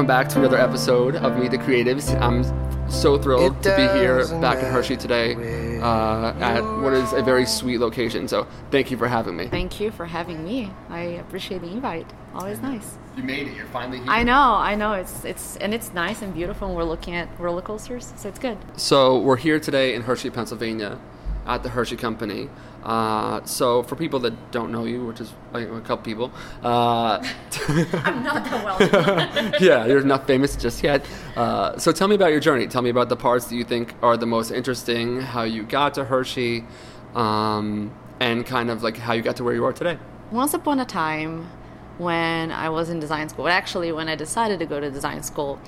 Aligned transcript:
welcome 0.00 0.06
back 0.06 0.30
to 0.30 0.38
another 0.38 0.56
episode 0.56 1.14
of 1.16 1.36
Meet 1.36 1.50
the 1.50 1.58
Creatives. 1.58 2.18
I'm 2.22 2.42
so 2.90 3.18
thrilled 3.18 3.54
It 3.54 3.62
to 3.64 3.76
be 3.76 3.98
here 3.98 4.26
back 4.40 4.56
in 4.56 4.64
Hershey 4.64 4.96
today 4.96 5.34
uh, 5.78 6.32
at 6.38 6.62
what 6.62 6.94
is 6.94 7.12
a 7.12 7.22
very 7.22 7.44
sweet 7.44 7.80
location. 7.80 8.26
So 8.26 8.46
thank 8.70 8.90
you 8.90 8.96
for 8.96 9.06
having 9.06 9.36
me. 9.36 9.48
Thank 9.48 9.78
you 9.78 9.90
for 9.90 10.06
having 10.06 10.42
me. 10.42 10.72
I 10.88 11.00
appreciate 11.20 11.60
the 11.60 11.66
invite. 11.66 12.10
Always 12.32 12.62
nice. 12.62 12.96
You 13.14 13.24
made 13.24 13.48
it. 13.48 13.54
You're 13.54 13.66
finally 13.66 13.98
here. 13.98 14.08
I 14.08 14.22
know, 14.22 14.54
I 14.54 14.74
know. 14.74 14.94
It's 14.94 15.22
it's 15.26 15.58
and 15.58 15.74
it's 15.74 15.92
nice 15.92 16.22
and 16.22 16.32
beautiful. 16.32 16.68
And 16.68 16.76
we're 16.78 16.84
looking 16.84 17.14
at 17.14 17.28
roller 17.38 17.60
coasters, 17.60 18.14
so 18.16 18.30
it's 18.30 18.38
good. 18.38 18.56
So 18.78 19.18
we're 19.18 19.36
here 19.36 19.60
today 19.60 19.94
in 19.94 20.00
Hershey, 20.00 20.30
Pennsylvania, 20.30 20.98
at 21.46 21.62
the 21.62 21.68
Hershey 21.68 21.96
Company. 21.96 22.48
Uh, 22.82 23.44
so 23.44 23.82
for 23.82 23.96
people 23.96 24.18
that 24.20 24.50
don't 24.52 24.72
know 24.72 24.84
you, 24.84 25.04
which 25.04 25.20
is 25.20 25.32
like, 25.52 25.68
a 25.68 25.80
couple 25.80 26.04
people, 26.04 26.32
uh, 26.62 27.18
I'm 27.68 28.22
not 28.22 28.44
that 28.44 28.64
well. 28.64 29.54
yeah, 29.60 29.86
you're 29.86 30.02
not 30.02 30.26
famous 30.26 30.56
just 30.56 30.82
yet. 30.82 31.04
Uh, 31.36 31.76
so 31.78 31.92
tell 31.92 32.08
me 32.08 32.14
about 32.14 32.30
your 32.30 32.40
journey. 32.40 32.66
Tell 32.66 32.82
me 32.82 32.90
about 32.90 33.08
the 33.08 33.16
parts 33.16 33.46
that 33.46 33.54
you 33.54 33.64
think 33.64 33.94
are 34.02 34.16
the 34.16 34.26
most 34.26 34.50
interesting, 34.50 35.20
how 35.20 35.42
you 35.42 35.62
got 35.62 35.94
to 35.94 36.04
Hershey, 36.04 36.64
um, 37.14 37.92
and 38.18 38.46
kind 38.46 38.70
of 38.70 38.82
like 38.82 38.96
how 38.96 39.12
you 39.12 39.22
got 39.22 39.36
to 39.36 39.44
where 39.44 39.54
you 39.54 39.64
are 39.64 39.72
today. 39.72 39.98
Once 40.30 40.54
upon 40.54 40.80
a 40.80 40.84
time, 40.84 41.50
when 41.98 42.50
I 42.50 42.70
was 42.70 42.88
in 42.88 42.98
design 42.98 43.28
school, 43.28 43.46
actually 43.48 43.92
when 43.92 44.08
I 44.08 44.14
decided 44.14 44.58
to 44.60 44.66
go 44.66 44.80
to 44.80 44.90
design 44.90 45.22
school, 45.22 45.60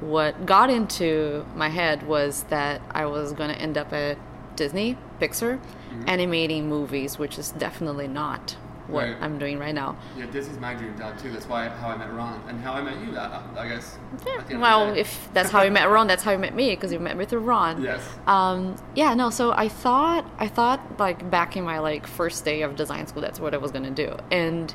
what 0.00 0.44
got 0.44 0.68
into 0.68 1.46
my 1.54 1.68
head 1.68 2.02
was 2.02 2.42
that 2.44 2.82
I 2.90 3.06
was 3.06 3.32
going 3.32 3.50
to 3.50 3.56
end 3.56 3.78
up 3.78 3.92
at 3.92 4.18
Disney, 4.56 4.98
Pixar, 5.20 5.60
animating 6.06 6.68
movies, 6.68 7.18
which 7.18 7.38
is 7.38 7.50
definitely 7.52 8.08
not 8.08 8.56
what 8.88 9.02
Right. 9.04 9.16
I'm 9.20 9.36
doing 9.36 9.58
right 9.58 9.74
now. 9.74 9.96
Yeah, 10.16 10.26
this 10.30 10.46
is 10.46 10.58
my 10.58 10.72
dream 10.74 10.96
job 10.96 11.18
too. 11.18 11.32
That's 11.32 11.48
why 11.48 11.68
how 11.68 11.88
I 11.88 11.96
met 11.96 12.12
Ron 12.12 12.40
and 12.48 12.60
how 12.60 12.72
I 12.74 12.82
met 12.82 12.94
you. 13.04 13.18
I, 13.18 13.42
I 13.58 13.68
guess. 13.68 13.98
Yeah. 14.24 14.58
Well, 14.58 14.94
if 14.94 15.28
that's 15.34 15.50
how 15.50 15.62
you 15.62 15.72
met 15.72 15.90
Ron, 15.90 16.06
that's 16.06 16.22
how 16.22 16.30
you 16.30 16.38
met 16.38 16.54
me 16.54 16.70
because 16.70 16.92
you 16.92 17.00
met 17.00 17.16
me 17.16 17.24
through 17.24 17.40
Ron. 17.40 17.82
Yes. 17.82 18.00
Um, 18.28 18.76
yeah. 18.94 19.12
No. 19.14 19.30
So 19.30 19.50
I 19.50 19.68
thought, 19.68 20.24
I 20.38 20.46
thought 20.46 20.80
like 21.00 21.28
back 21.28 21.56
in 21.56 21.64
my 21.64 21.80
like 21.80 22.06
first 22.06 22.44
day 22.44 22.62
of 22.62 22.76
design 22.76 23.08
school, 23.08 23.22
that's 23.22 23.40
what 23.40 23.54
I 23.54 23.56
was 23.56 23.72
gonna 23.72 23.90
do, 23.90 24.16
and 24.30 24.72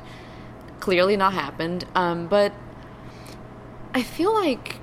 clearly 0.80 1.16
not 1.16 1.32
happened. 1.32 1.86
Um, 1.94 2.26
but 2.28 2.52
I 3.94 4.02
feel 4.02 4.34
like 4.34 4.76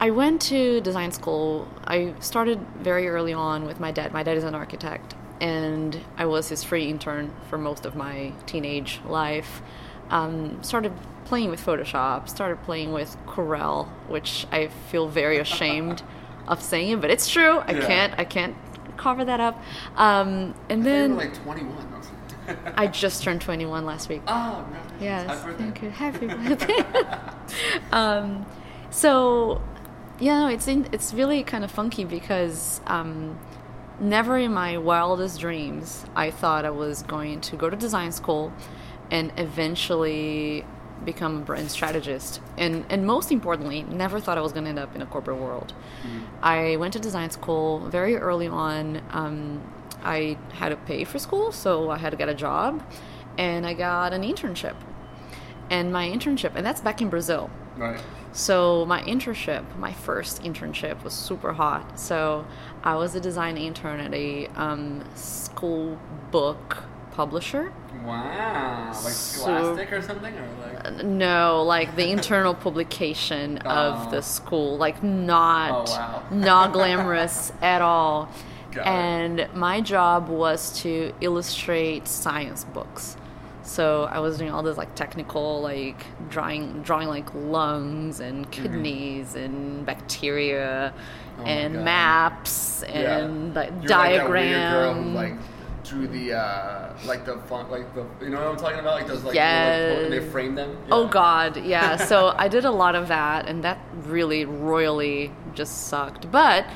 I 0.00 0.10
went 0.10 0.40
to 0.42 0.80
design 0.82 1.10
school. 1.10 1.66
I 1.84 2.14
started 2.20 2.60
very 2.80 3.08
early 3.08 3.32
on 3.32 3.66
with 3.66 3.80
my 3.80 3.90
dad. 3.90 4.12
My 4.12 4.22
dad 4.22 4.36
is 4.36 4.44
an 4.44 4.54
architect, 4.54 5.14
and 5.40 6.00
I 6.16 6.26
was 6.26 6.48
his 6.48 6.64
free 6.64 6.88
intern 6.88 7.32
for 7.48 7.58
most 7.58 7.86
of 7.86 7.94
my 7.96 8.32
teenage 8.46 9.00
life. 9.06 9.62
Um, 10.10 10.62
started 10.62 10.92
playing 11.26 11.50
with 11.50 11.64
Photoshop, 11.64 12.28
started 12.28 12.62
playing 12.62 12.92
with 12.92 13.16
Corel, 13.26 13.88
which 14.08 14.46
I 14.50 14.68
feel 14.90 15.08
very 15.08 15.38
ashamed 15.46 16.02
of 16.46 16.62
saying 16.62 17.00
but 17.00 17.10
it's 17.10 17.28
true. 17.28 17.58
I 17.58 17.72
Yeah. 17.72 17.86
can't. 17.86 18.14
I 18.18 18.24
can't 18.24 18.56
cover 18.96 19.24
that 19.24 19.38
up. 19.38 19.62
Um, 19.96 20.54
and 20.70 20.82
They 20.84 20.90
then 20.90 21.16
like 21.16 21.34
21. 21.42 21.76
I 22.76 22.86
just 22.86 23.22
turned 23.22 23.42
21 23.42 23.84
last 23.84 24.08
week. 24.08 24.22
oh, 24.26 24.64
no. 24.72 24.78
Yes, 25.04 25.26
Happy 25.28 25.44
birthday. 25.52 25.64
thank 25.64 25.82
you. 25.82 25.90
Happy 25.90 26.26
birthday. 27.46 27.80
um, 27.92 28.46
so, 28.90 29.60
yeah, 30.18 30.40
no, 30.40 30.46
it's 30.48 30.66
in, 30.66 30.88
it's 30.90 31.12
really 31.12 31.42
kind 31.42 31.62
of 31.62 31.70
funky 31.70 32.04
because 32.06 32.80
um, 32.86 33.38
never 34.00 34.38
in 34.38 34.52
my 34.52 34.78
wildest 34.78 35.40
dreams 35.40 36.04
I 36.14 36.30
thought 36.30 36.64
I 36.64 36.70
was 36.70 37.02
going 37.02 37.40
to 37.42 37.56
go 37.56 37.68
to 37.70 37.76
design 37.76 38.12
school 38.12 38.52
and 39.10 39.32
eventually 39.36 40.64
become 41.04 41.38
a 41.38 41.40
brand 41.40 41.70
strategist. 41.70 42.40
And 42.56 42.84
and 42.90 43.06
most 43.06 43.30
importantly, 43.30 43.82
never 43.82 44.20
thought 44.20 44.38
I 44.38 44.40
was 44.40 44.52
going 44.52 44.64
to 44.64 44.70
end 44.70 44.78
up 44.78 44.94
in 44.94 45.02
a 45.02 45.06
corporate 45.06 45.38
world. 45.38 45.72
I 46.42 46.76
went 46.76 46.92
to 46.94 46.98
design 47.00 47.30
school 47.30 47.80
very 47.88 48.16
early 48.16 48.48
on. 48.48 49.02
Um, 49.10 49.62
I 50.02 50.38
had 50.52 50.68
to 50.70 50.76
pay 50.76 51.04
for 51.04 51.18
school, 51.18 51.52
so 51.52 51.90
I 51.90 51.98
had 51.98 52.10
to 52.10 52.16
get 52.16 52.28
a 52.28 52.34
job, 52.34 52.82
and 53.36 53.66
I 53.66 53.74
got 53.74 54.12
an 54.12 54.22
internship. 54.22 54.76
And 55.70 55.92
my 55.92 56.08
internship, 56.08 56.52
and 56.54 56.64
that's 56.64 56.80
back 56.80 57.02
in 57.02 57.08
Brazil. 57.08 57.50
Right. 57.76 58.00
So 58.32 58.84
my 58.86 59.02
internship, 59.02 59.64
my 59.78 59.92
first 59.92 60.42
internship, 60.42 61.02
was 61.02 61.14
super 61.14 61.52
hot. 61.52 61.98
So 61.98 62.46
I 62.88 62.94
was 62.94 63.14
a 63.14 63.20
design 63.20 63.58
intern 63.58 64.00
at 64.00 64.14
a 64.14 64.46
um, 64.56 65.04
school 65.14 65.98
book 66.30 66.82
publisher. 67.10 67.70
Wow. 68.02 68.86
Like 68.86 68.94
So- 69.12 69.42
Scholastic 69.44 69.92
or 69.92 70.00
something, 70.00 70.34
or 70.34 70.48
like. 70.62 71.04
No, 71.04 71.64
like 71.64 71.96
the 71.96 72.08
internal 72.10 72.54
publication 72.66 73.60
Oh. 73.66 73.68
of 73.68 74.10
the 74.10 74.22
school, 74.22 74.78
like 74.78 75.02
not 75.02 75.90
Oh, 75.90 75.92
wow. 75.92 76.22
not 76.30 76.72
glamorous 76.72 77.52
at 77.60 77.82
all. 77.82 78.30
Got 78.72 78.86
it. 78.86 78.90
and 78.90 79.48
my 79.54 79.82
job 79.82 80.28
was 80.30 80.80
to 80.82 81.12
illustrate 81.20 82.08
science 82.08 82.64
books. 82.64 83.16
So 83.64 84.04
I 84.04 84.20
was 84.20 84.38
doing 84.38 84.50
all 84.50 84.62
this 84.62 84.78
like 84.78 84.94
technical, 84.94 85.60
like 85.60 86.00
drawing, 86.30 86.80
drawing 86.82 87.08
like 87.08 87.28
lungs 87.34 88.20
and 88.20 88.50
kidneys 88.50 89.34
and 89.34 89.84
bacteria 89.84 90.94
Mm-hmm. 90.96 91.27
Oh 91.40 91.44
and 91.44 91.84
maps 91.84 92.82
Yeah. 92.88 93.18
and 93.18 93.54
like 93.54 93.70
You're 93.82 93.90
Like 93.90 94.26
girl 94.28 94.94
who 94.94 95.10
like 95.10 95.34
drew 95.84 96.06
the 96.06 96.34
uh, 96.34 96.92
like 97.06 97.24
the 97.24 97.38
font, 97.48 97.70
like 97.70 97.94
the 97.94 98.04
you 98.22 98.30
know 98.30 98.38
what 98.40 98.48
I'm 98.48 98.56
talking 98.56 98.78
about, 98.80 98.94
like 99.00 99.06
those 99.06 99.22
like 99.24 99.34
Yes. 99.34 100.04
and 100.04 100.12
they 100.12 100.20
frame 100.20 100.54
them. 100.54 100.76
Oh 100.90 101.06
God, 101.06 101.56
yeah. 101.64 101.96
So 102.10 102.34
I 102.36 102.48
did 102.48 102.64
a 102.64 102.70
lot 102.70 102.94
of 102.94 103.08
that, 103.08 103.48
and 103.48 103.64
that 103.64 103.78
really 104.04 104.44
royally 104.44 105.32
just 105.54 105.86
sucked. 105.88 106.30
But 106.30 106.66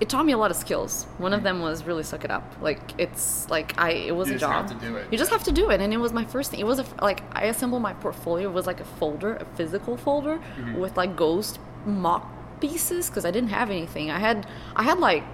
it 0.00 0.08
taught 0.08 0.24
me 0.26 0.32
a 0.32 0.38
lot 0.38 0.50
of 0.50 0.56
skills. 0.56 1.04
One 1.18 1.32
of 1.32 1.42
them 1.42 1.60
was 1.60 1.84
really 1.84 2.02
suck 2.02 2.24
it 2.24 2.30
up. 2.30 2.54
Like 2.62 2.80
it's 2.98 3.48
like 3.50 3.74
I 3.78 3.90
it 3.90 4.16
was 4.16 4.28
You 4.28 4.36
a 4.36 4.38
just 4.38 4.50
job. 4.50 4.68
have 4.70 4.80
to 4.80 4.86
do 4.86 4.96
it. 4.96 5.06
You 5.12 5.18
just 5.18 5.30
have 5.30 5.44
to 5.44 5.52
do 5.52 5.70
it, 5.70 5.80
and 5.80 5.92
it 5.92 5.98
was 5.98 6.12
my 6.12 6.24
first 6.24 6.50
thing. 6.50 6.60
It 6.60 6.66
was 6.66 6.78
a, 6.78 6.86
like 7.02 7.22
I 7.32 7.44
assembled 7.46 7.82
my 7.82 7.92
portfolio. 7.94 8.48
It 8.48 8.52
was 8.54 8.66
like 8.66 8.80
a 8.80 8.84
folder, 8.98 9.36
a 9.36 9.44
physical 9.56 9.96
folder 9.96 10.38
Mm-hmm. 10.38 10.78
with 10.80 10.96
like 10.96 11.14
ghost 11.16 11.58
mock 11.84 12.26
pieces 12.66 13.02
because 13.08 13.24
I 13.24 13.32
didn't 13.36 13.50
have 13.60 13.68
anything. 13.78 14.06
I 14.10 14.20
had 14.28 14.38
I 14.76 14.82
had 14.90 14.98
like 15.10 15.28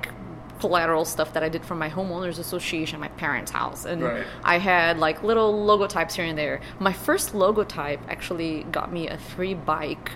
collateral 0.62 1.04
stuff 1.04 1.30
that 1.34 1.42
I 1.44 1.48
did 1.48 1.62
from 1.64 1.78
my 1.78 1.88
homeowners 1.96 2.38
association, 2.46 2.98
my 3.08 3.12
parents' 3.24 3.52
house, 3.60 3.84
and 3.90 4.02
Right. 4.02 4.26
I 4.54 4.56
had 4.58 4.98
like 5.06 5.22
little 5.30 5.50
logotypes 5.70 6.14
here 6.18 6.24
and 6.24 6.36
there. 6.44 6.56
My 6.80 6.92
first 7.06 7.32
logotype 7.42 8.00
actually 8.14 8.52
got 8.78 8.88
me 8.92 9.02
a 9.16 9.18
free 9.32 9.54
bike, 9.54 10.08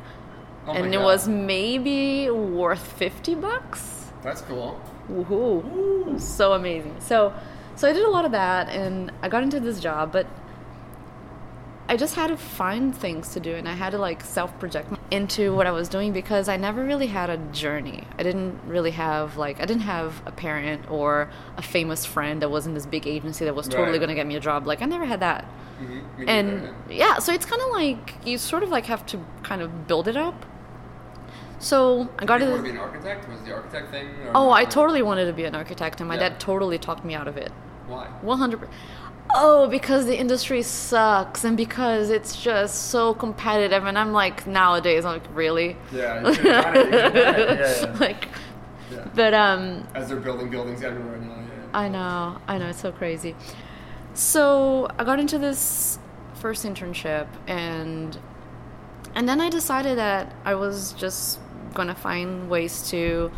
Oh 0.66 0.72
and 0.76 0.86
it 0.94 0.98
God. 0.98 1.04
was 1.10 1.28
maybe 1.28 2.28
worth 2.58 2.84
fifty 3.04 3.34
bucks. 3.36 3.82
That's 4.26 4.42
cool. 4.50 4.80
Woohoo! 5.10 6.20
So 6.20 6.52
amazing. 6.60 6.96
So, 7.00 7.32
so 7.76 7.88
I 7.88 7.92
did 7.92 8.04
a 8.04 8.10
lot 8.16 8.24
of 8.24 8.32
that, 8.32 8.68
and 8.68 9.12
I 9.22 9.28
got 9.28 9.42
into 9.42 9.60
this 9.60 9.78
job, 9.80 10.12
but 10.12 10.26
I 11.88 11.96
just 11.96 12.14
had 12.14 12.28
to 12.28 12.36
find 12.36 12.94
things 12.96 13.30
to 13.34 13.40
do, 13.40 13.54
and 13.54 13.68
I 13.68 13.72
had 13.74 13.90
to 13.90 13.98
like 13.98 14.22
self-project 14.22 14.92
into 15.10 15.54
what 15.54 15.66
I 15.66 15.72
was 15.72 15.88
doing 15.88 16.12
because 16.12 16.48
I 16.48 16.56
never 16.56 16.82
really 16.84 17.08
had 17.08 17.28
a 17.28 17.36
journey. 17.52 18.04
I 18.18 18.22
didn't 18.22 18.58
really 18.66 18.92
have 18.92 19.36
like 19.36 19.60
I 19.60 19.66
didn't 19.66 19.82
have 19.82 20.22
a 20.24 20.30
parent 20.32 20.90
or 20.90 21.28
a 21.56 21.62
famous 21.62 22.06
friend 22.06 22.40
that 22.40 22.50
was 22.50 22.66
in 22.66 22.74
this 22.74 22.86
big 22.86 23.06
agency 23.06 23.44
that 23.44 23.54
was 23.54 23.66
totally 23.68 23.90
Right. 23.92 23.98
going 23.98 24.08
to 24.08 24.14
get 24.14 24.26
me 24.26 24.36
a 24.36 24.40
job. 24.40 24.66
Like 24.66 24.80
I 24.80 24.86
never 24.86 25.04
had 25.04 25.20
that. 25.20 25.44
Mm-hmm. 25.80 26.28
And 26.28 26.68
yeah, 26.88 27.18
so 27.18 27.32
it's 27.32 27.44
kind 27.44 27.60
of 27.60 27.70
like 27.72 28.14
you 28.24 28.38
sort 28.38 28.62
of 28.62 28.70
like 28.70 28.86
have 28.86 29.04
to 29.06 29.18
kind 29.42 29.60
of 29.60 29.86
build 29.88 30.06
it 30.08 30.16
up. 30.16 30.46
So 31.58 32.08
I 32.18 32.24
got 32.24 32.38
Did 32.38 32.48
you 32.48 32.56
to 32.56 32.62
be 32.62 32.70
an 32.70 32.78
architect? 32.78 33.28
Was 33.28 33.40
the 33.42 33.52
architect 33.54 33.90
thing? 33.90 34.08
Oh, 34.34 34.50
I 34.50 34.64
totally 34.64 35.02
wanted 35.02 35.26
to 35.26 35.32
be 35.32 35.44
an 35.44 35.54
architect, 35.54 36.00
and 36.00 36.08
my 36.08 36.14
Yeah. 36.14 36.30
dad 36.30 36.40
totally 36.40 36.78
talked 36.78 37.04
me 37.04 37.14
out 37.14 37.28
of 37.28 37.36
it. 37.36 37.52
Why? 37.86 38.06
100 38.22 38.68
Oh, 39.34 39.66
because 39.68 40.04
the 40.06 40.18
industry 40.18 40.62
sucks 40.62 41.44
and 41.44 41.56
because 41.56 42.10
it's 42.10 42.40
just 42.40 42.90
so 42.90 43.14
competitive. 43.14 43.84
And 43.86 43.98
I'm 43.98 44.12
like, 44.12 44.46
nowadays, 44.46 45.04
I'm 45.04 45.14
like, 45.14 45.36
really? 45.36 45.76
Yeah, 45.90 46.20
it, 46.20 46.26
you 46.26 46.34
should've 46.34 46.46
it, 46.76 46.94
yeah, 47.14 47.80
yeah. 47.92 47.96
like, 48.00 48.28
Yeah. 48.92 49.08
but, 49.14 49.32
um, 49.32 49.86
As 49.94 50.08
they're 50.08 50.18
building 50.18 50.50
buildings 50.50 50.82
everywhere 50.82 51.16
now. 51.18 51.28
Yeah. 51.36 51.78
I 51.78 51.88
know, 51.88 52.38
I 52.46 52.58
know, 52.58 52.68
it's 52.68 52.80
so 52.80 52.92
crazy. 52.92 53.34
So 54.14 54.88
I 54.98 55.04
got 55.04 55.18
into 55.18 55.38
this 55.38 55.98
first 56.34 56.64
internship 56.66 57.28
and 57.46 58.18
and 59.14 59.28
then 59.28 59.40
I 59.40 59.48
decided 59.50 59.96
that 59.98 60.34
I 60.44 60.54
was 60.54 60.92
just 60.94 61.38
gonna 61.74 61.94
find 61.94 62.50
ways 62.50 62.88
to 62.90 63.30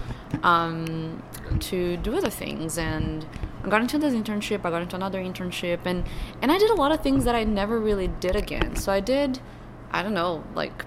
um, 0.43 1.23
to 1.61 1.97
do 1.99 2.17
other 2.17 2.31
things 2.31 2.79
and 2.79 3.25
I 3.65 3.69
got 3.69 3.81
into 3.81 3.99
this 3.99 4.15
internship, 4.15 4.65
I 4.65 4.71
got 4.71 4.83
into 4.83 4.97
another 4.97 5.21
internship 5.21 5.81
and 5.87 6.05
and 6.43 6.53
I 6.53 6.59
did 6.59 6.71
a 6.71 6.75
lot 6.75 6.93
of 6.93 7.01
things 7.01 7.25
that 7.25 7.35
I 7.35 7.45
never 7.45 7.81
really 7.81 8.09
did 8.09 8.37
again. 8.37 8.77
So 8.77 8.93
I 8.93 9.01
did 9.01 9.41
I 9.95 10.03
don't 10.03 10.13
know, 10.13 10.43
like 10.57 10.85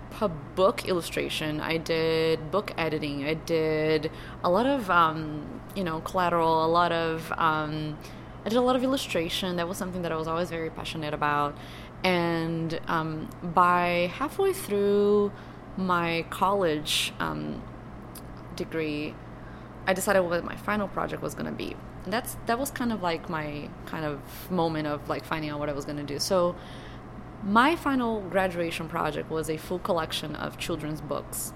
book 0.55 0.85
illustration. 0.85 1.61
I 1.61 1.77
did 1.77 2.51
book 2.51 2.73
editing. 2.77 3.23
I 3.23 3.35
did 3.35 4.11
a 4.43 4.49
lot 4.49 4.65
of, 4.65 4.89
um, 4.89 5.61
you 5.77 5.85
know, 5.85 6.01
collateral. 6.01 6.65
A 6.65 6.67
lot 6.67 6.91
of, 6.91 7.31
um, 7.37 7.97
I 8.43 8.49
did 8.49 8.57
a 8.57 8.61
lot 8.61 8.75
of 8.75 8.83
illustration. 8.83 9.55
That 9.55 9.69
was 9.69 9.77
something 9.77 10.01
that 10.01 10.11
I 10.11 10.17
was 10.17 10.27
always 10.27 10.49
very 10.49 10.69
passionate 10.69 11.13
about. 11.13 11.57
And 12.03 12.81
um, 12.87 13.29
by 13.41 14.11
halfway 14.13 14.51
through 14.51 15.31
my 15.77 16.25
college 16.29 17.13
um, 17.21 17.63
degree, 18.57 19.15
I 19.85 19.93
decided 19.93 20.19
what 20.23 20.43
my 20.43 20.57
final 20.57 20.89
project 20.89 21.21
was 21.21 21.33
going 21.33 21.45
to 21.45 21.53
be. 21.53 21.77
And 22.07 22.13
that's 22.13 22.37
that 22.45 22.57
was 22.57 22.71
kind 22.71 22.93
of 22.93 23.03
like 23.03 23.29
my 23.29 23.67
kind 23.85 24.05
of 24.05 24.21
moment 24.49 24.87
of 24.87 25.09
like 25.09 25.25
finding 25.25 25.49
out 25.49 25.59
what 25.59 25.67
I 25.67 25.73
was 25.73 25.83
going 25.83 25.97
to 25.97 26.05
do. 26.05 26.19
So 26.19 26.55
my 27.43 27.75
final 27.75 28.21
graduation 28.21 28.87
project 28.87 29.29
was 29.29 29.49
a 29.49 29.57
full 29.57 29.79
collection 29.79 30.33
of 30.33 30.57
children's 30.57 31.01
books 31.01 31.51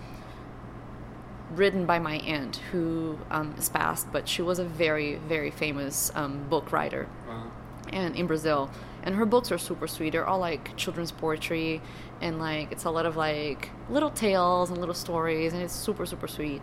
written 1.51 1.86
by 1.86 2.00
my 2.00 2.15
aunt 2.18 2.57
who 2.74 3.18
um, 3.30 3.56
is 3.57 3.69
passed, 3.69 4.12
but 4.12 4.27
she 4.27 4.42
was 4.42 4.59
a 4.59 4.65
very, 4.65 5.15
very 5.15 5.51
famous 5.51 6.12
um, 6.15 6.50
book 6.50 6.74
writer 6.74 7.07
Wow. 7.30 7.50
and 7.94 8.13
in 8.18 8.27
Brazil. 8.27 8.69
And 9.03 9.15
her 9.15 9.25
books 9.25 9.53
are 9.53 9.57
super 9.57 9.88
sweet. 9.88 10.09
They're 10.12 10.27
all 10.27 10.39
like 10.39 10.75
children's 10.75 11.13
poetry, 11.13 11.81
and 12.19 12.39
like 12.39 12.74
it's 12.74 12.83
a 12.83 12.89
lot 12.92 13.06
of 13.06 13.15
like 13.15 13.69
little 13.89 14.12
tales 14.12 14.69
and 14.69 14.80
little 14.80 14.94
stories, 14.95 15.53
and 15.53 15.63
it's 15.63 15.74
super 15.74 16.06
super 16.06 16.27
sweet. 16.27 16.62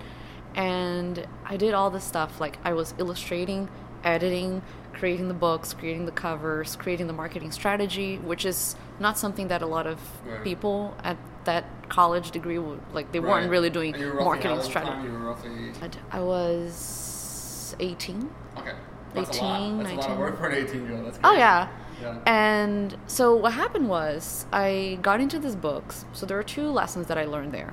And 0.58 1.26
I 1.46 1.56
did 1.56 1.72
all 1.72 1.88
this 1.90 2.04
stuff. 2.04 2.40
Like 2.40 2.58
I 2.64 2.72
was 2.72 2.92
illustrating, 2.98 3.68
editing, 4.04 4.60
creating 4.92 5.28
the 5.28 5.34
books, 5.34 5.72
creating 5.72 6.04
the 6.06 6.12
covers, 6.12 6.74
creating 6.76 7.06
the 7.06 7.12
marketing 7.12 7.52
strategy, 7.52 8.16
which 8.18 8.44
is 8.44 8.74
not 8.98 9.16
something 9.16 9.48
that 9.48 9.62
a 9.62 9.66
lot 9.66 9.86
of 9.86 9.98
Right. 10.26 10.42
people 10.42 10.94
at 11.04 11.16
that 11.44 11.64
college 11.88 12.32
degree 12.32 12.58
would 12.58 12.80
like. 12.92 13.12
They 13.12 13.20
weren't 13.20 13.48
really 13.50 13.70
doing 13.70 13.94
And 13.94 14.02
you 14.02 14.12
were 14.12 14.20
marketing 14.24 14.60
strategy. 14.62 15.08
Roughly 15.08 15.72
I 16.10 16.20
was 16.20 17.76
18. 17.80 18.30
okay. 18.58 18.72
That's 19.14 19.38
a 19.38 19.42
lot. 19.42 19.60
18, 19.60 19.78
That's 19.78 19.90
a 19.92 19.94
lot 19.94 20.10
of 20.10 20.16
19. 20.16 20.18
work 20.18 20.52
18 20.52 20.86
year 20.86 20.96
old. 20.96 21.06
That's 21.06 21.18
Oh 21.24 21.32
yeah. 21.32 21.68
Yeah. 22.02 22.18
And 22.26 22.96
so 23.06 23.34
what 23.34 23.52
happened 23.54 23.88
was 23.88 24.46
I 24.52 24.98
got 25.02 25.20
into 25.20 25.38
these 25.38 25.56
books. 25.56 26.04
So 26.12 26.26
there 26.26 26.38
are 26.38 26.42
two 26.44 26.68
lessons 26.68 27.06
that 27.06 27.16
I 27.18 27.24
learned 27.24 27.52
there. 27.52 27.72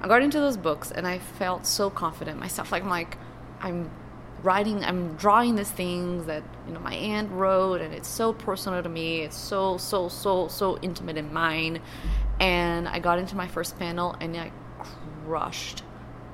I 0.00 0.08
got 0.08 0.22
into 0.22 0.38
those 0.38 0.56
books 0.56 0.90
and 0.90 1.06
I 1.06 1.18
felt 1.18 1.66
so 1.66 1.90
confident 1.90 2.38
myself. 2.38 2.70
Like 2.72 2.82
I'm 2.82 2.88
like 2.88 3.18
I'm 3.60 3.90
writing 4.42 4.84
I'm 4.84 5.16
drawing 5.16 5.56
these 5.56 5.70
things 5.70 6.26
that, 6.26 6.44
you 6.66 6.72
know, 6.72 6.80
my 6.80 6.94
aunt 6.94 7.30
wrote 7.32 7.80
and 7.80 7.92
it's 7.92 8.08
so 8.08 8.32
personal 8.32 8.82
to 8.82 8.88
me. 8.88 9.22
It's 9.22 9.36
so 9.36 9.76
so 9.76 10.08
so 10.08 10.48
so 10.48 10.78
intimate 10.78 11.16
in 11.16 11.32
mine. 11.32 11.80
And 12.38 12.86
I 12.88 13.00
got 13.00 13.18
into 13.18 13.36
my 13.36 13.48
first 13.48 13.78
panel 13.78 14.16
and 14.20 14.36
I 14.36 14.52
crushed 15.24 15.82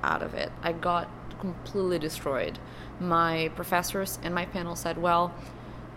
out 0.02 0.22
of 0.22 0.34
it. 0.34 0.52
I 0.62 0.72
got 0.72 1.08
completely 1.40 1.98
destroyed. 1.98 2.58
My 3.00 3.50
professors 3.56 4.18
and 4.22 4.34
my 4.34 4.44
panel 4.44 4.76
said, 4.76 4.98
"Well, 4.98 5.34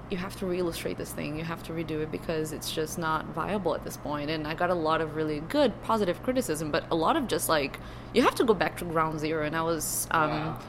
you 0.09 0.17
have 0.17 0.35
to 0.37 0.45
re-illustrate 0.45 0.97
this 0.97 1.11
thing. 1.11 1.37
You 1.37 1.43
have 1.43 1.63
to 1.63 1.73
redo 1.73 2.01
it 2.01 2.11
because 2.11 2.53
it's 2.53 2.71
just 2.71 2.97
not 2.97 3.25
viable 3.27 3.75
at 3.75 3.83
this 3.83 3.97
point." 3.97 4.29
And 4.29 4.47
I 4.47 4.53
got 4.53 4.69
a 4.69 4.73
lot 4.75 5.01
of 5.01 5.15
really 5.15 5.41
good, 5.41 5.81
positive 5.83 6.21
criticism, 6.23 6.71
but 6.71 6.85
a 6.91 6.95
lot 6.95 7.15
of 7.17 7.27
just 7.27 7.49
like, 7.49 7.79
"You 8.13 8.21
have 8.23 8.35
to 8.35 8.43
go 8.43 8.53
back 8.53 8.77
to 8.77 8.85
ground 8.85 9.19
zero. 9.19 9.45
And 9.45 9.55
I 9.55 9.61
was, 9.61 10.07
um, 10.11 10.29
Wow. 10.29 10.59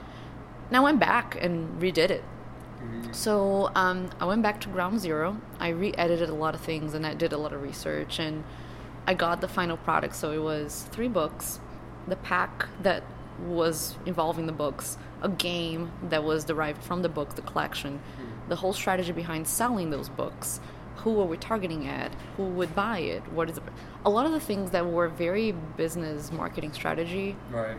and 0.68 0.76
I 0.76 0.80
went 0.80 0.98
back 1.00 1.36
and 1.40 1.80
redid 1.80 2.10
it. 2.10 2.24
Mhm. 2.82 3.14
So 3.14 3.70
um, 3.74 4.10
I 4.20 4.24
went 4.24 4.42
back 4.42 4.60
to 4.62 4.68
ground 4.68 5.00
zero. 5.00 5.36
I 5.58 5.68
re-edited 5.70 6.28
a 6.28 6.34
lot 6.34 6.54
of 6.54 6.60
things 6.60 6.94
and 6.94 7.04
I 7.06 7.14
did 7.14 7.32
a 7.32 7.38
lot 7.38 7.52
of 7.52 7.60
research 7.62 8.20
and 8.20 8.44
I 9.06 9.14
got 9.14 9.40
the 9.40 9.48
final 9.48 9.76
product. 9.76 10.14
So 10.14 10.30
it 10.32 10.42
was 10.42 10.86
three 10.92 11.08
books, 11.08 11.58
the 12.06 12.16
pack 12.16 12.66
that 12.82 13.02
was 13.46 13.96
involving 14.06 14.46
the 14.46 14.52
books, 14.52 14.96
a 15.22 15.28
game 15.28 15.90
that 16.08 16.22
was 16.24 16.44
derived 16.44 16.82
from 16.82 17.02
the 17.02 17.08
book, 17.08 17.34
the 17.34 17.42
collection, 17.42 18.00
the 18.48 18.56
whole 18.56 18.72
strategy 18.72 19.12
behind 19.12 19.46
selling 19.46 19.90
those 19.90 20.08
books. 20.08 20.60
Who 20.96 21.20
are 21.20 21.24
we 21.26 21.36
targeting 21.36 21.86
at? 21.86 22.12
Who 22.36 22.44
would 22.44 22.74
buy 22.74 22.98
it? 22.98 23.22
What 23.32 23.48
is 23.48 23.56
it? 23.58 23.62
A 24.04 24.10
lot 24.10 24.26
of 24.26 24.32
the 24.32 24.40
things 24.40 24.70
that 24.72 24.84
were 24.86 25.08
very 25.08 25.52
business 25.76 26.32
marketing 26.32 26.72
strategy 26.72 27.36
Right. 27.50 27.76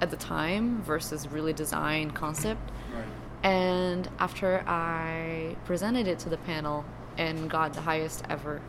at 0.00 0.10
the 0.10 0.16
time 0.16 0.82
versus 0.82 1.28
really 1.28 1.52
design 1.52 2.10
concept. 2.10 2.70
Right. 2.94 3.04
And 3.48 4.08
after 4.18 4.64
I 4.66 5.56
presented 5.64 6.06
it 6.08 6.18
to 6.20 6.28
the 6.28 6.38
panel 6.38 6.84
and 7.16 7.48
got 7.48 7.74
the 7.74 7.80
highest 7.82 8.24
ever 8.28 8.60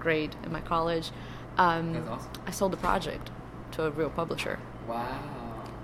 grade 0.00 0.34
in 0.44 0.52
my 0.52 0.60
college, 0.60 1.10
um, 1.58 1.96
awesome. 2.08 2.30
I 2.46 2.50
sold 2.50 2.72
the 2.72 2.76
project 2.78 3.30
to 3.72 3.84
a 3.84 3.90
real 3.90 4.10
publisher. 4.10 4.58
Wow. 4.88 5.06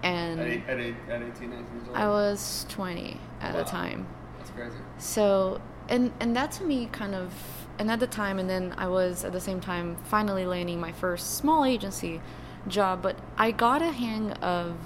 And 0.02 0.40
at, 0.40 0.46
eight, 0.46 0.62
at, 0.68 0.78
eight, 0.80 0.94
at 1.10 1.22
18, 1.22 1.50
19 1.50 1.50
years 1.50 1.88
old. 1.88 1.96
I 1.96 2.08
was 2.08 2.64
20 2.70 3.20
at 3.40 3.52
Wow. 3.54 3.58
the 3.62 3.64
time. 3.68 4.06
That's 4.38 4.50
crazy. 4.50 4.76
So, 4.98 5.60
and 5.88 6.12
and 6.20 6.34
that 6.36 6.52
to 6.52 6.64
me 6.64 6.86
kind 6.86 7.14
of, 7.14 7.32
and 7.78 7.90
at 7.90 8.00
the 8.00 8.06
time, 8.06 8.38
and 8.38 8.48
then 8.48 8.74
I 8.76 8.88
was 8.88 9.24
at 9.24 9.32
the 9.32 9.40
same 9.40 9.60
time 9.60 9.96
finally 10.04 10.46
landing 10.46 10.80
my 10.80 10.92
first 10.92 11.36
small 11.36 11.64
agency 11.64 12.20
job. 12.66 13.02
But 13.02 13.18
I 13.36 13.50
got 13.50 13.82
a 13.82 13.92
hang 13.92 14.32
of 14.34 14.76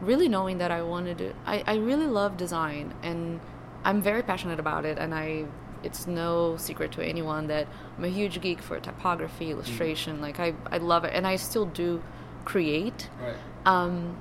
really 0.00 0.28
knowing 0.28 0.58
that 0.58 0.70
I 0.70 0.82
wanted 0.82 1.18
to. 1.18 1.34
I 1.46 1.64
I 1.66 1.76
really 1.76 2.06
love 2.06 2.36
design, 2.36 2.94
and 3.02 3.40
I'm 3.84 4.02
very 4.02 4.22
passionate 4.22 4.58
about 4.58 4.84
it. 4.84 4.98
And 4.98 5.14
I, 5.14 5.46
it's 5.82 6.06
no 6.06 6.56
secret 6.56 6.92
to 6.92 7.02
anyone 7.02 7.46
that 7.48 7.68
I'm 7.98 8.04
a 8.04 8.08
huge 8.08 8.40
geek 8.40 8.60
for 8.62 8.78
typography, 8.80 9.50
illustration. 9.50 10.20
Like 10.20 10.40
I 10.40 10.54
I 10.70 10.78
love 10.78 11.04
it, 11.04 11.12
and 11.14 11.26
I 11.26 11.36
still 11.36 11.66
do 11.66 12.02
create. 12.44 13.08
Right. 13.22 13.36
Um, 13.66 14.16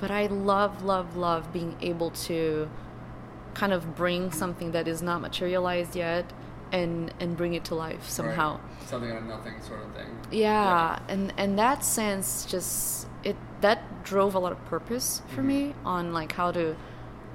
but 0.00 0.10
I 0.10 0.26
love, 0.26 0.84
love, 0.84 1.16
love 1.16 1.52
being 1.52 1.76
able 1.80 2.10
to 2.10 2.68
kind 3.54 3.72
of 3.72 3.94
bring 3.96 4.30
something 4.32 4.72
that 4.72 4.88
is 4.88 5.02
not 5.02 5.20
materialized 5.20 5.94
yet 5.96 6.24
and 6.72 7.12
and 7.20 7.36
bring 7.36 7.54
it 7.54 7.64
to 7.66 7.74
life 7.74 8.08
somehow. 8.08 8.52
Right. 8.58 8.88
Something 8.88 9.10
out 9.10 9.18
of 9.18 9.24
nothing 9.24 9.60
sort 9.62 9.82
of 9.84 9.94
thing. 9.94 10.08
Yeah, 10.30 10.98
and 11.08 11.32
and 11.36 11.58
that 11.58 11.84
sense 11.84 12.46
just 12.46 13.06
it 13.24 13.36
that 13.60 14.04
drove 14.04 14.34
a 14.34 14.38
lot 14.38 14.52
of 14.52 14.64
purpose 14.66 15.22
for 15.28 15.42
me 15.42 15.74
on 15.84 16.12
like 16.12 16.32
how 16.32 16.50
to 16.52 16.74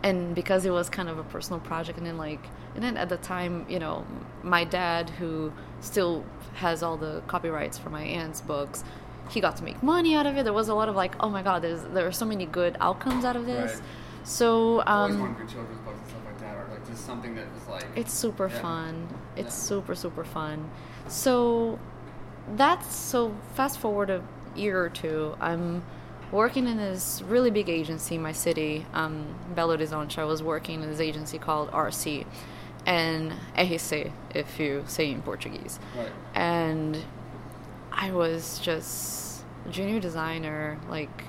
and 0.04 0.36
because 0.36 0.66
it 0.66 0.72
was 0.72 0.90
kind 0.90 1.08
of 1.10 1.18
a 1.18 1.24
personal 1.24 1.60
project 1.60 1.98
and 1.98 2.06
then 2.06 2.18
like 2.18 2.46
and 2.75 2.84
then 2.84 2.98
at 2.98 3.10
the 3.10 3.18
time 3.18 3.66
you 3.70 3.80
know 3.80 4.06
my 4.44 4.63
dad 4.63 5.10
who 5.12 5.52
still 5.80 6.24
has 6.56 6.84
all 6.84 6.98
the 6.98 7.22
copyrights 7.28 7.78
for 7.78 7.90
my 7.90 8.04
aunt's 8.04 8.42
books 8.42 8.84
he 9.30 9.40
got 9.40 9.56
to 9.58 9.63
make 9.63 9.81
money 9.81 10.13
out 10.16 10.25
of 10.28 10.36
it 10.38 10.44
there 10.44 10.54
was 10.54 10.68
a 10.68 10.75
lot 10.75 10.90
of 10.90 10.96
like 10.96 11.16
oh 11.22 11.30
my 11.30 11.42
god 11.42 11.62
there's 11.62 11.84
there 11.94 12.06
are 12.06 12.12
so 12.12 12.25
many 12.25 12.46
good 12.46 12.75
outcomes 12.81 13.24
out 13.25 13.36
of 13.36 13.46
this 13.46 13.75
Right. 13.75 13.84
so 14.24 14.84
um 14.86 15.36
wanted 17.06 17.22
to 17.24 17.27
do 17.30 17.36
children's 17.36 17.46
books 17.46 17.51
and 17.54 17.62
stuff 17.62 17.70
like 17.70 17.82
that, 17.82 17.86
or 17.86 17.86
like 17.86 17.86
just 17.86 17.86
something 17.86 17.86
that 17.86 17.86
was 17.86 17.86
like. 17.86 17.86
it's 17.98 18.13
super 18.13 18.48
Yeah. 18.48 18.62
fun. 18.62 19.08
It's 19.36 19.56
Yeah. 19.56 19.70
super 19.70 19.96
super 19.96 20.24
fun. 20.24 20.70
So 21.08 21.80
that's 22.56 22.96
so 22.96 23.34
fast 23.56 23.77
forward 23.80 24.10
a 24.10 24.22
year 24.56 24.82
or 24.84 24.89
two. 24.89 25.36
I'm 25.39 25.84
working 26.32 26.68
in 26.68 26.77
this 26.77 27.22
really 27.27 27.51
big 27.51 27.70
agency 27.70 28.16
in 28.16 28.22
my 28.22 28.32
city, 28.34 28.86
um, 28.94 29.25
Belo 29.56 29.77
Horizonte. 29.77 30.18
I 30.20 30.25
was 30.25 30.42
working 30.44 30.82
in 30.84 30.89
this 30.89 31.00
agency 31.00 31.38
called 31.38 31.70
RC 31.72 32.25
and 32.86 33.34
RC, 33.58 34.12
if 34.34 34.60
you 34.60 34.84
say 34.88 35.12
in 35.12 35.22
Portuguese. 35.22 35.80
Right. 35.98 36.12
And 36.36 36.98
I 37.92 38.12
was 38.12 38.60
just 38.60 39.44
a 39.66 39.70
junior 39.70 40.00
designer, 40.00 40.77
like 40.89 41.24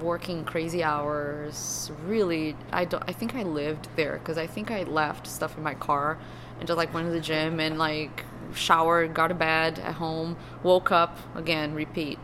working 0.00 0.44
crazy 0.44 0.82
hours. 0.82 1.90
Really, 2.06 2.56
I 2.72 2.84
don't. 2.84 3.02
I 3.06 3.12
think 3.12 3.34
I 3.34 3.42
lived 3.42 3.88
there 3.96 4.18
because 4.18 4.38
I 4.38 4.46
think 4.46 4.70
I 4.70 4.82
left 4.84 5.26
stuff 5.26 5.56
in 5.56 5.62
my 5.62 5.74
car 5.74 6.18
and 6.58 6.66
just 6.66 6.76
like 6.76 6.92
went 6.94 7.06
to 7.06 7.12
the 7.12 7.20
gym 7.20 7.60
and 7.60 7.78
like 7.78 8.24
showered, 8.54 9.14
got 9.14 9.28
to 9.28 9.34
bed 9.34 9.78
at 9.78 9.94
home, 9.94 10.36
woke 10.62 10.92
up 10.92 11.18
again, 11.34 11.74
repeat. 11.74 12.18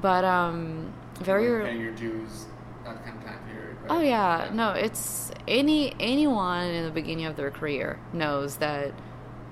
But 0.00 0.24
um, 0.24 0.92
very. 1.20 1.48
Like 1.50 1.72
paying 1.72 1.80
your 1.80 1.92
dues 1.92 2.46
that 2.84 3.04
kind 3.04 3.18
of 3.18 3.24
time 3.24 3.38
period. 3.46 3.76
Right? 3.82 3.90
Oh 3.90 4.00
yeah, 4.00 4.50
no, 4.52 4.72
it's 4.72 5.30
any 5.46 5.94
anyone 6.00 6.66
in 6.68 6.84
the 6.84 6.90
beginning 6.90 7.26
of 7.26 7.36
their 7.36 7.50
career 7.50 7.98
knows 8.12 8.56
that, 8.56 8.92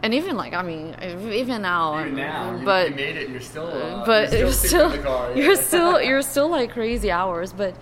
and 0.07 0.15
even 0.15 0.37
like 0.37 0.55
I 0.55 0.63
mean, 0.63 0.95
even 1.03 1.63
now, 1.63 2.01
Even 2.01 2.15
now, 2.15 2.61
but 2.65 2.91
you 2.91 2.95
made 2.95 3.17
it. 3.17 3.29
You're 3.29 3.41
still. 3.41 3.67
Uh, 3.67 4.07
but 4.07 4.31
you're 4.31 4.43
you're 4.43 4.53
still, 4.53 4.69
still 4.69 4.93
in 4.93 4.97
the 4.99 5.03
car. 5.03 5.33
you're 5.37 5.57
still 5.57 6.01
you're 6.09 6.23
still 6.23 6.49
like 6.49 6.71
crazy 6.71 7.11
hours 7.11 7.53
but 7.53 7.75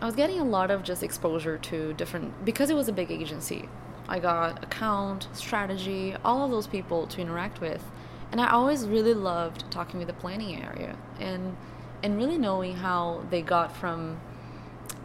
i 0.00 0.06
was 0.06 0.14
getting 0.14 0.38
a 0.38 0.44
lot 0.44 0.70
of 0.70 0.84
just 0.84 1.02
exposure 1.02 1.58
to 1.58 1.92
different 1.94 2.44
because 2.44 2.70
it 2.70 2.74
was 2.74 2.88
a 2.88 2.92
big 2.92 3.10
agency 3.10 3.68
i 4.08 4.20
got 4.20 4.62
account 4.62 5.26
strategy 5.32 6.14
all 6.24 6.44
of 6.44 6.52
those 6.52 6.68
people 6.68 7.06
to 7.08 7.20
interact 7.20 7.60
with 7.60 7.82
and 8.30 8.40
i 8.40 8.48
always 8.48 8.86
really 8.86 9.14
loved 9.14 9.68
talking 9.72 9.98
with 9.98 10.06
the 10.06 10.14
planning 10.14 10.62
area 10.62 10.96
and 11.18 11.56
and 12.04 12.16
really 12.16 12.38
knowing 12.38 12.76
how 12.76 13.22
they 13.30 13.42
got 13.42 13.76
from 13.76 14.20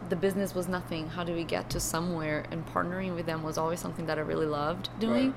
the 0.08 0.16
business 0.16 0.54
was 0.54 0.68
nothing 0.68 1.08
how 1.08 1.24
do 1.24 1.32
we 1.34 1.44
get 1.44 1.68
to 1.70 1.80
somewhere 1.80 2.44
and 2.52 2.64
partnering 2.66 3.14
with 3.16 3.26
them 3.26 3.42
was 3.42 3.58
always 3.58 3.80
something 3.80 4.06
that 4.06 4.16
i 4.18 4.20
really 4.20 4.46
loved 4.46 4.88
doing 5.00 5.30
Right. 5.32 5.34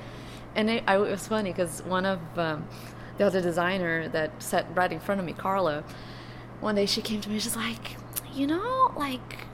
And 0.55 0.69
it, 0.69 0.83
I, 0.87 0.95
it 0.95 1.11
was 1.11 1.27
funny 1.27 1.51
because 1.51 1.81
one 1.83 2.05
of 2.05 2.19
um, 2.37 2.67
the 3.17 3.25
other 3.25 3.41
designer 3.41 4.07
that 4.09 4.41
sat 4.41 4.65
right 4.75 4.91
in 4.91 4.99
front 4.99 5.19
of 5.19 5.25
me, 5.25 5.33
Carla, 5.33 5.83
one 6.59 6.75
day 6.75 6.85
she 6.85 7.01
came 7.01 7.21
to 7.21 7.29
me. 7.29 7.39
She's 7.39 7.55
like, 7.55 7.97
you 8.33 8.47
know, 8.47 8.93
like, 8.95 9.47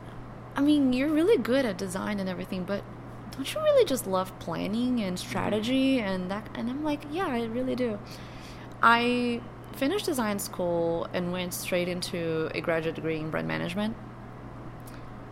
I 0.56 0.62
mean, 0.62 0.94
you're 0.94 1.10
really 1.10 1.38
good 1.38 1.66
at 1.66 1.78
design 1.78 2.20
and 2.20 2.30
everything, 2.30 2.64
but 2.64 2.84
don't 3.32 3.54
you 3.54 3.62
really 3.62 3.86
just 3.86 4.08
love 4.08 4.38
planning 4.40 5.02
and 5.02 5.18
strategy 5.20 6.00
and 6.00 6.32
that? 6.32 6.50
And 6.56 6.70
I'm 6.70 6.84
like, 6.84 7.04
yeah, 7.12 7.28
I 7.28 7.46
really 7.46 7.76
do. 7.76 8.00
I 8.82 9.42
finished 9.76 10.06
design 10.06 10.40
school 10.40 11.08
and 11.14 11.32
went 11.32 11.54
straight 11.54 11.88
into 11.88 12.50
a 12.56 12.62
graduate 12.62 12.96
degree 12.96 13.18
in 13.18 13.30
brand 13.30 13.48
management. 13.48 13.96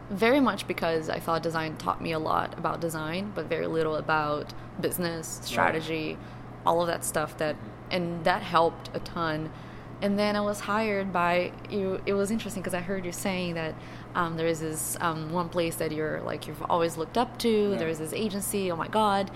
Very 0.10 0.40
much 0.40 0.68
because 0.68 1.10
I 1.10 1.20
thought 1.20 1.42
design 1.42 1.78
taught 1.78 2.02
me 2.02 2.12
a 2.12 2.20
lot 2.20 2.58
about 2.60 2.80
design, 2.80 3.32
but 3.34 3.46
very 3.48 3.66
little 3.68 3.96
about 3.96 4.54
business, 4.80 5.40
strategy, 5.44 6.18
all 6.66 6.82
of 6.82 6.88
that 6.88 7.04
stuff 7.04 7.38
that 7.38 7.56
and 7.92 8.24
that 8.24 8.42
helped 8.44 8.90
a 8.94 9.00
ton. 9.00 9.52
And 10.02 10.20
then 10.20 10.36
I 10.36 10.42
was 10.42 10.60
hired 10.62 11.12
by 11.14 11.54
you. 11.70 12.02
It 12.06 12.14
was 12.14 12.30
interesting 12.30 12.62
because 12.62 12.74
I 12.76 12.82
heard 12.82 13.06
you 13.06 13.12
saying 13.12 13.56
that 13.56 13.74
um, 14.14 14.38
there 14.38 14.46
is 14.48 14.60
this 14.60 14.98
um, 15.02 15.32
one 15.32 15.50
place 15.50 15.76
that 15.78 15.92
you're 15.92 16.22
like 16.22 16.48
you've 16.48 16.62
always 16.64 16.98
looked 16.98 17.18
up 17.18 17.40
to. 17.40 17.72
Yeah. 17.72 17.78
There's 17.78 17.98
this 18.00 18.14
agency. 18.14 18.72
Oh 18.72 18.76
my 18.76 18.88
god, 18.90 19.32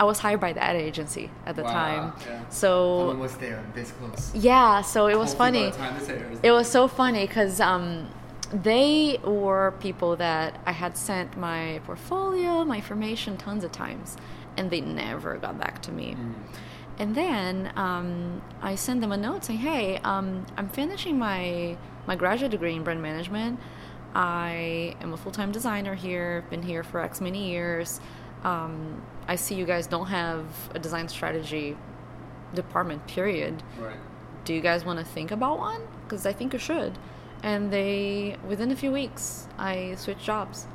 I 0.00 0.04
was 0.04 0.20
hired 0.20 0.40
by 0.40 0.52
that 0.54 0.76
agency 0.76 1.30
at 1.44 1.56
the 1.56 1.64
Wow, 1.64 1.72
time. 1.72 2.12
yeah. 2.26 2.48
So 2.48 2.98
Someone 3.00 3.18
was 3.18 3.36
there 3.36 3.62
this 3.74 3.90
close. 3.92 4.32
yeah, 4.34 4.80
so 4.82 5.06
it 5.08 5.18
was 5.18 5.30
Hopefully 5.34 5.50
funny. 5.64 5.70
the 5.70 5.76
time 5.76 5.98
this 5.98 6.08
airs- 6.08 6.38
It 6.42 6.50
was 6.52 6.70
so 6.70 6.86
funny 6.88 7.26
because 7.26 7.60
um, 7.60 8.08
they 8.52 9.18
were 9.24 9.74
people 9.80 10.16
that 10.16 10.60
I 10.66 10.72
had 10.72 10.96
sent 10.96 11.36
my 11.36 11.80
portfolio, 11.84 12.64
my 12.64 12.76
information 12.76 13.36
tons 13.36 13.64
of 13.64 13.72
times, 13.72 14.16
and 14.56 14.70
they 14.70 14.80
never 14.80 15.36
got 15.36 15.58
back 15.58 15.82
to 15.82 15.92
me. 15.92 16.16
And 16.98 17.14
then 17.14 17.72
um, 17.76 18.42
I 18.60 18.74
sent 18.74 19.00
them 19.00 19.12
a 19.12 19.16
note 19.16 19.44
saying, 19.44 19.60
"Hey, 19.60 19.98
um, 19.98 20.46
I'm 20.56 20.68
finishing 20.68 21.18
my 21.18 21.76
my 22.06 22.16
graduate 22.16 22.50
degree 22.50 22.74
in 22.74 22.82
brand 22.84 23.02
management. 23.02 23.60
I 24.14 24.96
am 25.00 25.12
a 25.12 25.16
full 25.16 25.30
time 25.32 25.52
designer 25.52 25.94
here. 25.94 26.42
I've 26.44 26.50
Been 26.50 26.62
here 26.62 26.82
for 26.82 27.00
X 27.00 27.20
many 27.20 27.50
years. 27.50 28.00
Um, 28.44 29.02
I 29.28 29.36
see 29.36 29.54
you 29.56 29.66
guys 29.66 29.86
don't 29.86 30.06
have 30.06 30.44
a 30.74 30.78
design 30.78 31.08
strategy 31.08 31.76
department. 32.54 33.06
Period 33.06 33.62
Right. 33.78 33.96
do 34.44 34.54
you 34.54 34.60
guys 34.60 34.84
want 34.84 34.98
to 34.98 35.04
think 35.04 35.30
about 35.30 35.58
one? 35.58 35.82
Because 36.04 36.24
I 36.24 36.32
think 36.32 36.52
you 36.52 36.58
should. 36.58 36.96
And 37.42 37.72
they, 37.72 38.36
within 38.46 38.70
a 38.70 38.76
few 38.76 38.90
weeks, 38.92 39.46
I 39.58 39.94
switched 39.96 40.24
jobs. 40.24 40.66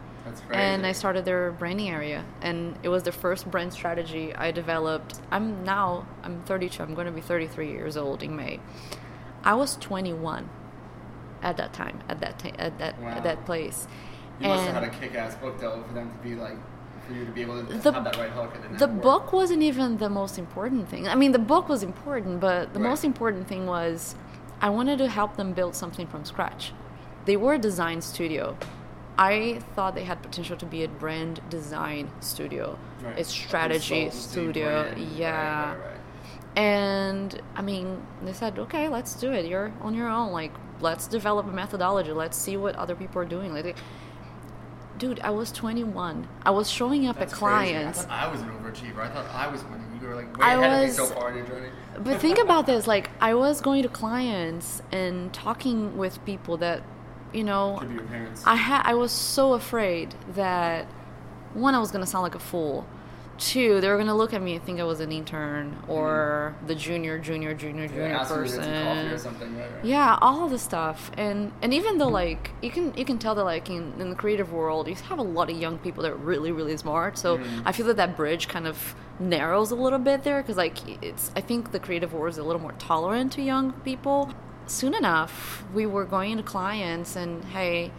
And 0.51 0.85
I 0.85 0.93
started 0.93 1.25
their 1.25 1.51
branding 1.51 1.89
area. 1.89 2.23
And 2.41 2.77
it 2.81 2.87
was 2.89 3.03
the 3.03 3.11
first 3.11 3.51
brand 3.51 3.73
strategy 3.73 4.33
I 4.33 4.51
developed. 4.51 5.19
I'm 5.31 5.65
now, 5.65 6.07
I'm 6.23 6.41
32, 6.43 6.81
I'm 6.81 6.93
going 6.95 7.07
to 7.07 7.11
be 7.11 7.19
33 7.21 7.69
years 7.69 7.97
old 7.97 8.23
in 8.23 8.35
May. 8.35 8.59
I 9.43 9.53
was 9.55 9.75
21 9.75 10.49
at 11.41 11.57
that 11.57 11.73
time, 11.73 11.99
at 12.07 12.21
that, 12.21 12.39
ti- 12.39 12.53
at 12.57 12.79
that, 12.79 12.97
Wow. 13.01 13.09
at 13.09 13.23
that 13.23 13.45
place. 13.45 13.85
You 14.39 14.47
must 14.47 14.63
have 14.63 14.75
had 14.75 14.83
a 14.85 14.89
kick-ass 14.89 15.35
book 15.35 15.59
though 15.59 15.83
for 15.85 15.93
them 15.93 16.09
to 16.09 16.17
be 16.29 16.35
like, 16.35 16.55
for 17.05 17.13
you 17.13 17.25
to 17.25 17.31
be 17.31 17.41
able 17.41 17.61
to 17.61 17.73
The- 17.73 17.91
have 17.91 18.05
that 18.05 18.15
right 18.17 18.29
hook 18.31 18.53
and 18.69 18.79
the 18.79 18.87
book 18.87 19.33
wasn't 19.33 19.61
even 19.61 19.97
the 19.97 20.09
most 20.09 20.39
important 20.39 20.87
thing. 20.87 21.05
I 21.09 21.15
mean, 21.15 21.33
the 21.33 21.39
book 21.39 21.67
was 21.67 21.83
important, 21.83 22.39
but 22.39 22.73
the 22.73 22.79
Right. 22.79 22.89
most 22.89 23.03
important 23.03 23.47
thing 23.49 23.65
was 23.67 24.15
I 24.63 24.69
wanted 24.69 24.97
to 24.99 25.07
help 25.09 25.35
them 25.35 25.53
build 25.53 25.75
something 25.75 26.07
from 26.07 26.23
scratch. 26.25 26.71
They 27.25 27.35
were 27.37 27.53
a 27.55 27.59
design 27.59 28.01
studio. 28.01 28.57
I 29.17 29.59
thought 29.75 29.93
they 29.93 30.05
had 30.05 30.23
potential 30.23 30.57
to 30.57 30.65
be 30.65 30.83
a 30.83 30.87
brand 30.87 31.41
design 31.49 32.09
studio, 32.21 32.79
Right. 33.03 33.19
a 33.19 33.23
strategy 33.25 34.09
studio. 34.09 34.83
brand, 34.93 34.99
yeah. 35.15 35.71
right, 35.75 35.77
right. 35.77 36.57
And 36.57 37.41
I 37.55 37.61
mean, 37.61 38.01
they 38.23 38.33
said, 38.33 38.57
okay, 38.57 38.87
let's 38.87 39.13
do 39.15 39.31
it. 39.33 39.45
You're 39.45 39.71
on 39.81 39.93
your 39.93 40.07
own. 40.07 40.31
Like, 40.31 40.51
let's 40.81 41.07
develop 41.07 41.45
a 41.47 41.51
methodology. 41.51 42.11
Let's 42.11 42.37
see 42.37 42.57
what 42.57 42.75
other 42.75 42.95
people 42.95 43.21
are 43.21 43.25
doing. 43.25 43.53
Like, 43.53 43.75
dude, 44.97 45.19
I 45.19 45.31
was 45.31 45.51
21. 45.51 46.27
I 46.45 46.51
was 46.51 46.69
showing 46.69 47.05
up 47.07 47.17
That's 47.19 47.33
at 47.33 47.39
crazy. 47.39 47.71
clients. 47.73 47.99
I 47.99 48.03
thought 48.03 48.11
I 48.11 48.31
was 48.31 48.41
an 48.41 48.49
overachiever. 48.49 48.99
I 48.99 49.09
thought 49.09 49.25
I 49.33 49.47
was 49.47 49.63
winning. 49.65 49.99
You 50.01 50.07
were 50.07 50.15
like 50.15 50.37
way 50.37 50.45
I 50.45 50.55
ahead 50.55 50.83
of 50.83 50.89
me 50.89 50.93
so 50.95 51.05
So 51.05 51.13
far 51.15 51.29
in 51.31 51.37
your 51.37 51.45
journey. 51.47 51.69
But 51.99 52.19
think 52.19 52.39
about 52.39 52.65
this 52.65 52.87
like, 52.87 53.09
I 53.21 53.33
was 53.33 53.61
going 53.61 53.83
to 53.83 53.89
clients 53.89 54.81
and 54.91 55.33
talking 55.33 55.97
with 55.97 56.23
people 56.25 56.57
that, 56.57 56.83
you 57.33 57.43
know, 57.43 57.77
Could 57.79 57.89
be 57.89 57.95
your 57.95 58.03
parents. 58.03 58.43
I 58.45 58.55
had 58.55 58.81
I 58.85 58.93
was 58.93 59.11
so 59.11 59.53
afraid 59.53 60.15
that 60.35 60.85
one 61.53 61.75
I 61.75 61.79
was 61.79 61.91
gonna 61.91 62.05
sound 62.05 62.23
like 62.23 62.35
a 62.35 62.39
fool. 62.39 62.85
Two, 63.37 63.81
they 63.81 63.89
were 63.89 63.97
gonna 63.97 64.15
look 64.15 64.33
at 64.33 64.41
me 64.41 64.55
and 64.55 64.63
think 64.63 64.79
I 64.79 64.83
was 64.83 64.99
an 64.99 65.11
intern 65.11 65.77
or 65.87 66.53
mm-hmm. 66.55 66.67
the 66.67 66.75
junior, 66.75 67.17
junior, 67.17 67.53
junior, 67.53 67.87
junior 67.87 68.03
ask 68.15 68.29
them 68.29 68.45
to 68.45 68.49
get 68.49 68.51
some 68.51 68.63
coffee 68.63 68.99
or 68.99 69.09
person. 69.09 69.19
something, 69.19 69.57
right? 69.57 69.71
right. 69.71 69.85
Yeah, 69.85 70.17
all 70.21 70.47
the 70.47 70.59
stuff, 70.59 71.11
and 71.17 71.51
and 71.61 71.73
even 71.73 71.97
though 71.97 72.05
mm-hmm. 72.05 72.13
like 72.13 72.51
you 72.61 72.69
can 72.69 72.93
you 72.95 73.05
can 73.05 73.17
tell 73.17 73.33
that 73.35 73.43
like 73.43 73.69
in, 73.69 73.93
in 73.99 74.09
the 74.11 74.15
creative 74.15 74.53
world 74.53 74.87
you 74.87 74.95
have 74.95 75.19
a 75.19 75.23
lot 75.23 75.49
of 75.49 75.57
young 75.57 75.79
people 75.79 76.03
that 76.03 76.11
are 76.11 76.15
really 76.15 76.51
really 76.51 76.77
smart. 76.77 77.17
So 77.17 77.37
mm-hmm. 77.37 77.67
I 77.67 77.71
feel 77.71 77.87
that 77.87 77.97
that 77.97 78.15
bridge 78.15 78.47
kind 78.47 78.67
of 78.67 78.95
narrows 79.19 79.71
a 79.71 79.75
little 79.75 79.99
bit 79.99 80.23
there 80.23 80.41
because 80.41 80.57
like 80.57 81.03
it's 81.03 81.31
I 81.35 81.41
think 81.41 81.71
the 81.71 81.79
creative 81.79 82.13
world 82.13 82.33
is 82.33 82.37
a 82.37 82.43
little 82.43 82.61
more 82.61 82.73
tolerant 82.73 83.31
to 83.33 83.41
young 83.41 83.73
people. 83.83 84.31
Soon 84.65 84.93
enough, 84.93 85.63
we 85.73 85.85
were 85.85 86.05
going 86.05 86.37
to 86.37 86.43
clients 86.43 87.15
and 87.15 87.43
hey, 87.45 87.91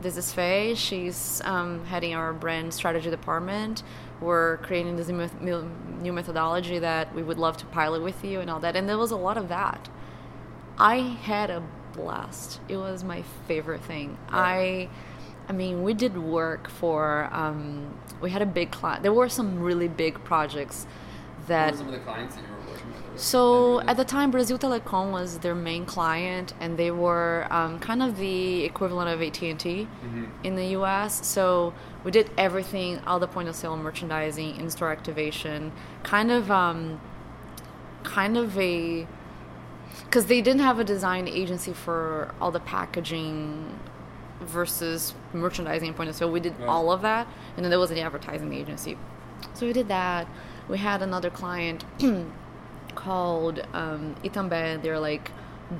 this 0.00 0.16
is 0.16 0.32
Faye. 0.32 0.74
She's 0.74 1.40
um, 1.44 1.84
heading 1.86 2.14
our 2.14 2.32
brand 2.32 2.72
strategy 2.72 3.10
department. 3.10 3.82
We're 4.20 4.58
creating 4.58 4.96
this 4.96 5.08
new 5.08 6.12
methodology 6.12 6.78
that 6.78 7.14
we 7.14 7.22
would 7.22 7.38
love 7.38 7.56
to 7.58 7.66
pilot 7.66 8.02
with 8.02 8.24
you 8.24 8.40
and 8.40 8.50
all 8.50 8.60
that. 8.60 8.76
And 8.76 8.88
there 8.88 8.98
was 8.98 9.10
a 9.10 9.16
lot 9.16 9.36
of 9.36 9.48
that. 9.48 9.88
I 10.78 10.96
had 10.98 11.50
a 11.50 11.62
blast. 11.94 12.60
It 12.68 12.76
was 12.76 13.02
my 13.02 13.22
favorite 13.46 13.82
thing. 13.82 14.16
I, 14.28 14.88
I 15.48 15.52
mean, 15.52 15.82
we 15.82 15.94
did 15.94 16.16
work 16.16 16.68
for. 16.68 17.28
Um, 17.32 17.98
we 18.20 18.30
had 18.30 18.42
a 18.42 18.46
big 18.46 18.70
client. 18.70 19.02
There 19.02 19.12
were 19.12 19.28
some 19.28 19.60
really 19.60 19.88
big 19.88 20.22
projects 20.24 20.84
What 20.84 21.48
that. 21.48 21.70
were 21.72 21.78
some 21.78 21.86
of 21.88 21.92
the 21.92 22.00
clients 22.00 22.36
that 22.36 22.44
you 22.44 22.50
were 22.52 22.72
working 22.72 22.88
with? 22.92 22.97
So 23.18 23.80
at 23.80 23.96
the 23.96 24.04
time, 24.04 24.30
Brasil 24.30 24.58
Telecom 24.58 25.10
was 25.10 25.38
their 25.40 25.54
main 25.56 25.84
client, 25.84 26.54
and 26.60 26.78
they 26.78 26.92
were 26.92 27.48
um, 27.50 27.80
kind 27.80 28.00
of 28.00 28.16
the 28.16 28.64
equivalent 28.64 29.10
of 29.10 29.20
AT 29.20 29.42
and 29.42 29.58
T 29.58 29.88
in 30.44 30.54
the 30.54 30.66
U.S. 30.66 31.26
So 31.26 31.74
we 32.04 32.12
did 32.12 32.30
everything, 32.38 33.00
all 33.06 33.18
the 33.18 33.26
point 33.26 33.48
of 33.48 33.56
sale 33.56 33.76
merchandising, 33.76 34.56
in-store 34.56 34.92
activation, 34.92 35.72
kind 36.04 36.30
of, 36.30 36.48
um, 36.52 37.00
kind 38.04 38.36
of 38.36 38.56
a, 38.56 39.04
because 40.04 40.26
they 40.26 40.40
didn't 40.40 40.60
have 40.60 40.78
a 40.78 40.84
design 40.84 41.26
agency 41.26 41.72
for 41.72 42.32
all 42.40 42.52
the 42.52 42.60
packaging 42.60 43.80
versus 44.40 45.14
merchandising 45.32 45.88
and 45.88 45.96
point 45.96 46.08
of 46.08 46.14
sale. 46.14 46.30
We 46.30 46.38
did 46.38 46.54
all 46.68 46.92
of 46.92 47.02
that, 47.02 47.26
and 47.56 47.64
then 47.64 47.70
there 47.70 47.80
was 47.80 47.90
an 47.90 47.98
advertising 47.98 48.54
agency. 48.54 48.96
So 49.54 49.66
we 49.66 49.72
did 49.72 49.88
that. 49.88 50.28
We 50.68 50.78
had 50.78 51.02
another 51.02 51.30
client 51.30 51.84
called 53.04 53.56
um, 53.82 54.14
Itambé. 54.24 54.62
They're 54.82 54.98
like 55.12 55.30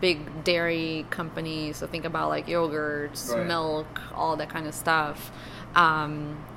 big 0.00 0.18
dairy 0.44 1.06
company. 1.10 1.72
So 1.72 1.86
think 1.86 2.04
about 2.04 2.28
like 2.28 2.46
yogurts, 2.46 3.20
Right. 3.34 3.46
milk, 3.46 3.90
all 4.14 4.36
that 4.36 4.48
kind 4.50 4.66
of 4.70 4.74
stuff. 4.74 5.18
Um, 5.74 6.12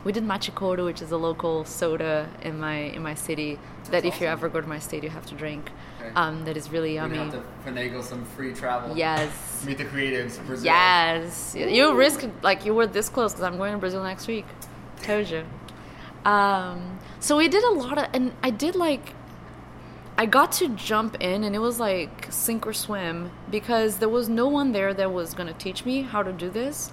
we 0.06 0.12
did 0.12 0.24
Mate 0.24 0.50
Couro, 0.56 0.84
which 0.86 1.02
is 1.02 1.12
a 1.12 1.18
local 1.30 1.66
soda 1.66 2.30
in 2.48 2.60
my 2.66 2.78
in 2.98 3.02
my 3.10 3.16
city. 3.16 3.52
that 3.92 4.06
if 4.06 4.22
you 4.22 4.28
ever 4.36 4.48
go 4.56 4.60
to 4.66 4.70
my 4.76 4.80
state, 4.88 5.04
you 5.04 5.10
have 5.20 5.26
to 5.32 5.36
drink. 5.44 5.64
Okay. 6.00 6.14
Um, 6.22 6.36
that 6.46 6.56
is 6.62 6.66
really 6.76 6.94
yummy. 7.00 7.18
gonna 7.18 7.32
have 7.32 7.44
to 7.44 7.70
finagle 7.72 8.04
some 8.12 8.24
free 8.36 8.54
travel. 8.62 8.90
Yes. 9.06 9.30
Meet 9.68 9.80
the 9.84 9.86
creatives. 9.94 10.34
Brazil. 10.48 10.66
Yes. 10.66 11.56
You 11.58 11.84
risk 12.06 12.20
like 12.50 12.60
you 12.66 12.74
were 12.78 12.88
this 12.98 13.10
close 13.16 13.32
because 13.34 13.44
I'm 13.50 13.58
going 13.62 13.74
to 13.74 13.80
Brazil 13.86 14.04
next 14.04 14.28
week. 14.28 14.46
Told 15.04 15.28
you. 15.34 15.44
Um, 16.26 17.00
so 17.20 17.32
we 17.42 17.48
did 17.56 17.64
a 17.64 17.72
lot 17.84 17.98
of, 17.98 18.06
and 18.14 18.26
I 18.44 18.50
did 18.52 18.76
like, 18.76 19.06
I 20.22 20.28
got 20.28 20.52
to 20.54 20.68
jump 20.70 21.18
in, 21.20 21.44
and 21.44 21.56
it 21.56 21.60
was 21.60 21.80
like 21.80 22.28
sink 22.30 22.68
or 22.68 22.74
swim 22.74 23.32
because 23.50 23.98
there 23.98 24.08
was 24.10 24.30
no 24.30 24.48
one 24.48 24.72
there 24.72 24.94
that 24.94 25.12
was 25.12 25.34
gonna 25.34 25.54
teach 25.54 25.84
me 25.84 26.04
how 26.04 26.22
to 26.22 26.32
do 26.32 26.50
this. 26.52 26.92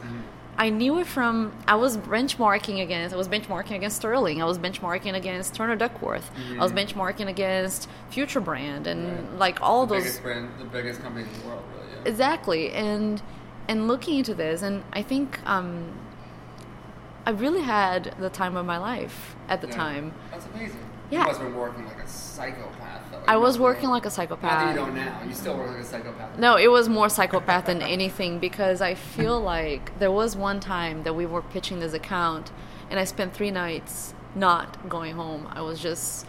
I 0.56 0.70
knew 0.70 0.98
it 0.98 1.06
from 1.06 1.52
I 1.68 1.74
was 1.74 1.98
benchmarking 1.98 2.82
against 2.82 3.14
I 3.14 3.18
was 3.18 3.28
benchmarking 3.28 3.72
against 3.76 3.96
Sterling. 3.96 4.40
I 4.40 4.46
was 4.46 4.58
benchmarking 4.58 5.14
against 5.14 5.54
Turner 5.54 5.76
Duckworth. 5.76 6.30
I 6.58 6.62
was 6.62 6.72
benchmarking 6.72 7.28
against 7.28 7.86
Future 8.08 8.40
Brand 8.40 8.86
and 8.86 9.02
Right. 9.06 9.38
like 9.38 9.60
all 9.60 9.84
the 9.84 9.96
those 9.96 10.04
biggest 10.04 10.22
brand, 10.22 10.48
the 10.58 10.64
biggest 10.64 11.02
company 11.02 11.26
in 11.30 11.40
the 11.40 11.46
world, 11.48 11.62
really. 11.74 11.86
Yeah. 12.02 12.08
exactly 12.10 12.70
and 12.72 13.22
and 13.68 13.86
looking 13.88 14.18
into 14.20 14.34
this 14.34 14.62
and 14.62 14.82
i 14.94 15.02
think 15.02 15.38
um 15.44 15.92
i 17.26 17.30
really 17.30 17.60
had 17.62 18.14
the 18.18 18.30
time 18.30 18.56
of 18.56 18.64
my 18.64 18.78
life 18.78 19.36
at 19.48 19.60
the 19.60 19.68
Yeah. 19.68 19.74
time 19.84 20.12
That's 20.30 20.46
amazing. 20.54 20.78
Yeah. 21.10 21.20
You 21.20 21.26
must 21.28 21.40
have 21.40 21.48
been 21.48 21.56
working 21.56 21.84
like 21.86 22.02
a 22.02 22.08
psychopath. 22.08 22.97
I 23.28 23.36
was 23.36 23.58
working 23.58 23.90
like 23.90 24.06
a 24.06 24.08
Not 24.08 24.30
that 24.40 24.70
you 24.70 24.76
don't 24.76 24.94
now. 24.94 25.22
You 25.26 25.34
still 25.34 25.56
work 25.56 25.68
like 25.68 25.80
a 25.80 25.84
psychopath. 25.84 26.38
no 26.38 26.56
it 26.56 26.70
was 26.70 26.88
more 26.88 27.08
psychopath 27.08 27.66
than 27.66 27.82
anything 27.82 28.38
because 28.38 28.80
i 28.80 28.94
feel 28.94 29.40
like 29.40 29.96
there 29.98 30.10
was 30.10 30.34
one 30.34 30.60
time 30.60 31.02
that 31.04 31.14
we 31.14 31.26
were 31.26 31.42
pitching 31.42 31.78
this 31.80 31.92
account 31.92 32.50
and 32.90 32.98
i 32.98 33.04
spent 33.04 33.34
three 33.34 33.50
nights 33.50 34.14
not 34.34 34.88
going 34.88 35.14
home 35.14 35.46
i 35.52 35.60
was 35.60 35.78
just 35.80 36.26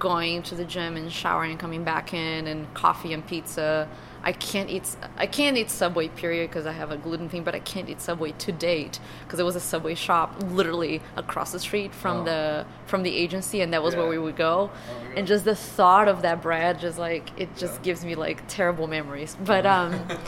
going 0.00 0.42
to 0.42 0.54
the 0.54 0.64
gym 0.64 0.96
and 0.96 1.12
showering 1.12 1.52
and 1.52 1.60
coming 1.60 1.84
back 1.84 2.12
in 2.12 2.46
and 2.46 2.72
coffee 2.74 3.12
and 3.12 3.24
pizza. 3.26 3.86
I 4.22 4.32
can't 4.32 4.68
eat 4.68 4.84
I 5.16 5.26
can't 5.26 5.56
eat 5.56 5.70
Subway 5.70 6.08
period 6.08 6.50
because 6.50 6.66
I 6.66 6.72
have 6.72 6.90
a 6.90 6.96
gluten 6.98 7.28
thing, 7.30 7.42
but 7.42 7.54
I 7.54 7.58
can't 7.60 7.88
eat 7.88 8.00
Subway 8.02 8.32
to 8.32 8.52
date 8.52 9.00
because 9.24 9.38
there 9.38 9.46
was 9.46 9.56
a 9.56 9.60
Subway 9.60 9.94
shop 9.94 10.34
literally 10.50 11.00
across 11.16 11.52
the 11.52 11.58
street 11.58 11.94
from 11.94 12.18
Oh. 12.18 12.24
the 12.24 12.66
from 12.86 13.02
the 13.02 13.16
agency, 13.16 13.62
and 13.62 13.72
that 13.72 13.82
was 13.82 13.96
where 13.96 14.08
we 14.08 14.18
would 14.18 14.36
go. 14.36 14.70
Oh 14.72 15.04
my 15.08 15.14
and 15.16 15.26
just 15.26 15.44
the 15.46 15.54
thought 15.54 16.06
of 16.08 16.22
that 16.22 16.42
bread, 16.42 16.78
just 16.80 16.98
like 16.98 17.30
it 17.38 17.56
just 17.56 17.76
Yeah. 17.76 17.82
gives 17.82 18.04
me 18.04 18.14
like 18.14 18.42
terrible 18.46 18.86
memories. 18.86 19.36
But 19.44 19.64
um. 19.66 20.06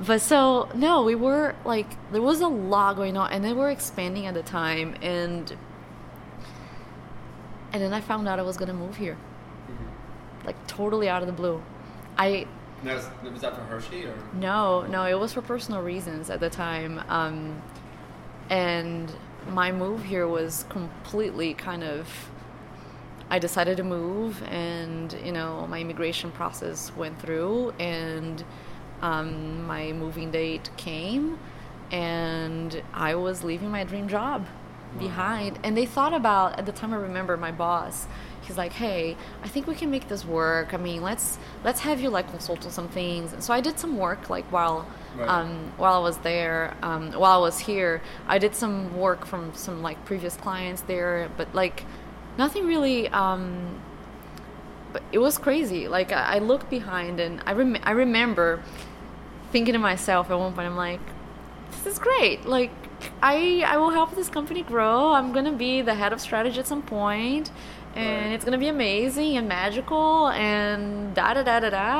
But 0.00 0.20
so 0.20 0.68
no, 0.76 1.02
we 1.02 1.16
were 1.16 1.56
like 1.64 1.88
there 2.12 2.22
was 2.22 2.40
a 2.40 2.46
lot 2.46 2.94
going 2.94 3.16
on, 3.16 3.32
and 3.32 3.44
they 3.44 3.52
were 3.52 3.68
expanding 3.68 4.26
at 4.26 4.34
the 4.34 4.44
time, 4.44 4.94
and 5.02 5.52
and 7.72 7.82
then 7.82 7.92
I 7.92 8.00
found 8.00 8.28
out 8.28 8.38
I 8.38 8.42
was 8.42 8.56
gonna 8.56 8.74
move 8.74 8.96
here, 8.96 9.16
like 10.44 10.54
totally 10.66 11.08
out 11.08 11.22
of 11.22 11.26
the 11.26 11.32
blue. 11.32 11.60
I 12.16 12.46
That 12.84 12.94
was, 12.94 13.08
was 13.32 13.40
that 13.40 13.56
for 13.56 13.62
Hershey 13.62 14.04
or? 14.04 14.14
no, 14.34 14.86
no, 14.86 15.04
it 15.04 15.18
was 15.18 15.32
for 15.32 15.42
personal 15.42 15.82
reasons 15.82 16.30
at 16.30 16.38
the 16.38 16.48
time, 16.50 17.02
um, 17.08 17.60
and 18.50 19.12
my 19.50 19.72
move 19.72 20.04
here 20.04 20.28
was 20.28 20.64
completely 20.68 21.54
kind 21.54 21.82
of. 21.82 22.30
I 23.30 23.38
decided 23.38 23.76
to 23.78 23.82
move, 23.82 24.42
and 24.44 25.14
you 25.24 25.32
know 25.32 25.66
my 25.66 25.80
immigration 25.80 26.30
process 26.30 26.92
went 26.96 27.20
through, 27.20 27.74
and 27.78 28.44
um, 29.02 29.66
my 29.66 29.92
moving 29.92 30.30
date 30.30 30.70
came, 30.76 31.38
and 31.90 32.80
I 32.94 33.16
was 33.16 33.42
leaving 33.44 33.70
my 33.70 33.84
dream 33.84 34.08
job 34.08 34.46
behind. 34.98 35.58
And 35.62 35.76
they 35.76 35.84
thought 35.84 36.14
about 36.14 36.58
at 36.58 36.66
the 36.66 36.72
time. 36.72 36.94
I 36.94 36.96
remember 36.96 37.36
my 37.36 37.52
boss. 37.52 38.06
He's 38.48 38.56
like, 38.58 38.72
"Hey, 38.72 39.16
I 39.44 39.48
think 39.48 39.66
we 39.68 39.74
can 39.76 39.90
make 39.90 40.08
this 40.08 40.24
work. 40.24 40.74
I 40.74 40.78
mean, 40.78 41.02
let's 41.02 41.38
let's 41.62 41.80
have 41.80 42.00
you 42.00 42.08
like 42.10 42.28
consult 42.30 42.64
on 42.64 42.72
some 42.72 42.88
things." 42.88 43.32
And 43.32 43.44
so 43.44 43.52
I 43.54 43.60
did 43.60 43.78
some 43.78 43.96
work 43.96 44.28
like 44.28 44.46
while 44.50 44.86
Right. 45.16 45.28
um, 45.28 45.72
while 45.76 45.94
I 45.94 45.98
was 45.98 46.18
there, 46.18 46.74
um, 46.82 47.12
while 47.12 47.32
I 47.38 47.42
was 47.42 47.58
here, 47.60 48.02
I 48.28 48.38
did 48.38 48.54
some 48.54 48.96
work 48.96 49.24
from 49.26 49.52
some 49.54 49.82
like 49.82 50.04
previous 50.04 50.36
clients 50.36 50.82
there, 50.82 51.28
but 51.36 51.54
like 51.54 51.84
nothing 52.36 52.66
really. 52.66 53.08
Um, 53.08 53.80
but 54.92 55.02
it 55.12 55.18
was 55.18 55.36
crazy. 55.38 55.88
Like 55.88 56.12
I, 56.12 56.36
I 56.36 56.38
looked 56.38 56.70
behind 56.70 57.20
and 57.20 57.42
I 57.46 57.52
rem- 57.52 57.82
I 57.82 57.90
remember 57.92 58.62
thinking 59.52 59.72
to 59.74 59.78
myself 59.78 60.30
at 60.30 60.38
one 60.38 60.52
point, 60.54 60.66
I'm 60.66 60.76
like, 60.76 61.00
this 61.70 61.94
is 61.94 61.98
great. 61.98 62.46
Like 62.46 62.70
I 63.22 63.64
I 63.66 63.76
will 63.76 63.90
help 63.90 64.14
this 64.14 64.28
company 64.28 64.62
grow. 64.62 65.12
I'm 65.12 65.32
gonna 65.32 65.52
be 65.52 65.82
the 65.82 65.94
head 65.94 66.12
of 66.12 66.20
strategy 66.20 66.58
at 66.60 66.66
some 66.66 66.82
point, 66.82 67.50
and 67.94 68.24
Right. 68.26 68.32
it's 68.34 68.44
gonna 68.44 68.58
be 68.58 68.68
amazing 68.68 69.36
and 69.36 69.48
magical 69.48 70.28
and 70.28 71.14
da 71.14 71.34
da 71.34 71.42
da 71.42 71.60
da 71.60 71.70
da. 71.70 71.94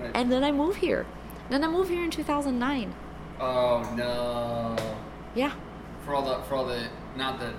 Right. 0.00 0.10
And 0.14 0.30
then 0.32 0.42
I 0.44 0.52
move 0.52 0.76
here. 0.76 1.06
Then 1.50 1.64
I 1.64 1.68
move 1.68 1.88
here 1.88 2.02
in 2.04 2.10
2009. 2.10 2.94
Oh 3.40 3.82
no. 3.96 4.76
Yeah. 5.34 5.52
For 6.04 6.14
all 6.14 6.22
the 6.22 6.42
for 6.44 6.56
all 6.56 6.64
the 6.66 6.82
not 7.16 7.38
that 7.40 7.54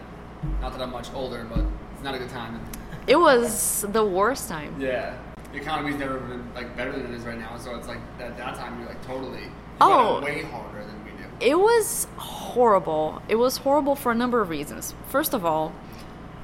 not 0.61 0.71
that 0.73 0.81
I'm 0.81 0.91
much 0.91 1.13
older, 1.13 1.45
but 1.49 1.63
it's 1.93 2.03
not 2.03 2.15
a 2.15 2.17
good 2.19 2.29
time. 2.29 2.59
It 3.07 3.15
was 3.19 3.85
the 3.89 4.05
worst 4.05 4.47
time. 4.49 4.75
Yeah. 4.79 5.13
The 5.51 5.57
economy's 5.57 5.95
never 5.95 6.17
been 6.19 6.47
like 6.55 6.75
better 6.77 6.91
than 6.93 7.05
it 7.07 7.11
is 7.11 7.23
right 7.25 7.37
now, 7.39 7.57
so 7.57 7.75
it's 7.75 7.87
like 7.87 7.99
at 8.19 8.37
that 8.37 8.55
time 8.55 8.79
you're 8.79 8.87
like 8.87 9.05
totally 9.05 9.43
you 9.43 9.51
Oh. 9.81 10.21
way 10.21 10.43
harder 10.43 10.83
than. 10.85 11.00
It 11.41 11.59
was 11.59 12.07
horrible. 12.17 13.21
It 13.27 13.35
was 13.35 13.57
horrible 13.57 13.95
for 13.95 14.11
a 14.11 14.15
number 14.15 14.41
of 14.41 14.49
reasons. 14.49 14.93
First 15.07 15.33
of 15.33 15.43
all, 15.43 15.73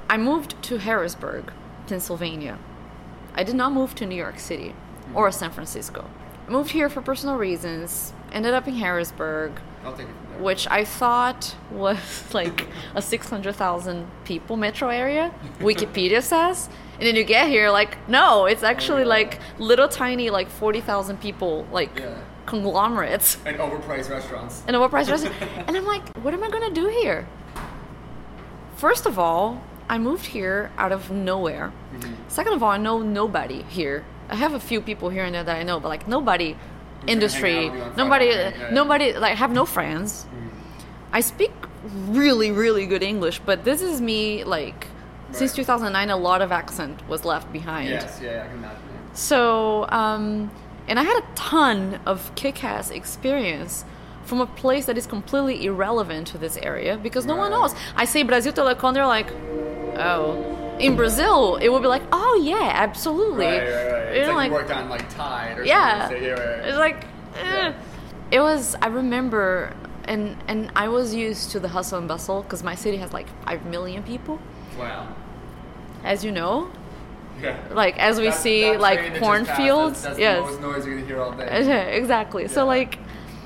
I 0.09 0.17
moved 0.17 0.61
to 0.63 0.77
Harrisburg, 0.77 1.51
Pennsylvania. 1.87 2.57
I 3.35 3.43
did 3.43 3.55
not 3.55 3.71
move 3.73 3.93
to 3.95 4.05
New 4.05 4.15
York 4.15 4.39
City 4.39 4.73
or 5.13 5.29
hmm. 5.29 5.33
San 5.33 5.51
Francisco. 5.51 6.09
I 6.47 6.49
moved 6.49 6.71
here 6.71 6.89
for 6.89 7.01
personal 7.01 7.35
reasons, 7.35 8.13
ended 8.31 8.53
up 8.53 8.67
in 8.67 8.75
Harrisburg, 8.75 9.51
I'll 9.83 9.91
take 9.91 10.07
it 10.07 10.15
from 10.15 10.31
there. 10.31 10.41
which 10.41 10.67
I 10.69 10.85
thought 10.85 11.55
was 11.71 11.99
like 12.33 12.67
a 12.95 13.01
600,000 13.01 14.07
people 14.23 14.57
metro 14.57 14.89
area, 14.89 15.33
Wikipedia 15.59 16.23
says. 16.23 16.69
And 16.93 17.05
then 17.05 17.15
you 17.15 17.23
get 17.23 17.49
here, 17.49 17.69
like, 17.69 18.09
no, 18.09 18.45
it's 18.45 18.63
oh, 18.63 18.67
actually 18.67 19.03
yeah. 19.03 19.09
like 19.09 19.39
little 19.59 19.87
tiny, 19.87 20.31
like 20.31 20.49
40,000 20.49 21.19
people, 21.21 21.67
like 21.71 21.99
Yeah. 21.99 22.17
Conglomerates 22.47 23.37
And 23.45 23.57
overpriced 23.57 24.09
restaurants. 24.09 24.63
and 24.67 24.75
overpriced 24.75 25.11
restaurants. 25.11 25.37
and 25.67 25.77
I'm 25.77 25.85
like, 25.85 26.01
what 26.23 26.33
am 26.33 26.43
I 26.43 26.49
gonna 26.49 26.71
do 26.71 26.87
here? 26.87 27.27
First 28.77 29.05
of 29.05 29.19
all, 29.19 29.61
I 29.89 29.97
moved 29.99 30.25
here 30.25 30.71
out 30.77 30.91
of 30.91 31.11
nowhere. 31.11 31.71
Second 32.27 32.53
of 32.53 32.63
all, 32.63 32.71
I 32.71 32.77
know 32.77 33.01
nobody 33.01 33.61
here. 33.69 34.03
I 34.29 34.35
have 34.35 34.53
a 34.53 34.59
few 34.59 34.81
people 34.81 35.09
here 35.09 35.23
and 35.23 35.33
there 35.35 35.43
that 35.43 35.57
I 35.57 35.63
know, 35.63 35.79
but 35.79 35.89
like 35.89 36.07
nobody 36.07 36.53
gonna 36.53 37.11
industry, 37.11 37.53
hang 37.53 37.67
out 37.67 37.73
with 37.73 37.79
you 37.79 37.83
on 37.91 37.97
nobody, 37.97 38.25
Yeah. 38.25 38.69
nobody 38.71 39.13
like 39.13 39.31
I 39.33 39.35
have 39.35 39.51
no 39.51 39.65
friends. 39.65 40.25
I 41.13 41.21
speak 41.21 41.51
really, 42.09 42.51
really 42.51 42.85
good 42.85 43.03
English, 43.03 43.39
but 43.45 43.63
this 43.63 43.81
is 43.81 44.01
me 44.01 44.43
like 44.43 44.87
since 45.31 45.53
2009. 45.53 46.09
A 46.09 46.17
lot 46.17 46.41
of 46.41 46.51
accent 46.51 47.01
was 47.07 47.23
left 47.23 47.51
behind. 47.53 47.89
Yes, 47.89 48.19
yeah, 48.21 48.43
I 48.43 48.47
can 48.49 48.57
imagine. 48.57 48.79
So, 49.13 49.85
um, 49.89 50.51
and 50.87 50.99
I 50.99 51.03
had 51.03 51.21
a 51.23 51.25
ton 51.35 51.99
of 52.05 52.33
kick 52.35 52.63
ass 52.63 52.89
experience 52.91 53.85
from 54.23 54.41
a 54.41 54.45
place 54.45 54.85
that 54.87 54.97
is 54.97 55.07
completely 55.07 55.65
irrelevant 55.65 56.27
to 56.27 56.37
this 56.37 56.57
area 56.57 56.97
because 56.97 57.25
no 57.25 57.35
one 57.35 57.51
knows. 57.51 57.73
I 57.95 58.05
say 58.05 58.23
Brasil 58.23 58.51
Telecom, 58.53 58.93
they're 58.93 59.05
like, 59.07 59.31
oh. 59.97 60.53
In 60.79 60.95
Brazil, 60.95 61.55
it 61.55 61.69
would 61.69 61.81
be 61.81 61.87
like, 61.87 62.03
oh 62.11 62.39
yeah, 62.43 62.71
absolutely. 62.75 63.45
Right, 63.47 63.59
right, 63.61 63.91
right. 63.91 64.13
You 64.13 64.19
It's 64.21 64.27
know, 64.27 64.35
like, 64.35 64.51
like- 64.51 64.61
you 64.61 64.67
worked 64.67 64.71
on 64.71 64.89
like 64.89 65.09
Tide 65.09 65.57
or 65.57 65.63
yeah, 65.65 66.01
something. 66.07 66.23
Yeah, 66.23 66.35
it's 66.67 66.77
like, 66.77 67.03
eh. 67.35 67.41
Yeah. 67.43 67.73
it 68.29 68.39
was. 68.41 68.75
I 68.81 68.87
remember, 68.87 69.73
and 70.05 70.37
and 70.47 70.71
I 70.75 70.87
was 70.89 71.15
used 71.15 71.49
to 71.53 71.59
the 71.59 71.69
hustle 71.69 71.97
and 71.97 72.07
bustle 72.07 72.43
because 72.43 72.61
my 72.63 72.75
city 72.75 72.97
has 72.97 73.11
like 73.11 73.25
five 73.43 73.65
million 73.65 74.03
people, 74.03 74.39
Wow. 74.77 75.07
as 76.03 76.23
you 76.23 76.31
know. 76.31 76.69
Yeah. 77.41 77.57
Like 77.71 77.97
as 77.99 78.19
we 78.19 78.25
That- 78.29 78.33
see, 78.39 78.61
that 78.61 78.67
train 78.69 78.79
like 78.81 78.99
that 78.99 79.07
just 79.09 79.19
passed, 79.19 79.23
cornfields. 79.23 80.01
That's, 80.03 80.17
that's 80.17 80.19
yes, 80.19 80.59
noise 80.59 80.85
you're 80.85 80.95
gonna 80.95 81.07
hear 81.07 81.21
all 81.21 81.31
day. 81.31 81.97
exactly. 81.97 82.47
So 82.47 82.65
like, 82.65 82.99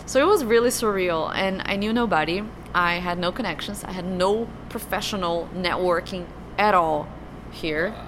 so 0.05 0.21
it 0.21 0.27
was 0.27 0.43
really 0.45 0.69
surreal, 0.69 1.31
and 1.33 1.61
I 1.65 1.75
knew 1.75 1.93
nobody. 1.93 2.43
I 2.73 2.95
had 2.95 3.17
no 3.19 3.31
connections. 3.31 3.83
I 3.83 3.91
had 3.91 4.05
no 4.05 4.47
professional 4.69 5.49
networking 5.53 6.25
at 6.57 6.73
all 6.73 7.07
here, 7.51 7.89
Wow. 7.89 8.07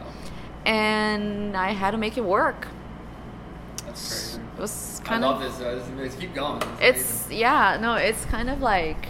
and 0.65 1.55
I 1.57 1.71
had 1.71 1.91
to 1.91 1.97
make 1.97 2.17
it 2.17 2.23
work. 2.23 2.67
That's 3.85 4.09
crazy. 4.35 4.41
It 4.57 4.61
was 4.61 5.01
kind 5.03 5.21
love 5.23 5.41
of. 5.41 5.57
this. 5.57 5.61
Uh, 5.61 5.75
this 5.97 6.13
is- 6.13 6.19
keep 6.19 6.33
going. 6.33 6.61
Is 6.61 7.25
It's 7.25 7.31
yeah, 7.31 7.77
no, 7.81 7.95
it's 7.95 8.23
kind 8.25 8.49
of 8.49 8.61
like 8.61 9.07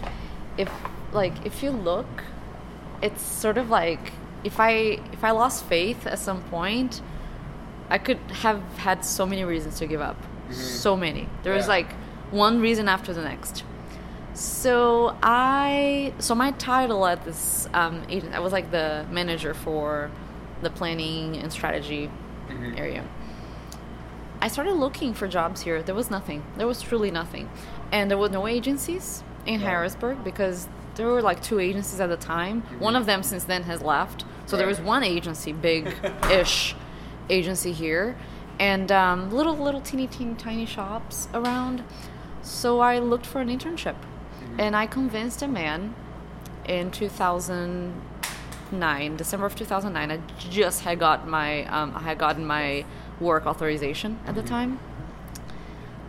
if 0.58 0.70
like 1.12 1.34
if 1.46 1.62
you 1.62 1.70
look, 1.72 2.24
it's 3.02 3.22
sort 3.22 3.58
of 3.58 3.70
like 3.70 4.12
if 4.44 4.60
I 4.60 5.00
if 5.12 5.24
I 5.24 5.32
lost 5.32 5.66
faith 5.66 6.06
at 6.08 6.20
some 6.20 6.42
point, 6.44 7.02
I 7.90 7.98
could 7.98 8.20
have 8.44 8.62
had 8.78 9.04
so 9.06 9.26
many 9.26 9.44
reasons 9.44 9.78
to 9.80 9.88
give 9.88 10.02
up. 10.02 10.18
So 10.52 10.96
many. 10.96 11.28
There 11.44 11.54
was 11.54 11.68
like 11.68 11.92
one 12.32 12.60
reason 12.60 12.88
after 12.88 13.14
the 13.14 13.22
next. 13.24 13.64
So 14.34 15.16
I 15.22 16.14
so 16.20 16.36
my 16.36 16.52
title 16.52 17.06
at 17.06 17.24
this 17.26 17.68
um, 17.74 18.04
agent 18.10 18.34
I 18.34 18.40
was 18.40 18.52
like 18.52 18.72
the 18.72 19.06
manager 19.12 19.54
for 19.54 20.10
the 20.62 20.70
planning 20.70 21.38
and 21.38 21.52
strategy 21.52 22.10
Mhm. 22.50 22.78
area. 22.80 23.04
I 24.42 24.48
started 24.50 24.74
looking 24.74 25.14
for 25.14 25.28
jobs 25.28 25.62
here. 25.62 25.82
There 25.82 25.96
was 25.96 26.10
nothing. 26.12 26.44
There 26.58 26.68
was 26.68 26.82
truly 26.82 27.12
nothing. 27.12 27.50
And 27.92 28.10
there 28.12 28.18
were 28.18 28.30
no 28.30 28.48
agencies 28.48 29.24
in. 29.46 29.62
Harrisburg 29.62 30.24
because 30.24 30.68
there 30.96 31.08
were 31.08 31.22
like 31.22 31.42
two 31.42 31.60
agencies 31.60 32.00
at 32.00 32.10
the 32.10 32.18
time. 32.18 32.64
One 32.80 32.96
of 32.96 33.06
them 33.06 33.24
since 33.24 33.44
then 33.46 33.64
has 33.64 33.82
left. 33.82 34.26
So 34.46 34.58
there 34.58 34.68
was 34.68 34.80
one 34.80 35.04
agency, 35.04 35.54
big 35.54 35.94
ish 36.32 36.76
agency 37.30 37.72
here, 37.72 38.18
and 38.60 38.92
um, 38.92 39.32
little, 39.32 39.58
little 39.58 39.82
teeny, 39.82 40.08
teeny, 40.08 40.36
tiny 40.36 40.66
shops 40.66 41.30
around. 41.34 41.84
So 42.42 42.80
I 42.80 43.00
looked 43.00 43.26
for 43.26 43.40
an 43.42 43.48
internship. 43.48 43.96
And 44.58 44.76
I 44.76 44.86
convinced 44.86 45.42
a 45.42 45.48
man 45.48 45.96
in 46.66 46.92
2009, 46.92 49.18
December 49.18 49.46
of 49.46 49.56
2009. 49.56 50.12
I 50.12 50.20
just 50.38 50.82
had 50.82 51.00
got 51.00 51.26
my, 51.28 51.66
um, 51.66 51.94
I 51.96 52.02
had 52.02 52.20
gotten 52.20 52.46
my 52.46 52.86
work 53.20 53.48
authorization 53.48 54.20
at 54.28 54.36
the 54.36 54.44
time. 54.44 54.80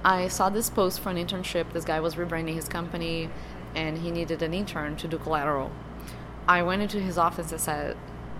I 0.04 0.28
saw 0.28 0.50
this 0.50 0.68
post 0.68 1.00
for 1.00 1.10
an 1.10 1.16
internship. 1.16 1.72
This 1.72 1.84
guy 1.84 2.00
was 2.00 2.16
rebranding 2.16 2.54
his 2.54 2.68
company, 2.68 3.30
and 3.74 3.98
he 3.98 4.10
needed 4.10 4.42
an 4.42 4.52
intern 4.52 4.96
to 4.96 5.08
do 5.08 5.16
collateral. 5.16 5.70
I 6.46 6.62
went 6.62 6.82
into 6.82 7.00
his 7.00 7.16
office 7.16 7.50
and 7.52 7.60
said, 7.60 7.96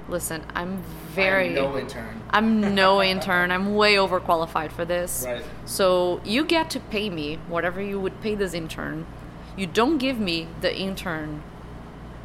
"Listen, 0.08 0.42
I'm 0.54 0.82
very, 1.14 1.44
I 1.44 1.48
am 1.48 1.54
no 1.54 1.78
intern. 1.78 2.22
I'm 2.30 2.74
no 2.74 3.02
intern. 3.12 3.50
I'm 3.50 3.74
way 3.74 3.94
overqualified 3.94 4.72
for 4.72 4.84
this. 4.84 5.24
Right. 5.26 5.42
So 5.64 6.20
you 6.24 6.44
get 6.44 6.70
to 6.70 6.80
pay 6.80 7.10
me 7.10 7.38
whatever 7.48 7.80
you 7.80 7.98
would 8.00 8.20
pay 8.20 8.34
this 8.34 8.54
intern. 8.54 9.06
You 9.56 9.66
don't 9.66 9.98
give 9.98 10.18
me 10.18 10.48
the 10.60 10.74
intern 10.76 11.42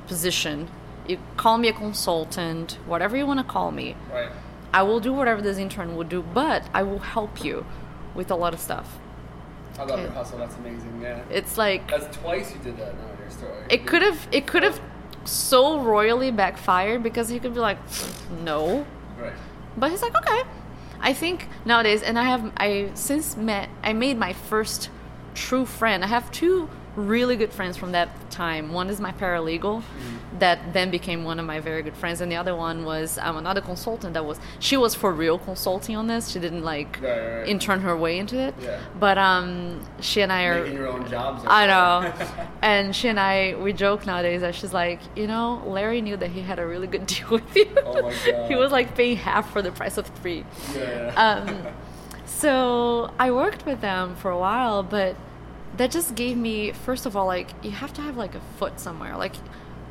position. 0.07 0.69
You 1.07 1.19
call 1.37 1.57
me 1.57 1.67
a 1.67 1.73
consultant, 1.73 2.77
whatever 2.85 3.15
you 3.17 3.25
want 3.25 3.39
to 3.39 3.43
call 3.45 3.71
me. 3.71 3.95
Right. 4.11 4.29
I 4.73 4.83
will 4.83 4.99
do 4.99 5.11
whatever 5.13 5.41
this 5.41 5.57
intern 5.57 5.95
would 5.95 6.09
do, 6.09 6.21
but 6.21 6.63
I 6.73 6.83
will 6.83 6.99
help 6.99 7.43
you 7.43 7.65
with 8.13 8.29
a 8.29 8.35
lot 8.35 8.53
of 8.53 8.59
stuff. 8.59 8.97
I 9.77 9.83
love 9.83 9.91
Okay. 9.91 10.01
your 10.03 10.11
hustle. 10.11 10.37
That's 10.37 10.55
amazing. 10.57 10.99
Yeah. 11.01 11.21
It's 11.29 11.57
like 11.57 11.89
That's 11.89 12.15
twice 12.17 12.51
you 12.53 12.59
did 12.63 12.77
that 12.77 12.93
now 12.95 13.13
in 13.13 13.19
your 13.19 13.29
story. 13.29 13.63
it 13.69 13.87
could 13.87 14.01
have 14.01 14.27
it 14.31 14.45
could 14.45 14.63
have 14.63 14.79
so 15.29 15.79
royally 15.79 16.31
backfired 16.31 17.03
because 17.03 17.29
he 17.29 17.39
could 17.39 17.53
be 17.53 17.59
like, 17.59 17.77
no, 18.43 18.85
Right. 19.19 19.33
but 19.77 19.91
he's 19.91 20.01
like, 20.01 20.15
okay. 20.15 20.41
I 21.01 21.13
think 21.13 21.47
nowadays, 21.65 22.01
and 22.03 22.19
I 22.19 22.23
have 22.23 22.51
I 22.57 22.91
since 22.93 23.37
met 23.37 23.69
I 23.83 23.93
made 23.93 24.17
my 24.17 24.33
first 24.33 24.89
true 25.33 25.65
friend. 25.65 26.03
I 26.03 26.07
have 26.07 26.29
two 26.31 26.69
really 26.99 27.35
good 27.35 27.53
friends 27.53 27.77
from 27.77 27.91
that 27.93 28.09
time. 28.31 28.73
One 28.73 28.89
is 28.89 28.99
my 28.99 29.11
paralegal 29.11 29.83
that 30.39 30.73
then 30.73 30.89
became 30.91 31.23
one 31.23 31.39
of 31.39 31.45
my 31.45 31.59
very 31.59 31.81
good 31.81 31.95
friends, 31.97 32.21
and 32.21 32.31
the 32.31 32.35
other 32.35 32.55
one 32.55 32.85
was 32.85 33.17
um, 33.17 33.37
another 33.37 33.61
consultant 33.61 34.13
that 34.13 34.25
was 34.25 34.39
she 34.59 34.77
was 34.77 34.95
for 34.95 35.11
real 35.13 35.37
consulting 35.39 35.95
on 35.95 36.07
this. 36.07 36.29
She 36.29 36.39
didn't 36.39 36.63
like 36.63 36.99
Right, 37.01 37.09
right, 37.09 37.37
right. 37.39 37.47
intern 37.49 37.81
her 37.81 37.95
way 37.97 38.19
into 38.19 38.37
it. 38.39 38.53
Yeah. 38.61 38.79
But 38.99 39.17
um, 39.17 39.81
she 39.99 40.21
and 40.21 40.31
I 40.31 40.43
are 40.45 40.61
Making 40.61 40.77
your 40.77 40.87
own 40.87 41.09
jobs. 41.09 41.43
I 41.47 41.65
know. 41.67 42.13
and 42.61 42.95
she 42.95 43.07
and 43.09 43.19
I, 43.19 43.55
we 43.55 43.73
joke 43.73 44.05
nowadays 44.05 44.41
that 44.41 44.55
she's 44.55 44.73
like, 44.73 44.99
you 45.15 45.27
know, 45.27 45.63
Larry 45.65 46.01
knew 46.01 46.17
that 46.17 46.29
he 46.31 46.41
had 46.41 46.59
a 46.59 46.65
really 46.65 46.87
good 46.87 47.05
deal 47.13 47.29
with 47.29 47.55
you. 47.55 47.67
Oh 47.85 48.01
my 48.01 48.13
God. 48.25 48.47
he 48.49 48.55
was 48.55 48.71
like 48.71 48.95
paying 48.95 49.17
half 49.17 49.51
for 49.51 49.61
the 49.61 49.71
price 49.71 49.97
of 49.97 50.05
three. 50.07 50.45
Yeah. 50.75 51.13
Um, 51.15 51.67
so 52.25 53.11
I 53.19 53.31
worked 53.31 53.65
with 53.65 53.81
them 53.81 54.15
for 54.15 54.31
a 54.31 54.37
while, 54.37 54.83
but 54.83 55.15
that 55.79 55.91
just 55.91 56.13
gave 56.13 56.35
me, 56.37 56.71
first 56.71 57.05
of 57.05 57.15
all, 57.15 57.25
like, 57.25 57.51
you 57.63 57.71
have 57.71 57.93
to 57.93 58.01
have 58.01 58.17
like 58.17 58.35
a 58.35 58.41
foot 58.57 58.79
somewhere. 58.79 59.15
Like, 59.17 59.35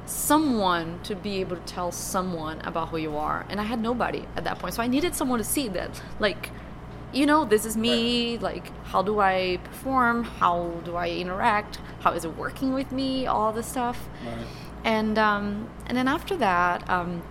someone 0.05 0.98
to 1.03 1.14
be 1.14 1.40
able 1.40 1.57
to 1.57 1.62
tell 1.62 1.92
someone 1.92 2.61
about 2.62 2.88
who 2.88 2.96
you 2.96 3.16
are. 3.16 3.44
And 3.51 3.61
i 3.61 3.64
had 3.64 3.81
nobody 3.81 4.24
at 4.37 4.44
that 4.44 4.59
point 4.59 4.74
so 4.74 4.83
i 4.83 4.87
needed 4.87 5.14
someone 5.14 5.38
to 5.38 5.44
see 5.44 5.68
that 5.68 6.03
like 6.18 6.51
you 7.12 7.27
know 7.27 7.44
this 7.44 7.64
is 7.66 7.77
me 7.77 8.38
like 8.38 8.72
how 8.85 9.03
do 9.03 9.20
i 9.20 9.59
perform? 9.64 10.24
How 10.24 10.81
do 10.85 10.96
i 10.96 11.11
interact? 11.11 11.79
How 12.01 12.12
is 12.12 12.24
it 12.24 12.37
working 12.37 12.72
with 12.72 12.90
me? 12.90 13.27
All 13.27 13.53
this 13.53 13.66
stuff. 13.66 14.09
Right. 14.24 14.46
and 14.85 15.18
um, 15.18 15.68
and 15.87 15.96
then 15.98 16.09
after 16.09 16.37
that 16.38 16.88
um, 16.88 17.22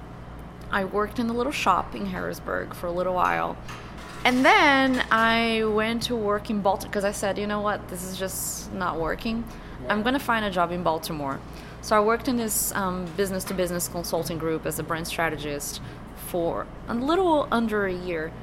i 0.71 0.85
worked 0.85 1.17
in 1.17 1.29
a 1.29 1.33
little 1.33 1.51
shop 1.51 1.95
in 1.95 2.05
harrisburg 2.07 2.75
for 2.75 2.87
a 2.87 2.91
little 2.91 3.15
while 3.15 3.57
and 4.27 4.43
then 4.43 5.05
i 5.09 5.63
went 5.63 6.03
to 6.03 6.13
work 6.13 6.49
in 6.49 6.59
baltimore 6.61 6.89
because 6.89 7.05
i 7.05 7.13
said 7.13 7.37
you 7.37 7.47
know 7.47 7.61
what? 7.61 7.87
This 7.87 8.03
is 8.03 8.19
just 8.19 8.73
not 8.73 8.99
working. 8.99 9.45
I'm 9.87 10.01
going 10.01 10.17
to 10.21 10.25
find 10.31 10.43
a 10.43 10.51
job 10.51 10.69
in 10.73 10.83
baltimore. 10.83 11.39
So 11.81 11.95
i 11.95 12.01
worked 12.01 12.27
in 12.27 12.35
this 12.35 12.73
um, 12.75 13.05
business 13.15 13.45
to 13.45 13.53
business 13.53 13.87
consulting 13.87 14.37
group 14.37 14.65
as 14.65 14.79
a 14.79 14.83
brand 14.83 15.07
strategist 15.07 15.81
for 16.31 16.67
a 16.89 16.93
little 16.93 17.47
under 17.51 17.85
a 17.85 17.93
year. 17.93 18.33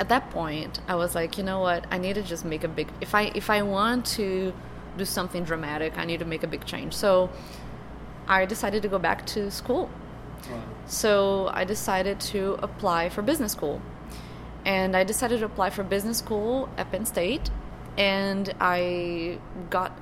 At 0.00 0.08
that 0.08 0.24
point 0.30 0.80
i 0.88 0.96
was 0.96 1.14
like 1.14 1.38
you 1.38 1.44
know 1.44 1.60
what? 1.60 1.86
I 1.92 1.98
need 1.98 2.14
to 2.16 2.22
just 2.22 2.44
make 2.44 2.64
a 2.64 2.72
big 2.78 2.88
if 3.00 3.14
i 3.14 3.30
if 3.42 3.48
i 3.48 3.62
want 3.62 4.04
to 4.18 4.52
do 4.98 5.04
something 5.04 5.44
dramatic 5.44 5.96
i 5.96 6.04
need 6.04 6.18
to 6.18 6.28
make 6.34 6.42
a 6.42 6.48
big 6.48 6.64
change. 6.64 6.94
So 6.94 7.30
i 8.26 8.44
decided 8.44 8.82
to 8.82 8.88
go 8.88 8.98
back 8.98 9.24
to 9.34 9.52
school. 9.52 9.88
Wow. 10.50 10.60
so 10.86 11.50
I 11.54 11.62
decided 11.62 12.18
to 12.32 12.58
apply 12.66 13.10
for 13.10 13.22
business 13.22 13.52
school. 13.52 13.80
And 14.64 14.96
I 14.96 15.04
decided 15.04 15.40
to 15.40 15.46
apply 15.46 15.70
for 15.70 15.82
business 15.82 16.18
school 16.18 16.68
at 16.76 16.90
Penn 16.90 17.04
State. 17.06 17.50
And 17.98 18.52
I 18.60 19.38
got, 19.70 19.98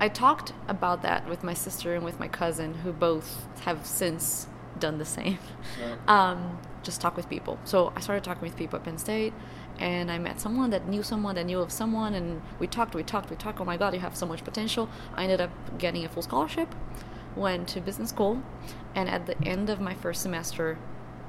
I 0.00 0.08
talked 0.08 0.52
about 0.68 1.02
that 1.02 1.28
with 1.28 1.42
my 1.44 1.54
sister 1.54 1.94
and 1.94 2.04
with 2.04 2.18
my 2.18 2.28
cousin, 2.28 2.74
who 2.74 2.92
both 2.92 3.46
have 3.60 3.86
since 3.86 4.48
done 4.78 4.98
the 4.98 5.04
same. 5.04 5.38
Right. 5.80 6.08
Um, 6.08 6.58
just 6.82 7.00
talk 7.00 7.16
with 7.16 7.28
people. 7.28 7.58
So 7.64 7.92
I 7.94 8.00
started 8.00 8.24
talking 8.24 8.42
with 8.42 8.56
people 8.56 8.76
at 8.78 8.84
Penn 8.84 8.98
State. 8.98 9.32
And 9.78 10.10
I 10.10 10.18
met 10.18 10.40
someone 10.40 10.70
that 10.70 10.86
knew 10.86 11.02
someone 11.02 11.36
that 11.36 11.46
knew 11.46 11.58
of 11.58 11.72
someone, 11.72 12.12
and 12.12 12.42
we 12.58 12.66
talked, 12.66 12.94
we 12.94 13.02
talked, 13.02 13.30
we 13.30 13.36
talked. 13.36 13.58
Oh 13.58 13.64
my 13.64 13.78
God, 13.78 13.94
you 13.94 14.00
have 14.00 14.14
so 14.14 14.26
much 14.26 14.44
potential. 14.44 14.88
I 15.14 15.22
ended 15.24 15.40
up 15.40 15.50
getting 15.78 16.04
a 16.04 16.08
full 16.08 16.22
scholarship 16.22 16.74
went 17.36 17.68
to 17.68 17.80
business 17.80 18.10
school 18.10 18.42
and 18.94 19.08
at 19.08 19.26
the 19.26 19.42
end 19.42 19.70
of 19.70 19.80
my 19.80 19.94
first 19.94 20.22
semester 20.22 20.78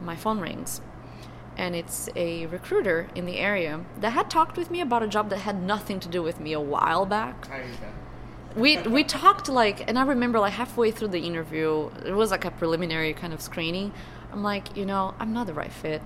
my 0.02 0.16
phone 0.16 0.40
rings 0.40 0.82
and 1.58 1.76
it's 1.76 2.10
a 2.16 2.46
recruiter 2.48 3.08
in 3.16 3.26
the 3.26 3.38
area 3.38 3.82
that 4.00 4.12
had 4.12 4.30
talked 4.30 4.58
with 4.58 4.70
me 4.72 4.82
about 4.82 5.04
a 5.04 5.08
job 5.08 5.30
that 5.30 5.40
had 5.40 5.62
nothing 5.62 6.00
to 6.00 6.10
do 6.10 6.22
with 6.24 6.40
me 6.40 6.54
a 6.54 6.60
while 6.60 7.06
back 7.06 7.48
I 7.52 7.58
hate 7.62 7.80
that. 7.82 8.58
we 8.60 8.78
we 8.98 9.04
talked 9.04 9.50
like 9.50 9.88
and 9.88 9.98
i 10.00 10.04
remember 10.04 10.40
like 10.40 10.54
halfway 10.54 10.92
through 10.92 11.10
the 11.10 11.20
interview 11.20 11.90
it 12.06 12.14
was 12.14 12.32
like 12.32 12.46
a 12.46 12.52
preliminary 12.52 13.14
kind 13.14 13.34
of 13.34 13.42
screening 13.42 13.92
i'm 14.32 14.44
like 14.44 14.76
you 14.78 14.86
know 14.86 15.14
i'm 15.20 15.34
not 15.34 15.48
the 15.48 15.54
right 15.54 15.72
fit 15.72 16.02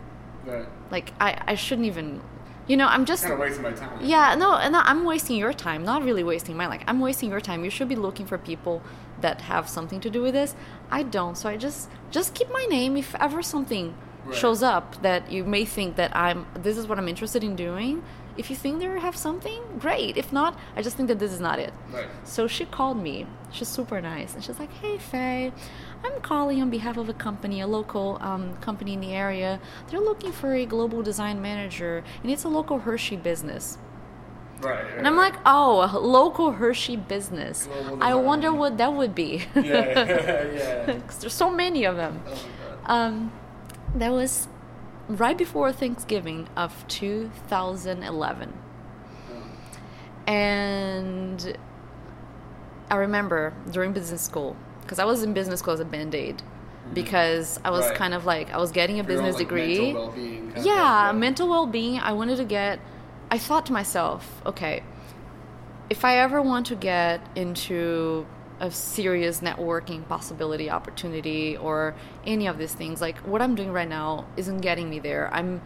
Right. 0.46 0.66
like 0.92 1.12
i 1.20 1.42
i 1.48 1.56
shouldn't 1.56 1.88
even 1.88 2.22
you 2.68 2.78
know 2.78 2.88
i'm 2.88 3.06
just 3.06 3.24
Kind 3.24 3.34
of 3.34 3.40
wasting 3.40 3.64
my 3.64 3.72
time. 3.72 4.00
yeah, 4.02 4.36
no, 4.36 4.56
and 4.56 4.76
I'm 4.76 5.06
wasting 5.06 5.38
your 5.38 5.54
time, 5.54 5.84
not 5.86 6.04
really 6.04 6.22
wasting 6.24 6.58
mine. 6.58 6.70
Like 6.70 6.84
I'm 6.86 7.00
wasting 7.00 7.30
your 7.30 7.40
time. 7.40 7.64
You 7.64 7.70
should 7.70 7.88
be 7.88 7.96
looking 7.96 8.26
for 8.26 8.38
people 8.38 8.82
that 9.22 9.40
have 9.42 9.70
something 9.70 10.02
to 10.02 10.10
do 10.10 10.22
with 10.22 10.34
this. 10.34 10.54
I 10.92 11.04
don't, 11.04 11.38
so 11.38 11.48
I 11.48 11.56
just 11.56 11.90
just 12.12 12.34
keep 12.34 12.50
my 12.52 12.66
name 12.70 12.98
if 12.98 13.16
ever 13.16 13.42
something 13.42 13.94
Right. 14.28 14.36
shows 14.36 14.62
up 14.62 15.02
that 15.02 15.32
you 15.32 15.44
may 15.44 15.64
think 15.66 15.96
that 15.96 16.16
I'm 16.16 16.46
this 16.54 16.78
is 16.78 16.86
what 16.88 16.98
I'm 17.00 17.08
interested 17.08 17.44
in 17.44 17.56
doing. 17.56 18.04
If 18.38 18.52
you 18.52 18.56
think 18.56 18.78
they 18.80 18.86
have 18.86 19.18
something, 19.18 19.60
great. 19.80 20.16
If 20.16 20.32
not, 20.32 20.60
I 20.76 20.84
just 20.84 20.96
think 20.96 21.08
that 21.10 21.18
this 21.18 21.32
is 21.32 21.40
not 21.40 21.58
it. 21.58 21.74
Right. 21.92 22.06
So 22.24 22.48
she 22.48 22.66
called 22.66 23.02
me. 23.02 23.26
She's 23.52 23.68
super 23.68 24.00
nice, 24.00 24.36
and 24.36 24.44
she's 24.44 24.60
like, 24.60 24.72
"Hey, 24.74 24.98
Faye, 25.00 25.52
I'm 26.04 26.22
calling 26.22 26.62
on 26.62 26.70
behalf 26.70 26.98
of 26.98 27.10
a 27.10 27.14
company, 27.14 27.62
a 27.62 27.68
local 27.68 28.18
um, 28.22 28.56
company 28.58 28.94
in 28.94 29.00
the 29.02 29.14
area. 29.14 29.60
They're 29.90 30.00
looking 30.12 30.32
for 30.32 30.54
a 30.54 30.66
global 30.68 31.02
design 31.02 31.42
manager, 31.42 32.04
and 32.22 32.32
it's 32.32 32.44
a 32.44 32.50
local 32.50 32.80
Hershey 32.80 33.16
business." 33.16 33.80
Right. 34.62 34.84
right, 34.84 34.98
And 34.98 35.08
I'm 35.08 35.16
like, 35.16 35.36
"Oh, 35.46 35.82
a 35.92 35.98
local 36.00 36.52
Hershey 36.52 36.96
business. 36.98 37.68
I 38.02 38.14
wonder 38.16 38.52
what 38.54 38.78
that 38.78 38.94
would 38.94 39.16
be." 39.16 39.46
Yeah. 39.56 39.62
Yeah. 39.64 40.44
yeah. 40.88 41.00
there's 41.20 41.34
so 41.34 41.50
many 41.50 41.86
of 41.86 41.96
them. 41.96 42.22
Oh. 42.28 42.94
Um, 42.94 43.32
that 44.00 44.12
was 44.12 44.48
right 45.08 45.38
before 45.38 45.72
Thanksgiving 45.72 46.48
of 46.56 46.86
2011. 46.88 48.54
And 50.28 51.58
I 52.92 52.96
remember 52.96 53.54
during 53.72 53.94
business 53.94 54.22
school, 54.22 54.56
because 54.82 55.00
I 55.00 55.06
was 55.06 55.24
in 55.24 55.34
business 55.34 55.60
school 55.60 55.74
as 55.74 55.80
a 55.80 55.86
band 55.86 56.14
aid, 56.16 56.38
mm-hmm. 56.38 56.94
because 56.94 57.60
I 57.64 57.70
was 57.72 57.86
Right. 57.88 57.96
kind 57.96 58.14
of 58.14 58.26
like, 58.26 58.54
I 58.54 58.58
was 58.58 58.72
getting 58.72 59.00
a 59.00 59.04
For 59.04 59.12
your 59.12 59.22
own, 59.22 59.26
business 59.28 59.40
like, 59.40 59.48
degree. 59.50 59.78
mental 59.94 60.02
well-being 60.04 60.54
of 60.58 60.66
yeah, 60.66 61.12
mental 61.16 61.48
well 61.50 61.66
being. 61.68 62.00
I 62.00 62.12
wanted 62.12 62.38
to 62.38 62.46
get, 62.46 62.80
I 63.32 63.38
thought 63.38 63.66
to 63.68 63.74
myself, 63.74 64.42
okay, 64.46 64.84
if 65.90 66.04
I 66.04 66.18
ever 66.18 66.42
want 66.42 66.66
to 66.68 66.76
get 66.76 67.22
into 67.36 68.26
a 68.60 68.72
serious 68.72 69.42
networking 69.42 70.08
possibility, 70.08 70.70
opportunity, 70.70 71.56
or 71.58 71.96
any 72.26 72.48
of 72.48 72.58
these 72.58 72.74
things, 72.74 73.02
like 73.02 73.18
what 73.20 73.42
I'm 73.42 73.56
doing 73.56 73.72
right 73.72 73.88
now 73.88 74.26
isn't 74.36 74.60
getting 74.60 74.90
me 74.90 75.00
there. 75.00 75.34
I'm, 75.34 75.62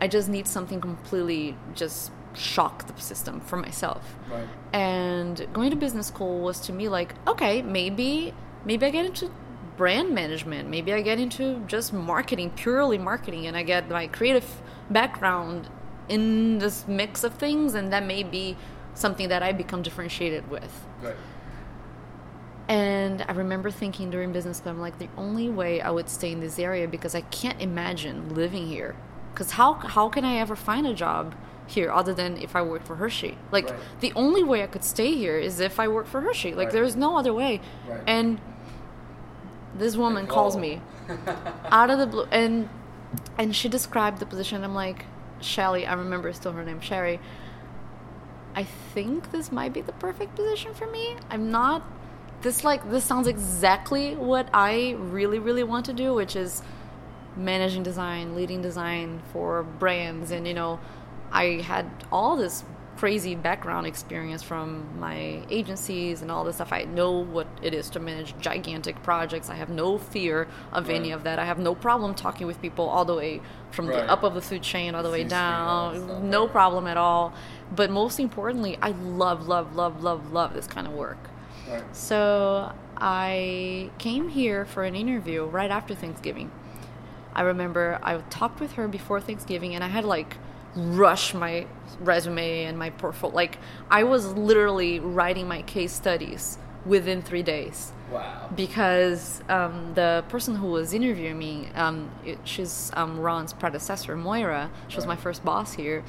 I 0.00 0.08
just 0.08 0.28
need 0.28 0.46
something 0.46 0.80
completely 0.80 1.56
just 1.74 2.10
shock 2.34 2.86
the 2.86 3.00
system 3.00 3.40
for 3.40 3.56
myself. 3.56 4.16
Right. 4.30 4.48
And 4.72 5.46
going 5.52 5.70
to 5.70 5.76
business 5.76 6.06
school 6.06 6.40
was 6.40 6.60
to 6.60 6.72
me 6.72 6.88
like, 6.88 7.14
okay, 7.26 7.62
maybe, 7.62 8.32
maybe 8.64 8.86
I 8.86 8.90
get 8.90 9.04
into 9.04 9.30
brand 9.76 10.14
management. 10.14 10.68
Maybe 10.68 10.92
I 10.92 11.00
get 11.00 11.18
into 11.18 11.62
just 11.66 11.92
marketing, 11.92 12.50
purely 12.50 12.98
marketing, 12.98 13.46
and 13.46 13.56
I 13.56 13.62
get 13.62 13.88
my 13.88 14.06
creative 14.06 14.62
background 14.90 15.68
in 16.08 16.58
this 16.58 16.86
mix 16.86 17.24
of 17.24 17.34
things, 17.34 17.74
and 17.74 17.92
that 17.92 18.04
may 18.04 18.22
be 18.22 18.56
something 18.94 19.28
that 19.28 19.42
I 19.42 19.52
become 19.52 19.82
differentiated 19.82 20.50
with. 20.50 20.84
Right. 21.02 21.14
And 22.70 23.22
I 23.28 23.32
remember 23.32 23.68
thinking 23.72 24.10
during 24.10 24.32
business 24.32 24.58
school, 24.58 24.70
I'm 24.70 24.80
like, 24.80 24.98
the 25.00 25.08
only 25.16 25.48
way 25.48 25.80
I 25.80 25.90
would 25.90 26.08
stay 26.08 26.30
in 26.30 26.38
this 26.38 26.56
area 26.56 26.86
because 26.86 27.16
I 27.16 27.22
can't 27.22 27.60
imagine 27.60 28.32
living 28.32 28.68
here. 28.68 28.94
Because 29.34 29.50
how, 29.50 29.74
how 29.74 30.08
can 30.08 30.24
I 30.24 30.36
ever 30.36 30.54
find 30.54 30.86
a 30.86 30.94
job 30.94 31.34
here 31.66 31.90
other 31.90 32.14
than 32.14 32.36
if 32.36 32.54
I 32.54 32.62
work 32.62 32.84
for 32.84 32.94
Hershey? 32.94 33.36
Like, 33.50 33.70
Right. 33.70 33.80
the 33.98 34.12
only 34.14 34.44
way 34.44 34.62
I 34.62 34.68
could 34.68 34.84
stay 34.84 35.12
here 35.16 35.36
is 35.36 35.58
if 35.58 35.80
I 35.80 35.88
work 35.88 36.06
for 36.06 36.20
Hershey. 36.20 36.54
Like, 36.54 36.66
Right. 36.66 36.74
there's 36.74 36.94
no 36.94 37.18
other 37.18 37.34
way. 37.34 37.60
Right. 37.88 38.00
And 38.06 38.40
this 39.76 39.96
woman 39.96 40.28
calls 40.28 40.56
me 40.56 40.80
out 41.72 41.90
of 41.90 41.98
the 41.98 42.06
blue 42.06 42.26
and 42.30 42.68
and 43.38 43.54
she 43.56 43.68
described 43.68 44.18
the 44.18 44.26
position 44.26 44.62
i'm 44.64 44.74
like 44.74 45.04
shelly 45.40 45.86
i 45.86 45.92
remember 45.92 46.32
still 46.32 46.52
her 46.52 46.64
name 46.64 46.80
sherry 46.80 47.20
i 48.56 48.64
think 48.64 49.30
this 49.30 49.50
might 49.52 49.72
be 49.72 49.80
the 49.80 49.92
perfect 49.92 50.34
position 50.34 50.74
for 50.74 50.86
me 50.88 51.16
i'm 51.30 51.50
not 51.52 51.82
this 52.42 52.64
like 52.64 52.88
this 52.90 53.04
sounds 53.04 53.26
exactly 53.26 54.14
what 54.16 54.48
i 54.54 54.94
really 54.98 55.38
really 55.38 55.62
want 55.62 55.86
to 55.86 55.92
do 55.92 56.14
which 56.14 56.36
is 56.36 56.62
managing 57.36 57.82
design 57.82 58.34
leading 58.34 58.62
design 58.62 59.20
for 59.32 59.62
brands 59.62 60.30
and 60.30 60.46
you 60.46 60.54
know 60.54 60.80
i 61.32 61.44
had 61.62 61.86
all 62.10 62.36
this 62.36 62.64
crazy 62.96 63.34
background 63.34 63.86
experience 63.86 64.42
from 64.42 64.84
my 65.00 65.40
agencies 65.48 66.20
and 66.20 66.30
all 66.30 66.44
this 66.44 66.56
stuff. 66.56 66.70
I 66.70 66.82
know 66.82 67.12
what 67.12 67.46
it 67.62 67.72
is 67.72 67.88
to 67.90 67.98
manage 67.98 68.36
gigantic 68.40 69.02
projects. 69.02 69.48
I 69.48 69.54
have 69.54 69.70
no 69.70 69.96
fear 69.96 70.46
of 70.70 70.90
any 70.90 71.10
of 71.12 71.24
that. 71.24 71.38
I 71.38 71.46
have 71.46 71.58
no 71.58 71.74
problem 71.74 72.14
talking 72.14 72.46
with 72.46 72.60
people 72.60 72.86
all 72.90 73.06
the 73.06 73.14
way 73.14 73.40
from 73.70 73.86
Right. 73.86 74.04
the 74.04 74.10
up 74.12 74.22
of 74.22 74.34
the 74.34 74.42
food 74.42 74.60
chain 74.62 74.94
all 74.94 75.02
the 75.02 75.08
way 75.10 75.22
C-suite, 75.22 75.32
all 75.32 75.92
that 75.92 76.06
down. 76.08 76.28
No 76.28 76.46
problem 76.46 76.86
at 76.86 76.98
all. 76.98 77.32
But 77.74 77.90
most 77.90 78.20
importantly, 78.20 78.76
I 78.82 78.90
love, 78.90 79.48
love, 79.48 79.74
love, 79.74 80.02
love, 80.02 80.30
love 80.30 80.52
this 80.52 80.66
kind 80.66 80.86
of 80.86 80.92
work. 80.92 81.30
Right. 81.70 81.96
So 81.96 82.72
I 82.96 83.90
came 83.98 84.28
here 84.28 84.64
for 84.64 84.84
an 84.84 84.94
interview 84.94 85.44
right 85.44 85.70
after 85.70 85.94
Thanksgiving. 85.94 86.50
I 87.34 87.42
remember 87.42 87.98
I 88.02 88.18
talked 88.30 88.60
with 88.60 88.72
her 88.72 88.88
before 88.88 89.20
Thanksgiving 89.20 89.74
and 89.74 89.84
I 89.84 89.88
had 89.88 90.04
like 90.04 90.36
rush 90.74 91.34
my 91.34 91.66
resume 92.00 92.64
and 92.64 92.78
my 92.78 92.90
portfolio. 92.90 93.34
Like 93.36 93.58
I 93.90 94.04
was 94.04 94.26
literally 94.34 95.00
writing 95.00 95.48
my 95.48 95.62
case 95.62 95.92
studies 95.92 96.58
within 96.86 97.22
three 97.22 97.42
days 97.42 97.92
Wow. 98.10 98.48
because 98.56 99.42
um, 99.48 99.92
the 99.94 100.24
person 100.28 100.56
who 100.56 100.68
was 100.68 100.92
interviewing 100.92 101.38
me, 101.38 101.68
um, 101.74 102.10
it, 102.24 102.38
she's 102.44 102.90
um, 102.94 103.20
Ron's 103.20 103.52
predecessor, 103.52 104.16
Moira. 104.16 104.70
She 104.88 104.96
was 104.96 105.06
my 105.06 105.16
first 105.16 105.44
boss 105.44 105.74
here. 105.74 106.02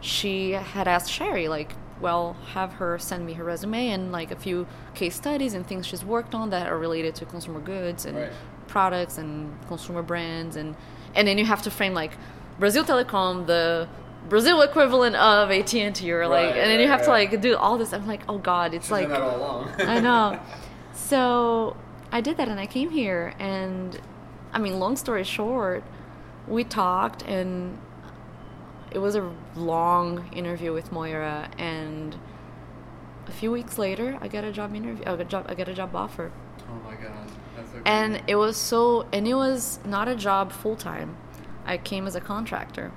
She 0.00 0.52
had 0.52 0.86
asked 0.88 1.10
Sherry, 1.10 1.48
like, 1.48 1.72
well, 2.00 2.36
have 2.54 2.74
her 2.74 2.98
send 2.98 3.26
me 3.26 3.32
her 3.34 3.44
resume 3.44 3.88
and 3.90 4.12
like 4.12 4.30
a 4.30 4.36
few 4.36 4.66
case 4.94 5.16
studies 5.16 5.54
and 5.54 5.66
things 5.66 5.86
she's 5.86 6.04
worked 6.04 6.34
on 6.34 6.50
that 6.50 6.68
are 6.68 6.78
related 6.78 7.14
to 7.16 7.24
consumer 7.26 7.60
goods 7.60 8.04
and 8.06 8.16
Right. 8.16 8.32
products 8.68 9.18
and 9.18 9.56
consumer 9.68 10.02
brands 10.02 10.56
and 10.56 10.74
and 11.14 11.26
then 11.26 11.38
you 11.38 11.44
have 11.46 11.62
to 11.62 11.70
frame 11.70 11.94
like 11.94 12.12
Brasil 12.58 12.84
Telecom, 12.84 13.46
the 13.46 13.88
Brazil 14.28 14.60
equivalent 14.62 15.16
of 15.16 15.50
AT 15.50 15.72
and 15.74 15.94
T, 15.94 16.12
or 16.12 16.26
like, 16.26 16.50
Right, 16.50 16.56
and 16.60 16.70
then 16.70 16.80
you 16.80 16.86
right, 16.86 16.90
have 16.98 17.02
to 17.06 17.10
right. 17.10 17.30
like 17.32 17.40
do 17.40 17.56
all 17.56 17.78
this. 17.78 17.92
I'm 17.92 18.06
like, 18.06 18.22
oh 18.28 18.38
god, 18.38 18.74
it's 18.74 18.86
She's 18.86 18.92
like 18.92 19.08
that 19.08 19.22
all 19.22 19.36
along. 19.36 19.70
I 19.78 20.00
know. 20.00 20.38
So 20.94 21.76
I 22.12 22.20
did 22.20 22.36
that 22.36 22.48
and 22.48 22.58
I 22.60 22.66
came 22.66 22.90
here 22.90 23.32
and 23.38 23.98
I 24.52 24.58
mean 24.58 24.78
long 24.78 24.96
story 24.96 25.24
short, 25.24 25.82
we 26.46 26.64
talked 26.64 27.22
and 27.22 27.78
it 28.90 28.98
was 28.98 29.14
a 29.14 29.30
long 29.54 30.28
interview 30.32 30.72
with 30.72 30.90
Moira 30.92 31.50
and 31.58 32.16
a 33.26 33.32
few 33.32 33.50
weeks 33.52 33.78
later 33.78 34.18
I 34.20 34.28
got 34.28 34.44
a 34.44 34.52
job 34.52 34.74
interview 34.74 35.02
I 35.02 35.10
got 35.16 35.20
a 35.20 35.24
job 35.24 35.46
I 35.48 35.54
got 35.54 35.68
a 35.68 35.74
job 35.74 35.94
offer. 35.94 36.32
oh 36.70 36.74
my 36.88 36.94
god. 36.94 37.30
That's 37.56 37.70
so 37.72 37.80
And 37.84 38.22
it 38.26 38.36
was 38.36 38.56
so 38.56 39.06
and 39.12 39.26
it 39.28 39.34
was 39.34 39.80
not 39.84 40.08
a 40.08 40.14
job 40.14 40.52
full 40.52 40.76
time. 40.76 41.16
I 41.66 41.76
came 41.76 42.06
as 42.06 42.14
a 42.14 42.20
contractor. 42.20 42.92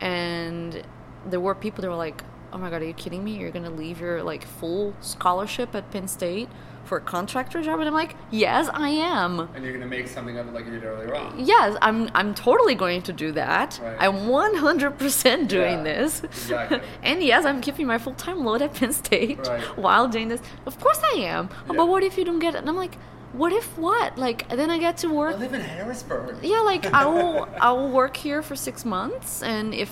And 0.00 0.84
there 1.26 1.40
were 1.40 1.54
people 1.54 1.82
that 1.82 1.88
were 1.88 1.96
like, 1.96 2.22
"Oh 2.52 2.58
my 2.58 2.70
god, 2.70 2.82
are 2.82 2.84
you 2.84 2.94
kidding 2.94 3.24
me? 3.24 3.36
You're 3.36 3.50
going 3.50 3.64
to 3.64 3.70
leave 3.70 4.00
your 4.00 4.22
like 4.22 4.44
full 4.46 4.94
scholarship 5.00 5.74
at 5.74 5.90
Penn 5.90 6.06
State 6.06 6.48
for 6.88 6.96
a 6.98 7.00
contractor 7.00 7.62
job?" 7.62 7.78
And 7.80 7.88
I'm 7.88 7.94
like, 7.94 8.16
"Yes, 8.30 8.68
I 8.72 8.88
am." 8.90 9.40
and 9.54 9.62
you're 9.64 9.72
gonna 9.72 9.86
make 9.86 10.08
something 10.08 10.36
of 10.38 10.48
it 10.48 10.54
like 10.54 10.64
you 10.66 10.72
did 10.72 10.84
earlier 10.84 11.14
on. 11.14 11.34
Yes, 11.52 11.76
I'm 11.82 12.10
I'm 12.14 12.34
totally 12.34 12.74
going 12.74 13.02
to 13.02 13.12
do 13.12 13.32
that. 13.32 13.78
Right. 13.82 13.96
I'm 14.04 14.16
100% 14.28 15.48
doing 15.48 15.78
Yeah, 15.78 15.82
this. 15.92 16.24
exactly. 16.24 16.80
and 17.02 17.22
yes, 17.22 17.44
I'm 17.44 17.60
keeping 17.60 17.86
my 17.86 17.98
full-time 17.98 18.44
load 18.44 18.62
at 18.62 18.74
Penn 18.74 18.92
State 18.92 19.46
Right. 19.46 19.62
while 19.86 20.08
doing 20.08 20.28
this. 20.28 20.40
Of 20.66 20.78
course 20.80 21.00
I 21.14 21.18
am. 21.18 21.48
Yeah. 21.68 21.74
But 21.76 21.86
what 21.88 22.02
if 22.02 22.16
you 22.18 22.24
don't 22.24 22.38
get 22.40 22.54
it? 22.54 22.58
And 22.58 22.68
I'm 22.68 22.76
like, 22.76 22.96
what 23.32 23.52
if 23.52 23.76
what? 23.78 24.16
Like 24.18 24.48
then 24.48 24.70
I 24.70 24.78
get 24.78 24.96
to 24.98 25.08
work. 25.08 25.34
I 25.36 25.38
live 25.38 25.54
in 25.54 25.60
Harrisburg. 25.60 26.36
yeah 26.42 26.60
like 26.72 26.84
i 27.02 27.04
will 27.04 27.46
i 27.60 27.70
will 27.72 27.90
work 27.90 28.16
here 28.16 28.40
for 28.42 28.56
six 28.56 28.84
months 28.84 29.42
and 29.42 29.74
if 29.74 29.90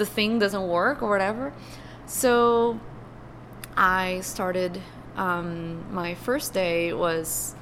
the 0.00 0.06
thing 0.06 0.38
doesn't 0.38 0.66
work 0.68 1.02
or 1.02 1.08
whatever 1.14 1.52
so 2.06 2.80
i 3.76 4.20
started 4.22 4.80
um, 5.16 5.92
my 5.92 6.14
first 6.14 6.52
day 6.54 6.92
was 6.92 7.54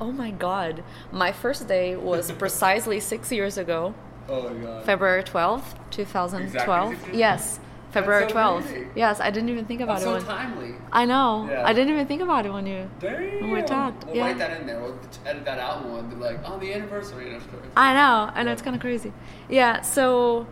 oh 0.00 0.10
my 0.10 0.30
god 0.30 0.82
my 1.12 1.32
first 1.32 1.68
day 1.68 1.96
was 1.96 2.32
precisely 2.42 2.98
six 3.00 3.30
years 3.30 3.58
ago 3.58 3.94
Oh 4.28 4.48
god. 4.54 4.84
february 4.84 5.22
12th 5.22 5.74
2012 5.90 6.90
six 6.94 7.06
years 7.06 7.16
yes 7.16 7.60
february 7.90 8.28
so 8.28 8.34
12th 8.36 8.62
crazy. 8.62 8.86
yes 8.94 9.20
i 9.20 9.30
didn't 9.30 9.50
even 9.50 9.66
think 9.66 9.80
about 9.82 10.00
That's 10.00 10.04
it 10.04 10.06
so 10.06 10.12
when 10.14 10.24
timely. 10.24 10.74
i 10.92 11.04
know 11.04 11.46
Yeah. 11.50 11.66
i 11.66 11.72
didn't 11.72 11.92
even 11.92 12.06
think 12.06 12.22
about 12.22 12.46
it 12.46 12.52
when 12.52 12.66
you 12.66 12.88
Damn. 13.00 13.50
we 13.50 13.60
talked, 13.62 14.06
We'll 14.06 14.16
yeah. 14.16 14.26
write 14.28 14.38
that 14.38 14.60
in 14.60 14.66
there. 14.66 14.80
We'll 14.80 14.98
edit 15.26 15.44
that 15.44 15.58
out 15.58 15.82
and 15.84 15.92
we'll 15.92 16.02
be 16.02 16.14
like, 16.16 16.38
on 16.48 16.58
the 16.60 16.72
anniversary. 16.72 17.26
You 17.26 17.32
know, 17.38 17.40
I 17.76 17.92
know, 17.94 18.30
I 18.34 18.42
know 18.44 18.52
it's 18.52 18.62
kind 18.62 18.74
of 18.74 18.80
crazy. 18.80 19.12
Yeah, 19.48 19.82
so 19.82 20.46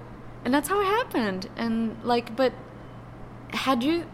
and 0.44 0.52
that's 0.52 0.68
how 0.68 0.80
it 0.80 0.84
happened. 0.84 1.48
And 1.56 1.96
like, 2.04 2.36
but 2.36 2.52
had 3.52 3.82
you, 3.82 4.04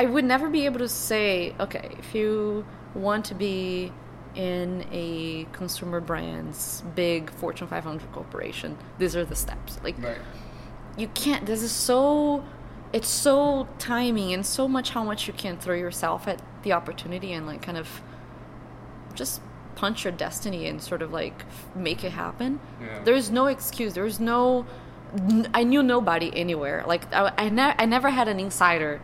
I 0.00 0.04
would 0.06 0.24
never 0.24 0.48
be 0.48 0.64
able 0.64 0.78
to 0.78 0.88
say, 0.88 1.54
okay, 1.60 1.90
if 1.98 2.14
you 2.14 2.64
want 2.94 3.26
to 3.26 3.34
be 3.34 3.92
in 4.34 4.86
a 4.92 5.46
consumer 5.52 6.00
brands 6.00 6.82
big 6.94 7.30
Fortune 7.30 7.66
500 7.66 8.10
corporation, 8.12 8.78
these 8.98 9.14
are 9.14 9.26
the 9.26 9.36
steps. 9.36 9.78
Like, 9.84 9.96
Right. 10.02 10.16
you 10.96 11.08
can't. 11.08 11.44
This 11.44 11.62
is 11.62 11.70
so. 11.72 12.42
It's 12.92 13.08
so 13.08 13.68
timing 13.78 14.32
and 14.32 14.44
so 14.44 14.66
much 14.66 14.90
how 14.90 15.04
much 15.04 15.26
you 15.28 15.34
can 15.34 15.56
throw 15.58 15.76
yourself 15.76 16.26
at 16.26 16.40
the 16.62 16.72
opportunity 16.72 17.32
and 17.34 17.46
like 17.46 17.62
kind 17.62 17.78
of 17.78 17.88
just 19.14 19.40
punch 19.76 20.04
your 20.04 20.12
destiny 20.12 20.66
and 20.66 20.82
sort 20.82 21.00
of 21.02 21.12
like 21.12 21.38
f- 21.48 21.76
make 21.76 22.02
it 22.04 22.12
happen. 22.12 22.58
Yeah. 22.80 23.04
There's 23.04 23.30
no 23.30 23.46
excuse. 23.46 23.92
There's 23.94 24.18
no. 24.18 24.64
n- 25.14 25.48
I 25.54 25.62
knew 25.62 25.82
nobody 25.82 26.28
anywhere. 26.34 26.84
Like 26.86 27.12
I, 27.12 27.32
I, 27.44 27.48
ne- 27.50 27.74
I 27.78 27.84
never 27.84 28.08
had 28.10 28.28
an 28.28 28.40
insider 28.40 29.00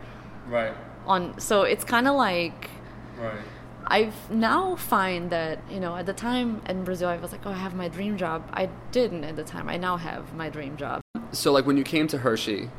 Right. 0.49 0.73
On. 1.07 1.39
So 1.39 1.63
it's 1.63 1.83
kind 1.83 2.07
of 2.07 2.15
like 2.15 2.69
Right. 3.19 3.39
I've 3.89 4.29
now 4.29 4.75
find 4.75 5.29
that 5.31 5.59
you 5.71 5.79
know 5.79 5.95
at 5.95 6.05
the 6.05 6.13
time 6.13 6.61
in 6.67 6.83
Brazil 6.83 7.07
I 7.09 7.17
was 7.17 7.31
like, 7.31 7.45
oh, 7.45 7.51
I 7.51 7.53
have 7.55 7.73
my 7.73 7.87
dream 7.87 8.17
job. 8.17 8.43
I 8.53 8.69
didn't 8.91 9.23
at 9.23 9.35
the 9.35 9.43
time. 9.43 9.69
I 9.69 9.77
now 9.77 9.97
have 9.97 10.33
my 10.35 10.49
dream 10.49 10.77
job. 10.77 11.01
So, 11.31 11.51
like, 11.51 11.65
when 11.65 11.77
you 11.77 11.83
came 11.83 12.07
to 12.09 12.17
Hershey, 12.19 12.69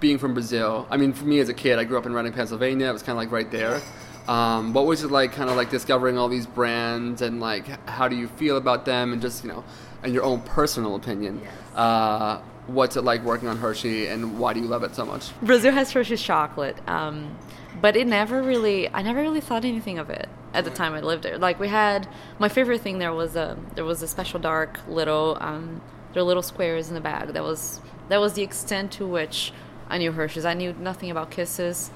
being 0.00 0.18
from 0.18 0.34
Brazil, 0.34 0.86
I 0.90 0.96
mean, 0.96 1.12
for 1.12 1.24
me 1.24 1.38
as 1.38 1.48
a 1.48 1.54
kid, 1.54 1.78
I 1.78 1.84
grew 1.84 1.96
up 1.96 2.04
in 2.06 2.12
Reading, 2.12 2.32
Pennsylvania. 2.32 2.88
It 2.88 2.92
was 2.92 3.02
kind 3.02 3.12
of 3.16 3.22
like 3.22 3.30
right 3.32 3.50
there. 3.50 3.80
Um, 4.28 4.72
what 4.74 4.86
was 4.86 5.02
it 5.04 5.10
like, 5.10 5.32
kind 5.32 5.48
of 5.50 5.56
like 5.56 5.70
discovering 5.70 6.18
all 6.18 6.28
these 6.28 6.46
brands, 6.46 7.22
and 7.22 7.40
like, 7.40 7.66
how 7.88 8.08
do 8.08 8.16
you 8.16 8.28
feel 8.28 8.56
about 8.56 8.84
them, 8.84 9.12
and 9.12 9.20
just 9.22 9.44
you 9.44 9.50
know, 9.50 9.64
in 10.02 10.12
your 10.12 10.22
own 10.24 10.40
personal 10.42 10.96
opinion, 10.96 11.40
Yes. 11.42 11.52
uh, 11.76 12.40
what's 12.66 12.96
it 12.96 13.02
like 13.04 13.22
working 13.22 13.48
on 13.48 13.56
Hershey, 13.58 14.06
and 14.08 14.38
why 14.38 14.52
do 14.54 14.60
you 14.60 14.66
love 14.66 14.82
it 14.82 14.94
so 14.94 15.04
much? 15.04 15.30
Brazil 15.42 15.72
has 15.72 15.92
Hershey's 15.92 16.22
chocolate, 16.22 16.76
um, 16.88 17.36
but 17.80 17.96
it 17.96 18.06
never 18.06 18.42
really. 18.42 18.88
I 18.92 19.02
never 19.02 19.20
really 19.20 19.40
thought 19.40 19.64
anything 19.64 19.98
of 19.98 20.10
it 20.10 20.28
at 20.52 20.64
the 20.64 20.70
time 20.70 20.94
I 20.94 21.00
lived 21.00 21.24
there. 21.24 21.38
Like 21.38 21.58
we 21.58 21.68
had 21.68 22.08
my 22.38 22.48
favorite 22.48 22.80
thing 22.80 22.98
there 22.98 23.12
was 23.12 23.36
a 23.36 23.56
there 23.74 23.84
was 23.84 24.02
a 24.02 24.08
special 24.08 24.38
dark 24.40 24.80
little 24.88 25.36
um, 25.40 25.80
there 26.12 26.22
were 26.22 26.26
little 26.26 26.42
squares 26.42 26.88
in 26.88 26.94
the 26.94 27.00
bag. 27.00 27.28
That 27.28 27.42
was 27.42 27.80
that 28.08 28.20
was 28.20 28.34
the 28.34 28.42
extent 28.42 28.92
to 28.92 29.06
which 29.06 29.52
I 29.88 29.98
knew 29.98 30.12
Hershey's. 30.12 30.44
I 30.44 30.54
knew 30.54 30.72
nothing 30.74 31.10
about 31.10 31.30
Kisses 31.30 31.90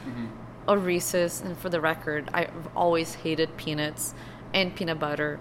or 0.67 0.77
Reese's. 0.79 1.41
And 1.41 1.57
for 1.57 1.69
the 1.71 1.81
record, 1.81 2.29
I've 2.35 2.51
always 2.77 3.15
hated 3.15 3.57
peanuts 3.57 4.15
and 4.53 4.75
peanut 4.75 4.99
butter, 4.99 5.39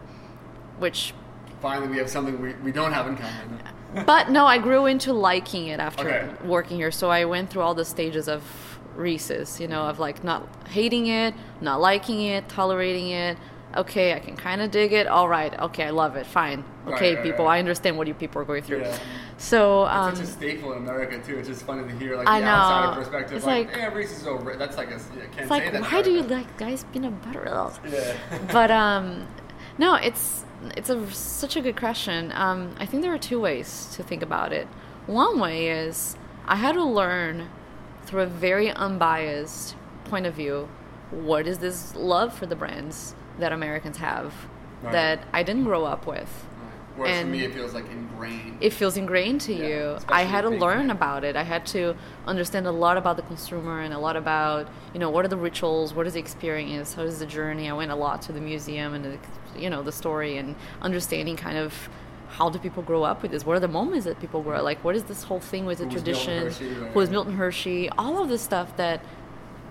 which 0.80 1.14
Finally, 1.62 1.88
we 1.88 1.98
have 1.98 2.08
something 2.10 2.40
we, 2.40 2.54
we 2.64 2.72
don't 2.72 2.94
have 2.94 3.08
in 3.08 3.18
common. 3.18 3.60
but 4.06 4.30
no, 4.30 4.46
I 4.46 4.60
grew 4.60 4.86
into 4.86 5.12
liking 5.12 5.68
it 5.68 5.80
after 5.80 6.08
Okay. 6.08 6.46
working 6.46 6.78
here. 6.78 6.92
So 6.92 7.10
I 7.10 7.26
went 7.26 7.50
through 7.50 7.64
all 7.64 7.74
the 7.74 7.84
stages 7.86 8.28
of 8.30 8.44
Reese's, 8.98 9.60
you 9.60 9.68
know, 9.68 9.84
of 9.84 10.00
like 10.00 10.24
not 10.24 10.48
hating 10.70 11.08
it, 11.08 11.34
not 11.62 11.80
liking 11.80 12.22
it, 12.22 12.50
tolerating 12.50 13.10
it. 13.10 13.38
Okay, 13.76 14.14
I 14.14 14.20
can 14.20 14.36
kind 14.38 14.62
of 14.62 14.72
dig 14.72 14.94
it. 14.94 15.08
All 15.08 15.28
right, 15.28 15.58
okay, 15.60 15.84
I 15.84 15.90
love 15.92 16.16
it. 16.16 16.26
Fine. 16.26 16.64
Okay, 16.88 17.10
Right, 17.10 17.16
right, 17.16 17.24
people, 17.24 17.46
right. 17.46 17.58
I 17.58 17.60
understand 17.60 17.98
what 17.98 18.08
you 18.08 18.14
people 18.14 18.42
are 18.42 18.46
going 18.46 18.64
through. 18.64 18.80
Yeah. 18.80 18.98
So, 19.38 19.84
It's 19.86 19.94
um, 19.94 20.16
such 20.16 20.24
a 20.24 20.28
staple 20.28 20.72
in 20.72 20.80
America 20.80 21.20
too. 21.22 21.38
It's 21.38 21.50
just 21.50 21.64
funny 21.64 21.84
to 21.88 22.00
hear 22.00 22.16
like 22.16 22.28
I 22.28 22.40
the 22.40 22.46
know. 22.46 22.52
outsider 22.54 23.02
perspective. 23.02 23.38
It's 23.38 23.46
like, 23.46 23.68
like- 23.68 23.78
yeah, 23.78 23.94
Reese's 23.94 24.22
is 24.22 24.28
over. 24.28 24.56
That's 24.56 24.78
like 24.78 24.88
a, 24.88 24.92
yeah, 24.94 24.98
can't 24.98 25.40
it's 25.40 25.42
say 25.42 25.48
like, 25.50 25.72
that. 25.74 25.82
why 25.82 26.02
do 26.02 26.12
you 26.12 26.24
like 26.24 26.58
guys 26.58 26.86
peanut 26.94 27.22
butter? 27.24 27.48
Ugh. 27.48 27.74
Yeah. 27.92 28.16
but 28.52 28.72
um, 28.72 29.28
no, 29.78 29.96
it's 29.96 30.46
it's 30.76 30.90
a 30.90 31.12
such 31.12 31.56
a 31.58 31.62
good 31.62 31.76
question. 31.78 32.32
Um, 32.34 32.74
I 32.80 32.86
think 32.86 33.04
there 33.04 33.14
are 33.14 33.20
two 33.20 33.40
ways 33.40 33.90
to 33.96 34.02
think 34.02 34.24
about 34.24 34.54
it. 34.54 34.68
One 35.08 35.40
way 35.40 35.70
is 35.70 36.16
I 36.48 36.56
had 36.56 36.74
to 36.76 36.84
learn 36.84 37.50
through 38.08 38.22
a 38.22 38.26
very 38.26 38.72
unbiased 38.72 39.76
point 40.06 40.26
of 40.26 40.34
view 40.34 40.68
what 41.12 41.46
is 41.46 41.60
this 41.60 41.96
love 41.96 42.34
for 42.34 42.46
the 42.46 42.56
brands 42.56 43.14
that 43.40 43.52
Americans 43.52 43.98
have 43.98 44.34
Right. 44.82 44.92
that 44.92 45.20
I 45.34 45.42
didn't 45.44 45.64
grow 45.64 45.86
up 45.86 46.06
with. 46.06 46.46
Whereas 46.96 47.16
for 47.16 47.22
and- 47.22 47.32
me, 47.32 47.44
it 47.44 47.54
feels 47.54 47.74
like 47.74 47.86
ingrained. 47.92 48.58
It 48.62 48.74
feels 48.74 48.96
ingrained 48.98 49.42
to 49.42 49.54
Yeah, 49.54 49.68
you. 49.68 49.98
I 50.08 50.22
had 50.24 50.42
to 50.42 50.50
learn 50.50 50.88
brands. 50.88 50.92
about 50.92 51.24
it. 51.24 51.36
I 51.36 51.44
had 51.44 51.66
to 51.68 51.96
understand 52.28 52.66
a 52.68 52.72
lot 52.72 52.96
about 52.98 53.16
the 53.18 53.24
consumer 53.24 53.82
and 53.82 53.94
a 53.94 54.00
lot 54.00 54.16
about, 54.16 54.68
you 54.94 55.00
know, 55.00 55.10
what 55.10 55.26
are 55.26 55.28
the 55.28 55.38
rituals, 55.38 55.94
what 55.96 56.06
is 56.08 56.14
the 56.14 56.20
experience, 56.20 56.94
how 56.94 57.04
is 57.04 57.18
the 57.20 57.26
journey. 57.26 57.70
I 57.70 57.74
went 57.74 57.92
a 57.92 57.96
lot 57.96 58.22
to 58.24 58.32
the 58.32 58.40
museum 58.42 58.94
and, 58.94 59.04
the, 59.06 59.18
you 59.60 59.70
know, 59.70 59.82
the 59.84 59.92
story 59.92 60.38
and 60.38 60.56
understanding 60.82 61.36
kind 61.38 61.58
of 61.58 61.90
how 62.38 62.50
do 62.50 62.60
people 62.60 62.84
grow 62.84 63.04
up 63.04 63.22
with 63.22 63.32
this? 63.32 63.46
What 63.46 63.56
are 63.58 63.60
the 63.60 63.68
moments 63.68 64.06
that 64.06 64.20
people 64.20 64.42
grow? 64.44 64.58
up? 64.58 64.64
Like, 64.64 64.84
what 64.84 64.96
is 64.96 65.04
this 65.06 65.24
whole 65.24 65.40
thing 65.40 65.66
with 65.66 65.80
the 65.80 65.86
Who 65.86 65.94
was 65.94 66.04
tradition? 66.04 66.44
Hershey, 66.44 66.70
right? 66.74 66.92
Who 66.92 67.00
is 67.00 67.10
Milton 67.10 67.34
Hershey? 67.34 67.90
All 67.98 68.22
of 68.22 68.30
this 68.30 68.42
stuff 68.42 68.76
that 68.78 69.02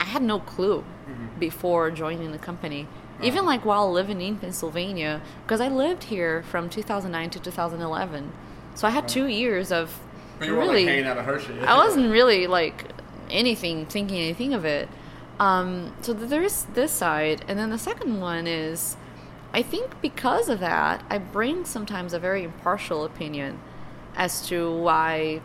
I 0.00 0.04
had 0.04 0.22
no 0.22 0.38
clue 0.40 0.84
Mm-hmm. 1.08 1.38
before 1.38 1.92
joining 1.92 2.32
the 2.32 2.38
company. 2.38 2.88
Even 3.22 3.46
like 3.46 3.64
while 3.64 3.90
living 3.92 4.20
in 4.20 4.36
Pennsylvania, 4.38 5.22
because 5.44 5.60
I 5.60 5.68
lived 5.68 6.02
here 6.04 6.42
from 6.42 6.68
2009 6.68 7.30
to 7.30 7.38
2011, 7.38 8.32
so 8.74 8.88
I 8.88 8.90
had 8.90 9.06
two 9.06 9.26
years 9.28 9.70
of 9.70 10.00
you 10.42 10.52
were 10.52 10.58
really. 10.58 10.84
like 10.84 10.88
hanging 10.88 11.06
out 11.06 11.16
of 11.16 11.24
Hershey. 11.24 11.60
I 11.60 11.76
wasn't 11.76 12.10
really 12.10 12.48
like 12.48 12.86
anything 13.30 13.86
thinking 13.86 14.18
anything 14.18 14.52
of 14.52 14.64
it. 14.64 14.88
Um, 15.38 15.92
so 16.02 16.12
there's 16.12 16.64
this 16.74 16.90
side, 16.90 17.44
and 17.46 17.56
then 17.56 17.70
the 17.70 17.78
second 17.78 18.20
one 18.20 18.48
is, 18.48 18.96
I 19.56 19.62
think 19.62 20.02
because 20.02 20.50
of 20.50 20.60
that, 20.60 21.02
I 21.08 21.16
bring 21.16 21.64
sometimes 21.64 22.12
a 22.12 22.18
very 22.18 22.44
impartial 22.44 23.04
opinion 23.04 23.58
as 24.14 24.46
to 24.48 24.70
why. 24.76 25.40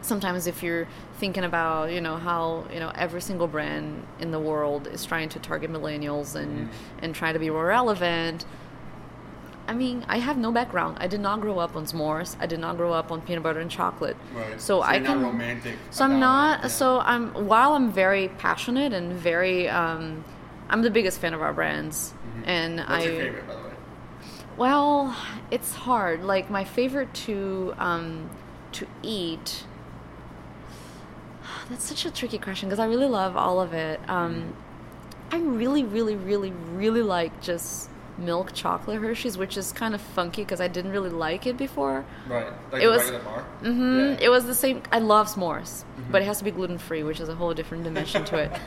Sometimes, 0.00 0.46
if 0.46 0.62
you're 0.62 0.86
thinking 1.18 1.42
about, 1.42 1.90
you 1.90 2.00
know, 2.00 2.16
how 2.16 2.66
you 2.72 2.78
know 2.78 2.92
every 2.94 3.22
single 3.22 3.48
brand 3.48 4.06
in 4.20 4.30
the 4.30 4.38
world 4.38 4.86
is 4.86 5.04
trying 5.04 5.30
to 5.30 5.38
target 5.38 5.72
millennials 5.72 6.36
and 6.36 6.68
and 7.00 7.14
try 7.14 7.32
to 7.32 7.38
be 7.38 7.48
more 7.50 7.66
relevant, 7.66 8.44
I 9.66 9.74
mean, 9.74 10.04
I 10.08 10.18
have 10.18 10.38
no 10.38 10.52
background. 10.52 10.98
I 11.00 11.08
did 11.08 11.20
not 11.20 11.40
grow 11.40 11.58
up 11.58 11.74
on 11.74 11.84
s'mores. 11.86 12.36
I 12.40 12.46
did 12.46 12.60
not 12.60 12.76
grow 12.76 12.92
up 12.92 13.10
on 13.10 13.22
peanut 13.22 13.42
butter 13.42 13.60
and 13.60 13.70
chocolate. 13.70 14.16
Right. 14.34 14.60
So, 14.60 14.80
I 14.82 14.96
you're 14.96 15.06
can. 15.06 15.22
Not 15.22 15.32
romantic. 15.32 15.76
so 15.90 16.04
I'm 16.04 16.20
not. 16.20 16.60
it, 16.60 16.62
yeah. 16.64 16.68
So 16.68 17.00
I'm. 17.00 17.32
While 17.46 17.72
I'm 17.72 17.90
very 17.92 18.28
passionate 18.28 18.92
and 18.92 19.12
very, 19.12 19.68
um, 19.68 20.22
I'm 20.70 20.82
the 20.82 20.90
biggest 20.90 21.20
fan 21.20 21.34
of 21.34 21.40
our 21.42 21.52
brands, 21.52 22.12
and 22.44 22.78
Mm-hmm. 22.80 22.90
What's 22.92 23.04
I. 23.04 23.08
your 23.08 23.20
favorite, 23.22 23.46
by 23.48 23.54
the 23.54 23.60
way? 23.60 23.64
Well, 24.56 25.16
it's 25.50 25.72
hard. 25.74 26.24
Like 26.24 26.50
my 26.50 26.64
favorite 26.64 27.12
to 27.26 27.74
um, 27.78 28.28
to 28.72 28.86
eat. 29.02 29.64
That's 31.70 31.84
such 31.84 32.04
a 32.06 32.10
tricky 32.10 32.38
question 32.38 32.68
because 32.68 32.78
I 32.80 32.86
really 32.86 33.06
love 33.06 33.36
all 33.36 33.60
of 33.60 33.72
it. 33.72 34.00
Um, 34.08 34.54
I 35.30 35.38
really, 35.38 35.84
really, 35.84 36.16
really, 36.16 36.52
really 36.72 37.02
like 37.02 37.40
just 37.42 37.90
milk 38.16 38.52
chocolate 38.52 39.00
Hershey's, 39.00 39.38
which 39.38 39.56
is 39.56 39.70
kind 39.72 39.94
of 39.94 40.00
funky 40.00 40.42
because 40.42 40.60
I 40.60 40.66
didn't 40.68 40.90
really 40.90 41.10
like 41.10 41.46
it 41.46 41.56
before. 41.56 42.04
Right. 42.28 42.46
Like 42.72 42.82
It 42.82 42.86
the 42.86 42.90
was- 42.90 43.02
regular 43.10 43.20
bar. 43.24 43.40
hmm 43.62 43.98
Yeah. 43.98 44.16
It 44.22 44.28
was 44.30 44.44
the 44.46 44.54
same. 44.54 44.82
I 44.90 44.98
love 44.98 45.28
s'mores, 45.28 45.84
Mm-hmm. 45.84 46.12
but 46.12 46.22
it 46.22 46.24
has 46.24 46.38
to 46.38 46.44
be 46.44 46.50
gluten 46.50 46.78
free, 46.78 47.02
which 47.04 47.20
is 47.20 47.28
a 47.28 47.34
whole 47.34 47.54
different 47.54 47.84
dimension 47.84 48.24
to 48.26 48.38
it. 48.38 48.52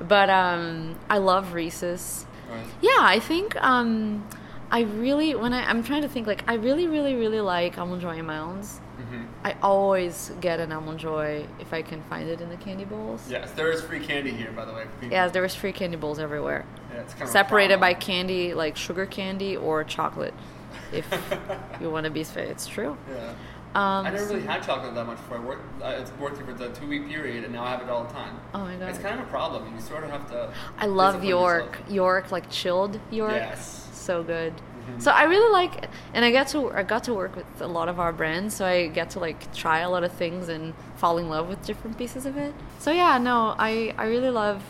But 0.00 0.30
um, 0.30 0.96
I 1.08 1.18
love 1.18 1.52
Reese's. 1.52 2.26
Right. 2.50 2.64
Yeah, 2.80 2.90
I 3.00 3.18
think 3.20 3.56
um, 3.62 4.26
I 4.70 4.80
really 4.82 5.34
when 5.34 5.52
I 5.52 5.64
I'm 5.68 5.82
trying 5.82 6.02
to 6.02 6.08
think 6.08 6.26
like 6.26 6.44
I 6.48 6.54
really 6.54 6.86
really 6.86 7.14
really 7.14 7.40
like 7.40 7.78
almond 7.78 8.02
joy 8.02 8.18
and 8.18 8.26
mounds. 8.26 8.80
Mhm. 8.98 9.26
I 9.44 9.56
always 9.62 10.32
get 10.40 10.60
an 10.60 10.70
almond 10.70 10.98
joy 10.98 11.46
if 11.58 11.72
I 11.72 11.82
can 11.82 12.02
find 12.02 12.28
it 12.28 12.40
in 12.40 12.50
the 12.50 12.56
candy 12.56 12.84
bowls. 12.84 13.22
Yes, 13.28 13.50
there 13.52 13.70
is 13.70 13.82
free 13.82 14.00
candy 14.00 14.32
here, 14.32 14.52
by 14.52 14.64
the 14.64 14.72
way. 14.72 14.84
Yeah, 15.10 15.28
there 15.28 15.42
was 15.42 15.54
free 15.54 15.72
candy 15.72 15.96
bowls 15.96 16.18
everywhere, 16.18 16.64
Yeah, 16.92 17.00
it's 17.00 17.14
kind 17.14 17.28
separated 17.30 17.80
by 17.80 17.94
candy 17.94 18.54
like 18.54 18.76
sugar 18.76 19.06
candy 19.06 19.56
or 19.56 19.82
chocolate. 19.84 20.34
If 20.92 21.06
you 21.80 21.90
want 21.90 22.04
to 22.04 22.10
be, 22.10 22.20
it's 22.20 22.66
true. 22.66 22.96
Yeah. 23.10 23.32
Um, 23.74 24.06
I 24.06 24.10
never 24.10 24.26
really 24.26 24.42
had 24.42 24.62
chocolate 24.62 24.94
that 24.94 25.06
much 25.06 25.16
before. 25.16 25.38
I 25.38 25.40
worked, 25.40 25.82
uh, 25.82 25.86
it's 25.98 26.12
worked 26.12 26.36
for 26.36 26.52
the 26.52 26.68
two 26.70 26.86
week 26.86 27.08
period, 27.08 27.44
and 27.44 27.54
now 27.54 27.64
I 27.64 27.70
have 27.70 27.80
it 27.80 27.88
all 27.88 28.04
the 28.04 28.12
time. 28.12 28.38
Oh 28.52 28.58
my 28.58 28.76
god. 28.76 28.90
It's 28.90 28.98
kind 28.98 29.18
of 29.18 29.26
a 29.26 29.30
problem. 29.30 29.74
You 29.74 29.80
sort 29.80 30.04
of 30.04 30.10
have 30.10 30.28
to. 30.30 30.52
I 30.76 30.86
love 30.86 31.24
York. 31.24 31.72
yourself. 31.72 31.90
York, 31.90 32.32
like 32.32 32.50
chilled 32.50 33.00
York. 33.10 33.32
Yes. 33.32 33.88
So 33.92 34.22
good. 34.22 34.52
Mm-hmm. 34.52 35.00
So 35.00 35.10
I 35.10 35.24
really 35.24 35.50
like, 35.52 35.88
and 36.12 36.24
I 36.24 36.30
get 36.30 36.48
to 36.48 36.70
I 36.70 36.82
got 36.82 37.04
to 37.04 37.14
work 37.14 37.34
with 37.34 37.46
a 37.62 37.66
lot 37.66 37.88
of 37.88 37.98
our 37.98 38.12
brands, 38.12 38.54
so 38.54 38.66
I 38.66 38.88
get 38.88 39.10
to 39.10 39.20
like 39.20 39.54
try 39.54 39.78
a 39.78 39.88
lot 39.88 40.04
of 40.04 40.12
things 40.12 40.48
and 40.48 40.74
fall 40.96 41.16
in 41.18 41.28
love 41.28 41.48
with 41.48 41.64
different 41.64 41.96
pieces 41.96 42.26
of 42.26 42.36
it. 42.36 42.52
So 42.78 42.90
yeah, 42.90 43.16
no, 43.16 43.54
I 43.58 43.94
I 43.96 44.06
really 44.06 44.30
love, 44.30 44.62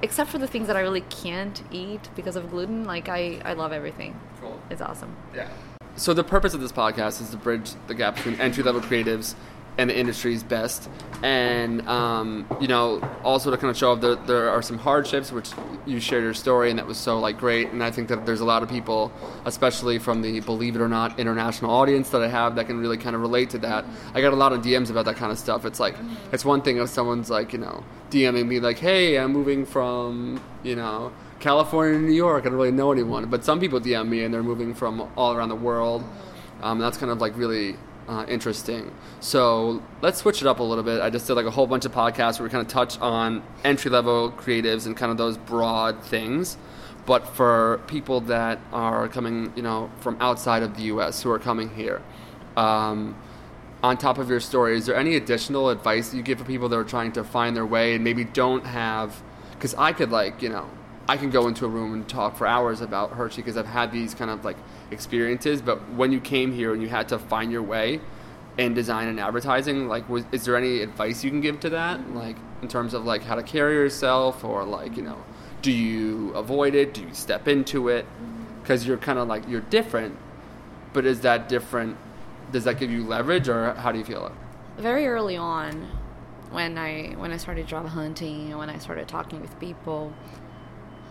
except 0.00 0.30
for 0.30 0.38
the 0.38 0.46
things 0.46 0.66
that 0.68 0.76
I 0.76 0.80
really 0.80 1.02
can't 1.02 1.62
eat 1.70 2.08
because 2.16 2.36
of 2.36 2.50
gluten. 2.50 2.84
Like 2.84 3.10
I 3.10 3.40
I 3.44 3.52
love 3.52 3.72
everything. 3.72 4.18
Cool. 4.40 4.58
It's 4.70 4.80
awesome. 4.80 5.14
Yeah. 5.34 5.48
So 5.96 6.14
the 6.14 6.24
purpose 6.24 6.54
of 6.54 6.60
this 6.60 6.72
podcast 6.72 7.20
is 7.20 7.30
to 7.30 7.36
bridge 7.36 7.72
the 7.86 7.94
gap 7.94 8.16
between 8.16 8.40
entry 8.40 8.62
level 8.62 8.80
creatives 8.80 9.34
and 9.78 9.88
the 9.88 9.98
industry's 9.98 10.42
best, 10.42 10.90
and 11.22 11.86
um, 11.88 12.46
you 12.60 12.68
know 12.68 13.00
also 13.22 13.50
to 13.50 13.56
kind 13.56 13.70
of 13.70 13.76
show 13.76 13.94
that 13.94 14.26
there 14.26 14.50
are 14.50 14.62
some 14.62 14.78
hardships, 14.78 15.32
which 15.32 15.50
you 15.86 16.00
shared 16.00 16.22
your 16.22 16.34
story, 16.34 16.70
and 16.70 16.78
that 16.78 16.86
was 16.86 16.98
so 16.98 17.18
like 17.18 17.38
great. 17.38 17.70
And 17.70 17.82
I 17.82 17.90
think 17.90 18.08
that 18.08 18.26
there's 18.26 18.40
a 18.40 18.44
lot 18.44 18.62
of 18.62 18.68
people, 18.68 19.12
especially 19.44 19.98
from 19.98 20.22
the 20.22 20.40
Believe 20.40 20.76
It 20.76 20.82
or 20.82 20.88
Not 20.88 21.18
international 21.18 21.70
audience 21.70 22.10
that 22.10 22.22
I 22.22 22.28
have, 22.28 22.56
that 22.56 22.66
can 22.66 22.78
really 22.78 22.98
kind 22.98 23.14
of 23.14 23.22
relate 23.22 23.50
to 23.50 23.58
that. 23.58 23.84
I 24.14 24.20
got 24.20 24.32
a 24.32 24.36
lot 24.36 24.52
of 24.52 24.60
DMs 24.62 24.90
about 24.90 25.04
that 25.06 25.16
kind 25.16 25.32
of 25.32 25.38
stuff. 25.38 25.64
It's 25.64 25.80
like 25.80 25.96
it's 26.32 26.44
one 26.44 26.62
thing 26.62 26.78
if 26.78 26.88
someone's 26.88 27.30
like 27.30 27.52
you 27.52 27.58
know 27.58 27.84
DMing 28.10 28.48
me 28.48 28.60
like, 28.60 28.78
hey, 28.78 29.18
I'm 29.18 29.32
moving 29.32 29.64
from 29.64 30.40
you 30.62 30.76
know. 30.76 31.12
California 31.40 31.98
New 31.98 32.12
York. 32.12 32.44
I 32.44 32.50
don't 32.50 32.58
really 32.58 32.70
know 32.70 32.92
anyone, 32.92 33.28
but 33.28 33.44
some 33.44 33.58
people 33.58 33.80
DM 33.80 34.08
me 34.08 34.24
and 34.24 34.32
they're 34.32 34.42
moving 34.42 34.74
from 34.74 35.10
all 35.16 35.32
around 35.32 35.48
the 35.48 35.56
world. 35.56 36.04
Um, 36.62 36.78
that's 36.78 36.98
kind 36.98 37.10
of 37.10 37.20
like 37.20 37.36
really 37.36 37.76
uh, 38.08 38.26
interesting. 38.28 38.92
So 39.20 39.82
let's 40.02 40.18
switch 40.18 40.42
it 40.42 40.46
up 40.46 40.58
a 40.58 40.62
little 40.62 40.84
bit. 40.84 41.00
I 41.00 41.10
just 41.10 41.26
did 41.26 41.34
like 41.34 41.46
a 41.46 41.50
whole 41.50 41.66
bunch 41.66 41.84
of 41.84 41.92
podcasts 41.92 42.38
where 42.38 42.44
we 42.44 42.50
kind 42.50 42.64
of 42.64 42.70
touch 42.70 42.98
on 43.00 43.42
entry 43.64 43.90
level 43.90 44.32
creatives 44.32 44.86
and 44.86 44.96
kind 44.96 45.10
of 45.10 45.16
those 45.16 45.38
broad 45.38 46.02
things. 46.02 46.58
But 47.06 47.26
for 47.26 47.80
people 47.86 48.20
that 48.22 48.58
are 48.72 49.08
coming, 49.08 49.52
you 49.56 49.62
know, 49.62 49.90
from 50.00 50.18
outside 50.20 50.62
of 50.62 50.76
the 50.76 50.82
U.S. 50.84 51.22
who 51.22 51.30
are 51.30 51.38
coming 51.38 51.70
here, 51.70 52.02
um, 52.56 53.16
on 53.82 53.96
top 53.96 54.18
of 54.18 54.28
your 54.28 54.40
story, 54.40 54.76
is 54.76 54.84
there 54.84 54.96
any 54.96 55.16
additional 55.16 55.70
advice 55.70 56.12
you 56.12 56.22
give 56.22 56.38
for 56.38 56.44
people 56.44 56.68
that 56.68 56.76
are 56.76 56.84
trying 56.84 57.12
to 57.12 57.24
find 57.24 57.56
their 57.56 57.64
way 57.64 57.94
and 57.94 58.04
maybe 58.04 58.24
don't 58.24 58.66
have? 58.66 59.22
Because 59.52 59.74
I 59.76 59.92
could 59.92 60.10
like, 60.10 60.42
you 60.42 60.50
know, 60.50 60.68
I 61.10 61.16
can 61.16 61.30
go 61.30 61.48
into 61.48 61.64
a 61.64 61.68
room 61.68 61.92
and 61.92 62.08
talk 62.08 62.36
for 62.36 62.46
hours 62.46 62.80
about 62.80 63.10
Hershey 63.10 63.42
because 63.42 63.56
I've 63.56 63.66
had 63.66 63.90
these 63.90 64.14
kind 64.14 64.30
of 64.30 64.44
like 64.44 64.56
experiences. 64.92 65.60
But 65.60 65.78
when 65.94 66.12
you 66.12 66.20
came 66.20 66.52
here 66.52 66.72
and 66.72 66.80
you 66.80 66.88
had 66.88 67.08
to 67.08 67.18
find 67.18 67.50
your 67.50 67.64
way 67.64 68.00
in 68.58 68.74
design 68.74 69.08
and 69.08 69.18
advertising, 69.18 69.88
like, 69.88 70.08
was, 70.08 70.24
is 70.30 70.44
there 70.44 70.56
any 70.56 70.82
advice 70.82 71.24
you 71.24 71.30
can 71.30 71.40
give 71.40 71.58
to 71.60 71.70
that? 71.70 72.14
Like, 72.14 72.36
in 72.62 72.68
terms 72.68 72.94
of 72.94 73.06
like 73.06 73.24
how 73.24 73.34
to 73.34 73.42
carry 73.42 73.74
yourself 73.74 74.44
or 74.44 74.62
like, 74.64 74.96
you 74.96 75.02
know, 75.02 75.18
do 75.62 75.72
you 75.72 76.30
avoid 76.34 76.76
it? 76.76 76.94
Do 76.94 77.02
you 77.02 77.12
step 77.12 77.48
into 77.48 77.88
it? 77.88 78.04
Mm-hmm. 78.04 78.60
Because 78.60 78.86
you're 78.86 78.96
kind 78.96 79.18
of 79.18 79.26
like, 79.26 79.48
you're 79.48 79.62
different, 79.62 80.16
but 80.92 81.04
is 81.04 81.22
that 81.22 81.48
different? 81.48 81.96
Does 82.52 82.62
that 82.62 82.78
give 82.78 82.92
you 82.92 83.04
leverage 83.04 83.48
or 83.48 83.74
how 83.74 83.90
do 83.90 83.98
you 83.98 84.04
feel 84.04 84.26
it? 84.26 84.32
very 84.80 85.06
early 85.06 85.36
on 85.36 85.88
when 86.50 86.78
I 86.78 87.14
when 87.16 87.32
I 87.32 87.36
started 87.36 87.66
job 87.66 87.86
hunting 87.86 88.50
and 88.50 88.58
when 88.58 88.70
I 88.70 88.78
started 88.78 89.06
talking 89.06 89.40
with 89.40 89.58
people. 89.60 90.12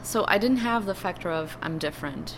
So 0.04 0.26
I 0.28 0.38
didn't 0.38 0.58
have 0.58 0.86
the 0.86 0.96
factor 0.96 1.30
of 1.32 1.58
I'm 1.62 1.78
different 1.78 2.38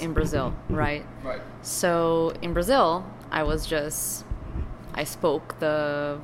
in 0.00 0.12
Brazil, 0.12 0.54
right? 0.70 1.04
Right. 1.22 1.40
So 1.62 2.32
in 2.42 2.52
Brazil, 2.52 3.04
I 3.30 3.42
was 3.42 3.66
just 3.66 4.24
I 4.94 5.04
spoke 5.04 5.58
the 5.58 6.18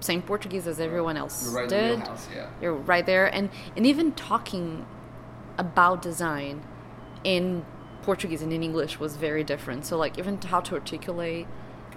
same 0.00 0.22
Portuguese 0.22 0.66
as 0.66 0.78
everyone 0.80 1.16
else 1.16 1.44
You're 1.44 1.54
right 1.54 1.68
did. 1.68 1.98
yeah. 2.34 2.48
You're 2.60 2.74
right 2.74 3.04
there, 3.04 3.26
and 3.34 3.50
and 3.76 3.86
even 3.86 4.12
talking 4.12 4.86
about 5.56 6.00
design 6.02 6.62
in 7.24 7.64
Portuguese 8.02 8.42
and 8.42 8.52
in 8.52 8.62
English 8.62 9.00
was 9.00 9.16
very 9.16 9.42
different. 9.42 9.84
So 9.84 9.96
like 9.96 10.18
even 10.18 10.40
how 10.40 10.60
to 10.60 10.74
articulate 10.74 11.46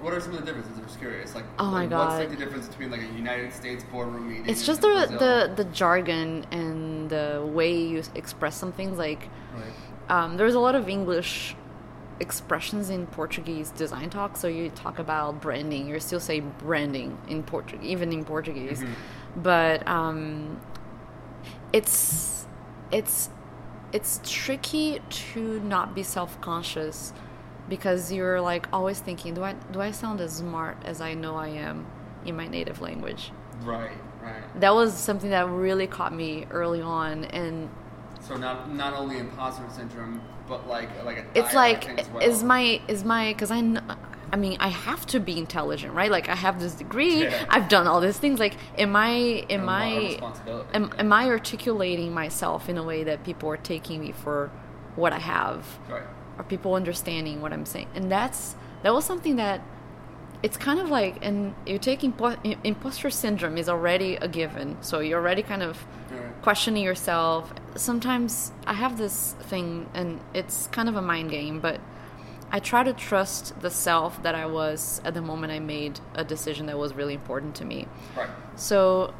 What 0.01 0.13
are 0.13 0.19
some 0.19 0.33
of 0.33 0.39
the 0.39 0.45
differences? 0.45 0.77
I'm 0.77 0.85
just 0.85 0.99
curious. 0.99 1.35
Like, 1.35 1.45
Oh 1.59 1.71
my 1.71 1.85
like, 1.85 1.91
What's 1.91 2.19
like 2.19 2.29
the 2.31 2.35
difference 2.35 2.67
between 2.67 2.91
like 2.91 3.01
a 3.01 3.13
United 3.13 3.53
States 3.53 3.83
boardroom 3.83 4.29
meeting? 4.29 4.49
It's 4.49 4.65
just 4.65 4.81
the, 4.81 5.07
the 5.19 5.63
the 5.63 5.69
jargon 5.69 6.45
and 6.51 7.09
the 7.09 7.43
way 7.45 7.75
you 7.75 8.03
express 8.15 8.55
some 8.55 8.71
things. 8.71 8.97
Like 8.97 9.29
Right. 9.53 9.73
um, 10.23 10.37
there's 10.37 10.55
a 10.55 10.59
lot 10.59 10.75
of 10.75 10.89
English 10.89 11.55
expressions 12.19 12.89
in 12.89 13.07
Portuguese 13.07 13.71
design 13.71 14.09
talk. 14.09 14.37
So 14.37 14.47
you 14.47 14.69
talk 14.69 14.99
about 14.99 15.41
branding, 15.41 15.87
you 15.87 15.99
still 15.99 16.19
say 16.19 16.39
branding 16.39 17.17
in 17.27 17.43
Portuguese, 17.43 17.89
even 17.89 18.11
in 18.11 18.23
Portuguese. 18.23 18.83
But 19.35 19.87
um, 19.87 20.59
it's 21.73 22.45
it's 22.91 23.29
it's 23.93 24.19
tricky 24.23 25.01
to 25.09 25.59
not 25.61 25.93
be 25.95 26.03
self 26.03 26.39
conscious 26.41 27.13
because 27.69 28.11
you're 28.11 28.41
like 28.41 28.67
always 28.73 28.99
thinking, 28.99 29.33
do 29.33 29.43
I 29.43 29.53
do 29.71 29.81
I 29.81 29.91
sound 29.91 30.21
as 30.21 30.33
smart 30.37 30.77
as 30.85 31.01
I 31.01 31.13
know 31.13 31.35
I 31.35 31.49
am 31.49 31.85
in 32.25 32.35
my 32.35 32.47
native 32.47 32.81
language? 32.81 33.31
Right. 33.63 33.91
Right. 34.21 34.43
That 34.61 34.73
was 34.73 34.93
something 34.93 35.31
that 35.31 35.47
really 35.49 35.87
caught 35.87 36.13
me 36.13 36.45
early 36.51 36.81
on, 36.81 37.25
and 37.25 37.69
So 38.19 38.35
not 38.37 38.71
not 38.71 38.93
only 38.93 39.17
imposter 39.17 39.63
syndrome, 39.69 40.21
but 40.47 40.67
like 40.67 41.03
like 41.03 41.17
a 41.17 41.25
it's 41.33 41.53
like 41.53 41.83
thing 41.85 41.99
as 41.99 42.09
well. 42.09 42.21
is 42.23 42.43
my 42.43 42.81
is 42.87 43.03
my 43.03 43.33
because 43.33 43.51
I 43.51 43.61
kn- 43.61 43.83
I 44.31 44.35
mean 44.37 44.57
I 44.59 44.69
have 44.69 45.05
to 45.07 45.19
be 45.19 45.37
intelligent 45.37 45.93
right 45.93 46.11
like 46.11 46.29
I 46.29 46.35
have 46.35 46.59
this 46.59 46.73
degree 46.75 47.23
Yeah. 47.23 47.45
I've 47.49 47.67
done 47.67 47.87
all 47.87 47.99
these 48.01 48.17
things 48.17 48.39
like 48.39 48.55
am 48.77 48.95
I 48.95 49.45
am 49.49 49.63
A 49.63 49.65
lot 49.65 50.03
of 50.47 50.67
I 50.73 50.77
am, 50.77 50.91
am 50.97 51.13
I 51.13 51.27
articulating 51.29 52.13
myself 52.13 52.69
in 52.69 52.77
a 52.77 52.83
way 52.83 53.03
that 53.03 53.23
people 53.23 53.49
are 53.49 53.57
taking 53.57 54.01
me 54.01 54.11
for 54.11 54.51
what 54.95 55.13
I 55.13 55.19
have 55.19 55.79
right. 55.89 56.03
Are 56.41 56.43
people 56.43 56.73
understanding 56.73 57.39
what 57.39 57.53
I'm 57.53 57.65
saying? 57.65 57.87
And 57.95 58.11
that's 58.11 58.55
that 58.83 58.93
was 58.93 59.05
something 59.05 59.35
that 59.35 59.61
it's 60.43 60.57
kind 60.57 60.79
of 60.79 60.89
like 60.89 61.23
and 61.23 61.53
you 61.67 61.77
take 61.77 62.01
impo- 62.01 62.57
imposter 62.63 63.11
syndrome 63.11 63.57
is 63.59 63.69
already 63.69 64.15
a 64.15 64.27
given. 64.27 64.75
So 64.81 64.99
you're 64.99 65.19
already 65.19 65.43
kind 65.43 65.63
of 65.63 65.85
Right. 66.11 66.41
questioning 66.41 66.83
yourself. 66.83 67.53
Sometimes 67.75 68.51
I 68.67 68.73
have 68.73 68.97
this 68.97 69.33
thing 69.43 69.87
and 69.93 70.19
it's 70.33 70.67
kind 70.67 70.89
of 70.89 70.95
a 70.97 71.01
mind 71.01 71.29
game, 71.29 71.61
but 71.61 71.79
I 72.51 72.59
try 72.59 72.83
to 72.83 72.91
trust 72.91 73.61
the 73.61 73.69
self 73.69 74.21
that 74.23 74.35
I 74.35 74.45
was 74.45 74.99
at 75.05 75.13
the 75.13 75.21
moment 75.21 75.53
I 75.53 75.59
made 75.59 76.01
a 76.15 76.25
decision 76.25 76.65
that 76.65 76.77
was 76.77 76.93
really 76.93 77.13
important 77.13 77.55
to 77.57 77.65
me. 77.65 77.87
Right. 78.17 78.27
So, 78.55 79.13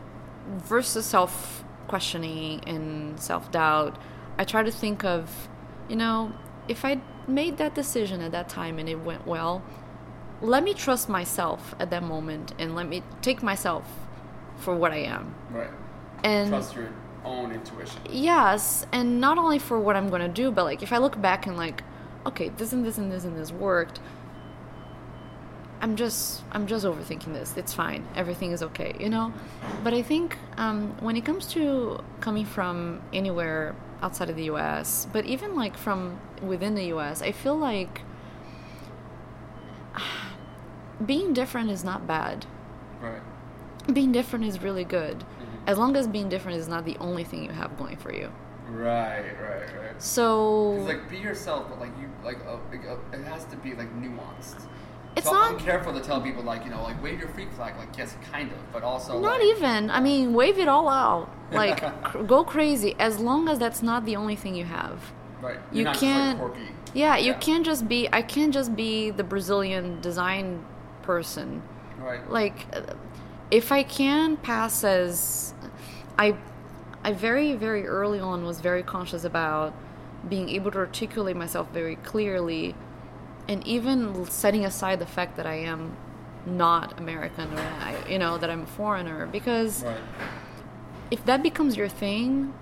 versus 0.57 1.05
self 1.05 1.63
questioning 1.87 2.61
and 2.67 3.17
self 3.19 3.51
doubt, 3.51 3.95
I 4.37 4.43
try 4.43 4.63
to 4.63 4.71
think 4.71 5.05
of, 5.05 5.47
you 5.87 5.95
know, 5.95 6.33
if 6.67 6.83
I 6.83 6.99
made 7.27 7.57
that 7.57 7.75
decision 7.75 8.21
at 8.21 8.31
that 8.31 8.49
time 8.49 8.79
and 8.79 8.87
it 8.89 8.99
went 8.99 9.25
well, 9.27 9.61
let 10.41 10.63
me 10.63 10.73
trust 10.73 11.07
myself 11.09 11.75
at 11.79 11.89
that 11.91 12.03
moment 12.03 12.53
and 12.57 12.75
let 12.75 12.87
me 12.87 13.03
take 13.21 13.43
myself 13.43 13.85
for 14.57 14.75
what 14.75 14.91
I 14.91 14.97
am. 15.03 15.33
Right. 15.51 15.69
And 16.23 16.49
Trust 16.49 16.75
your 16.75 16.89
own 17.25 17.51
intuition. 17.51 18.01
yes, 18.09 18.85
and 18.91 19.19
not 19.21 19.37
only 19.37 19.59
for 19.59 19.79
what 19.79 19.95
I'm 19.95 20.09
going 20.09 20.21
to 20.21 20.27
do, 20.27 20.51
but 20.51 20.63
like 20.63 20.81
if 20.83 20.91
I 20.93 20.97
look 20.97 21.19
back 21.21 21.45
and 21.47 21.57
like, 21.57 21.83
okay, 22.25 22.49
this 22.49 22.73
and 22.73 22.83
this 22.85 22.97
and 22.97 23.11
this 23.11 23.23
and 23.23 23.37
this 23.37 23.51
worked, 23.51 23.99
I'm 25.81 25.95
just 25.95 26.43
I'm 26.51 26.67
just 26.67 26.85
overthinking 26.85 27.33
this. 27.33 27.57
It's 27.57 27.73
fine. 27.73 28.07
Everything 28.15 28.51
is 28.51 28.61
okay, 28.61 28.95
you 28.99 29.09
know. 29.09 29.33
But 29.83 29.93
I 29.95 30.03
think 30.03 30.37
um, 30.57 30.95
when 30.99 31.15
it 31.17 31.25
comes 31.25 31.47
to 31.53 31.99
coming 32.19 32.45
from 32.45 33.01
anywhere 33.13 33.75
outside 34.03 34.29
of 34.29 34.35
the 34.35 34.43
U.S., 34.45 35.07
but 35.11 35.25
even 35.25 35.55
like 35.55 35.75
from 35.75 36.19
within 36.41 36.75
the 36.75 36.85
U.S., 36.85 37.21
I 37.21 37.31
feel 37.31 37.57
like 37.57 38.01
being 41.05 41.33
different 41.33 41.69
is 41.69 41.83
not 41.83 42.07
bad. 42.07 42.45
Right. 43.01 43.21
Being 43.93 44.11
different 44.11 44.45
is 44.45 44.61
really 44.61 44.83
good, 44.83 45.23
as 45.65 45.77
long 45.77 45.95
as 45.95 46.07
being 46.07 46.29
different 46.29 46.57
is 46.59 46.67
not 46.67 46.85
the 46.85 46.97
only 46.97 47.23
thing 47.23 47.43
you 47.43 47.51
have 47.51 47.77
going 47.77 47.97
for 47.97 48.13
you. 48.13 48.31
Right. 48.69 49.31
Right. 49.41 49.75
Right. 49.79 50.01
So 50.01 50.69
like 50.71 51.09
be 51.09 51.17
yourself, 51.17 51.67
but 51.69 51.79
like 51.79 51.91
you 51.99 52.09
like, 52.23 52.37
uh, 52.47 52.57
it 53.11 53.23
has 53.23 53.45
to 53.45 53.57
be 53.57 53.73
like 53.73 53.91
nuanced. 53.99 54.67
It's 55.15 55.27
so 55.27 55.35
I'm 55.35 55.53
not- 55.53 55.61
careful 55.61 55.93
to 55.93 55.99
tell 55.99 56.21
people 56.21 56.43
like 56.43 56.63
you 56.63 56.71
know 56.71 56.81
like 56.83 57.01
wave 57.03 57.19
your 57.19 57.27
freak 57.29 57.51
flag 57.51 57.75
like 57.77 57.97
yes 57.97 58.15
kind 58.31 58.49
of 58.51 58.57
but 58.71 58.83
also 58.83 59.19
Not 59.19 59.39
like, 59.39 59.57
even. 59.57 59.89
I 59.89 59.99
mean, 59.99 60.33
wave 60.33 60.57
it 60.57 60.67
all 60.67 60.87
out. 60.87 61.29
Like, 61.51 61.81
cr- 62.03 62.19
go 62.19 62.43
crazy. 62.45 62.95
As 62.97 63.19
long 63.19 63.49
as 63.49 63.59
that's 63.59 63.81
not 63.81 64.05
the 64.05 64.15
only 64.15 64.35
thing 64.37 64.55
you 64.55 64.65
have. 64.65 65.11
Right 65.41 65.59
You're 65.71 65.87
You 65.93 65.99
can't. 65.99 66.41
like, 66.41 66.51
yeah, 66.93 67.17
you 67.17 67.31
Yeah. 67.31 67.37
can't 67.37 67.65
just 67.65 67.87
be. 67.87 68.07
I 68.11 68.21
can't 68.21 68.53
just 68.53 68.75
be 68.75 69.09
the 69.11 69.23
Brazilian 69.23 69.99
design 70.01 70.63
person. 71.03 71.61
right 71.99 72.29
Like, 72.29 72.65
if 73.49 73.71
I 73.71 73.83
can 73.83 74.37
pass 74.37 74.83
as, 74.83 75.53
I, 76.17 76.35
I 77.03 77.13
very 77.13 77.53
very 77.55 77.87
early 77.87 78.19
on 78.19 78.45
was 78.45 78.59
very 78.61 78.83
conscious 78.83 79.23
about 79.23 79.73
being 80.29 80.49
able 80.49 80.69
to 80.71 80.77
articulate 80.77 81.35
myself 81.35 81.67
very 81.73 81.95
clearly, 81.97 82.75
and 83.47 83.65
even 83.65 84.25
setting 84.29 84.63
aside 84.65 84.99
the 84.99 85.05
fact 85.05 85.35
that 85.37 85.45
I 85.47 85.55
am 85.55 85.95
not 86.45 86.99
American 86.99 87.53
or 87.53 87.59
I, 87.61 87.95
you 88.09 88.17
know 88.19 88.37
that 88.37 88.49
I'm 88.49 88.63
a 88.63 88.67
foreigner 88.67 89.27
because 89.27 89.83
right 89.83 89.97
if 91.11 91.25
that 91.25 91.43
becomes 91.43 91.75
your 91.75 91.89
thing, 91.89 92.53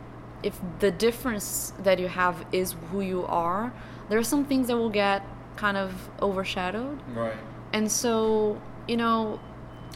if 0.44 0.60
the 0.80 0.92
difference 0.92 1.74
that 1.80 2.00
you 2.00 2.08
have 2.08 2.46
is 2.52 2.76
who 2.92 3.02
you 3.02 3.26
are, 3.26 3.74
there 4.10 4.18
are 4.18 4.24
some 4.24 4.46
things 4.46 4.68
that 4.68 4.78
will 4.78 4.90
get 4.90 5.24
kind 5.56 5.78
of 5.78 6.10
overshadowed. 6.22 7.00
right 7.16 7.38
And 7.74 7.92
so, 7.92 8.62
you 8.88 8.98
know, 8.98 9.40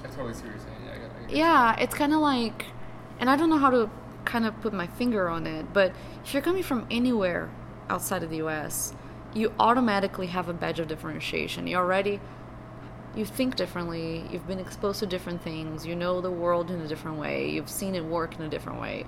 I 0.04 0.08
totally 0.08 0.34
see 0.34 0.42
what 0.44 0.52
you're 0.52 0.60
saying 0.60 0.76
yeah 0.86 0.92
I 0.92 0.98
get, 0.98 1.32
I 1.32 1.34
yeah, 1.34 1.80
it's 1.80 1.96
kind 1.96 2.14
of 2.14 2.20
like, 2.20 2.66
and 3.20 3.30
I 3.30 3.36
don't 3.36 3.50
know 3.50 3.58
how 3.58 3.70
to 3.70 3.90
kind 4.26 4.46
of 4.46 4.60
put 4.62 4.74
my 4.74 4.88
finger 4.88 5.30
on 5.30 5.48
it, 5.48 5.74
but 5.74 5.94
if 6.24 6.34
you're 6.34 6.44
coming 6.44 6.64
from 6.64 6.86
anywhere 6.92 7.50
outside 7.90 8.24
of 8.24 8.30
the 8.30 8.38
US, 8.38 8.94
you 9.34 9.52
automatically 9.60 10.28
have 10.28 10.50
a 10.50 10.54
badge 10.54 10.80
of 10.80 10.88
differentiation. 10.88 11.68
You 11.68 11.78
already 11.78 12.20
you 13.16 13.26
think 13.26 13.56
differently, 13.56 14.24
you've 14.32 14.48
been 14.48 14.60
exposed 14.60 15.00
to 15.00 15.06
different 15.06 15.42
things, 15.44 15.86
you 15.86 15.96
know 15.96 16.20
the 16.22 16.32
world 16.32 16.72
in 16.72 16.82
a 16.82 16.88
different 16.88 17.18
way, 17.20 17.50
you've 17.50 17.70
seen 17.70 17.96
it 17.96 18.04
work 18.04 18.36
in 18.36 18.42
a 18.42 18.50
different 18.50 18.82
way. 18.82 19.06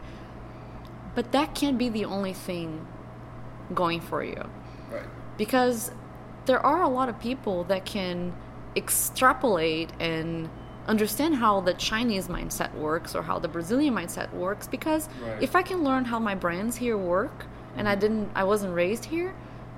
But 1.16 1.32
that 1.32 1.56
can't 1.56 1.78
be 1.78 1.90
the 1.90 2.06
only 2.06 2.34
thing 2.34 2.86
going 3.74 4.00
for 4.00 4.24
you 4.24 4.44
right 4.92 5.08
because 5.38 5.92
there 6.46 6.64
are 6.64 6.84
a 6.84 6.88
lot 6.88 7.10
of 7.10 7.20
people 7.20 7.64
that 7.66 7.86
can 7.86 8.34
extrapolate 8.76 9.92
and 10.00 10.50
understand 10.88 11.36
how 11.36 11.62
the 11.62 11.74
Chinese 11.74 12.28
mindset 12.28 12.74
works 12.76 13.16
or 13.16 13.24
how 13.24 13.40
the 13.40 13.48
Brazilian 13.48 13.94
mindset 13.96 14.32
works 14.34 14.68
because 14.68 15.10
Right. 15.26 15.42
if 15.42 15.56
I 15.56 15.64
can 15.64 15.84
learn 15.84 16.06
how 16.06 16.20
my 16.20 16.36
brands 16.36 16.76
here 16.76 16.98
work 16.98 17.46
and 17.76 17.88
I 17.88 17.94
mm-hmm. 17.94 18.00
didn't 18.02 18.30
I 18.36 18.44
wasn't 18.44 18.76
raised 18.76 19.06
here, 19.06 19.34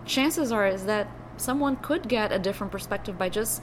chances 0.05 0.51
are 0.51 0.67
is 0.67 0.85
that 0.85 1.07
someone 1.38 1.77
could 1.77 2.09
get 2.09 2.31
a 2.31 2.39
different 2.39 2.71
perspective 2.71 3.17
by 3.17 3.29
just 3.29 3.61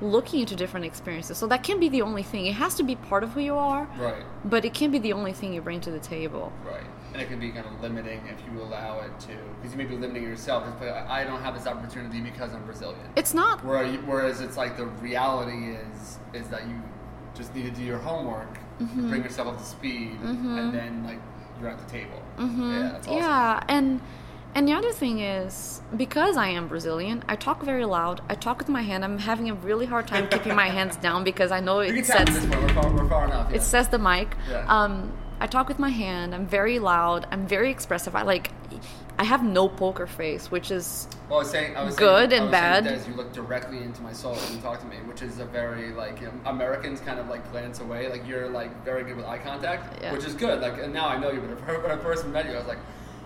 looking 0.00 0.40
into 0.40 0.54
different 0.54 0.86
experiences. 0.86 1.36
So 1.36 1.46
that 1.48 1.64
can't 1.64 1.80
be 1.80 1.88
the 1.88 2.02
only 2.02 2.22
thing. 2.22 2.46
It 2.46 2.54
has 2.54 2.76
to 2.76 2.84
be 2.84 2.94
part 2.94 3.24
of 3.24 3.32
who 3.32 3.40
you 3.40 3.56
are, 3.56 3.86
right 3.98 4.24
but 4.44 4.64
it 4.64 4.72
can't 4.72 4.92
be 4.92 4.98
the 4.98 5.12
only 5.12 5.32
thing 5.32 5.52
you 5.52 5.60
bring 5.60 5.80
to 5.82 5.90
the 5.90 5.98
table. 5.98 6.52
right 6.64 6.86
and 7.12 7.22
it 7.22 7.28
can 7.28 7.38
be 7.40 7.50
kind 7.50 7.66
of 7.66 7.80
limiting 7.80 8.20
if 8.28 8.38
you 8.46 8.60
allow 8.62 9.00
it 9.00 9.18
to 9.20 9.28
because 9.56 9.72
you 9.72 9.78
may 9.78 9.84
be 9.84 9.96
limiting 9.96 10.22
yourself 10.22 10.64
like, 10.80 10.90
I 10.90 11.24
don't 11.24 11.40
have 11.40 11.54
this 11.54 11.66
opportunity 11.66 12.20
because 12.20 12.52
I'm 12.54 12.64
Brazilian 12.64 13.00
It's 13.16 13.34
not 13.34 13.64
Whereas 13.64 14.40
it's 14.40 14.56
like 14.56 14.76
the 14.76 14.86
reality 14.86 15.74
is 15.76 16.18
is 16.34 16.48
that 16.48 16.66
you 16.68 16.80
just 17.34 17.54
need 17.54 17.64
to 17.64 17.70
do 17.70 17.82
your 17.82 17.98
homework, 17.98 18.58
Mm-hmm. 18.80 19.08
bring 19.10 19.22
yourself 19.24 19.48
up 19.48 19.58
to 19.58 19.64
speed, 19.64 20.16
and 20.22 20.72
then 20.72 21.02
like 21.04 21.18
you're 21.60 21.68
at 21.68 21.78
the 21.84 21.90
table. 21.90 22.22
Yeah, 22.38 22.90
that's 22.92 23.08
awesome. 23.08 23.18
Yeah, 23.18 23.64
and 23.68 24.00
and 24.54 24.68
the 24.68 24.72
other 24.72 24.92
thing 24.92 25.18
is 25.20 25.82
because 25.96 26.36
I 26.36 26.48
am 26.48 26.68
Brazilian, 26.68 27.24
I 27.28 27.34
talk 27.36 27.62
very 27.64 27.84
loud. 27.84 28.20
I 28.28 28.34
talk 28.36 28.58
with 28.58 28.68
my 28.68 28.82
hand. 28.82 29.04
I'm 29.04 29.18
having 29.18 29.50
a 29.50 29.54
really 29.54 29.86
hard 29.86 30.06
time 30.06 30.28
keeping 30.28 30.54
my 30.54 30.68
hands 30.68 30.96
down 31.06 31.24
because 31.24 31.50
I 31.50 31.58
know 31.60 31.80
it 31.80 32.06
sets. 32.06 32.30
We're 32.46 32.68
far, 32.68 32.92
we're 32.92 33.08
far 33.08 33.24
enough. 33.24 33.50
Yeah. 33.50 33.56
it 33.56 33.62
says 33.62 33.88
the 33.88 33.98
mic. 33.98 34.28
Yeah. 34.48 34.64
Um, 34.68 35.12
I 35.40 35.46
talk 35.46 35.68
with 35.68 35.78
my 35.78 35.90
hand. 35.90 36.34
I'm 36.34 36.46
very 36.46 36.78
loud. 36.78 37.26
I'm 37.30 37.46
very 37.46 37.70
expressive. 37.70 38.14
I 38.14 38.22
like. 38.22 38.50
I 39.20 39.24
have 39.24 39.42
no 39.42 39.68
poker 39.68 40.06
face, 40.06 40.48
which 40.48 40.70
is 40.70 41.08
well, 41.28 41.40
I 41.40 41.42
was 41.42 41.50
saying, 41.50 41.76
I 41.76 41.82
was 41.82 41.96
good 41.96 42.30
saying, 42.30 42.42
and 42.44 42.54
I 42.54 42.70
was 42.70 42.84
saying 42.84 42.84
bad. 42.84 43.04
Des, 43.04 43.10
you 43.10 43.16
look 43.16 43.32
directly 43.32 43.78
into 43.78 44.00
my 44.00 44.12
soul 44.12 44.36
you 44.52 44.60
talk 44.60 44.78
to 44.80 44.86
me, 44.86 44.94
which 45.08 45.22
is 45.22 45.40
a 45.40 45.44
very 45.44 45.90
like 45.90 46.20
you 46.20 46.28
know, 46.28 46.32
Americans 46.46 47.00
kind 47.00 47.18
of 47.18 47.28
like 47.28 47.50
glance 47.50 47.80
away. 47.80 48.08
Like 48.08 48.26
you're 48.28 48.48
like 48.48 48.84
very 48.84 49.02
good 49.02 49.16
with 49.16 49.26
eye 49.26 49.38
contact, 49.38 50.00
Yeah. 50.00 50.12
which 50.12 50.24
is 50.24 50.34
good. 50.34 50.60
Like 50.60 50.80
and 50.80 50.92
now 50.92 51.08
I 51.08 51.18
know 51.18 51.32
you, 51.32 51.40
but 51.40 51.82
when 51.82 51.90
I 51.90 51.96
first 52.00 52.26
met 52.28 52.46
you, 52.46 52.52
I 52.52 52.58
was 52.58 52.68
like, 52.68 52.78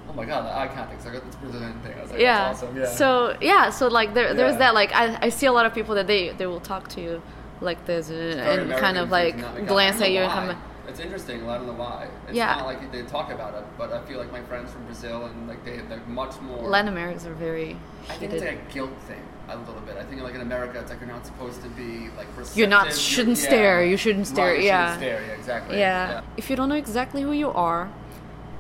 oh 0.08 0.14
my 0.14 0.24
god, 0.24 0.46
the 0.46 0.56
eye 0.56 0.68
contact. 0.68 1.04
Like 1.04 1.22
that's 1.22 1.36
Brazilian 1.36 1.78
thing. 1.80 1.98
I 1.98 2.02
was 2.02 2.10
like, 2.10 2.20
yeah. 2.20 2.48
that's 2.48 2.62
awesome. 2.62 2.76
Yeah. 2.78 2.86
So 2.86 3.36
yeah, 3.42 3.68
so 3.68 3.88
like 3.88 4.14
there, 4.14 4.32
there's 4.32 4.52
Yeah. 4.52 4.58
that. 4.58 4.74
Like 4.74 4.92
I, 4.94 5.18
I 5.20 5.28
see 5.28 5.44
a 5.44 5.52
lot 5.52 5.66
of 5.66 5.74
people 5.74 5.94
that 5.96 6.06
they 6.06 6.30
they 6.30 6.46
will 6.46 6.60
talk 6.60 6.88
to 6.90 7.02
you 7.02 7.20
like 7.60 7.84
this 7.84 8.08
uh, 8.10 8.14
and 8.14 8.72
kind 8.72 8.96
of 8.96 9.10
like 9.10 9.34
thing, 9.34 9.42
not 9.42 9.54
like, 9.56 9.66
glance 9.68 10.00
at 10.00 10.10
you 10.10 10.20
and 10.20 10.32
come. 10.32 10.62
It's 10.88 11.00
interesting. 11.00 11.48
I 11.48 11.58
don't 11.58 11.66
know 11.66 11.72
why. 11.74 12.08
It's 12.26 12.36
Yeah. 12.36 12.56
not 12.56 12.66
like 12.66 12.90
they 12.90 13.02
talk 13.02 13.30
about 13.30 13.54
it, 13.54 13.64
but 13.78 13.92
I 13.92 14.00
feel 14.02 14.18
like 14.18 14.32
my 14.32 14.42
friends 14.42 14.72
from 14.72 14.84
Brazil 14.84 15.26
and 15.26 15.48
like 15.48 15.64
they 15.64 15.78
they're 15.78 16.00
much 16.06 16.40
more. 16.40 16.68
Latin 16.68 16.88
Americans 16.88 17.26
are 17.26 17.34
very. 17.34 17.76
I 18.08 18.14
think 18.14 18.32
it's 18.32 18.42
like 18.42 18.58
a 18.68 18.72
guilt 18.72 18.90
thing 19.06 19.22
a 19.48 19.56
little 19.56 19.80
bit. 19.82 19.96
I 19.96 20.04
think 20.04 20.22
like 20.22 20.34
in 20.34 20.40
America, 20.40 20.80
it's 20.80 20.90
like 20.90 21.00
you're 21.00 21.08
not 21.08 21.24
supposed 21.24 21.62
to 21.62 21.68
be 21.70 22.08
like. 22.16 22.26
You're 22.54 22.68
not 22.68 22.92
shouldn't 22.94 23.38
yeah. 23.38 23.44
stare. 23.44 23.84
You 23.84 23.96
shouldn't 23.96 24.26
stare. 24.26 24.56
you 24.56 24.62
yeah. 24.62 24.94
Shouldn't 24.94 25.00
stare. 25.02 25.26
Yeah. 25.26 25.32
Exactly. 25.34 25.78
Yeah. 25.78 26.22
If 26.36 26.50
you 26.50 26.56
don't 26.56 26.68
know 26.68 26.74
exactly 26.74 27.22
who 27.22 27.32
you 27.32 27.50
are, 27.50 27.90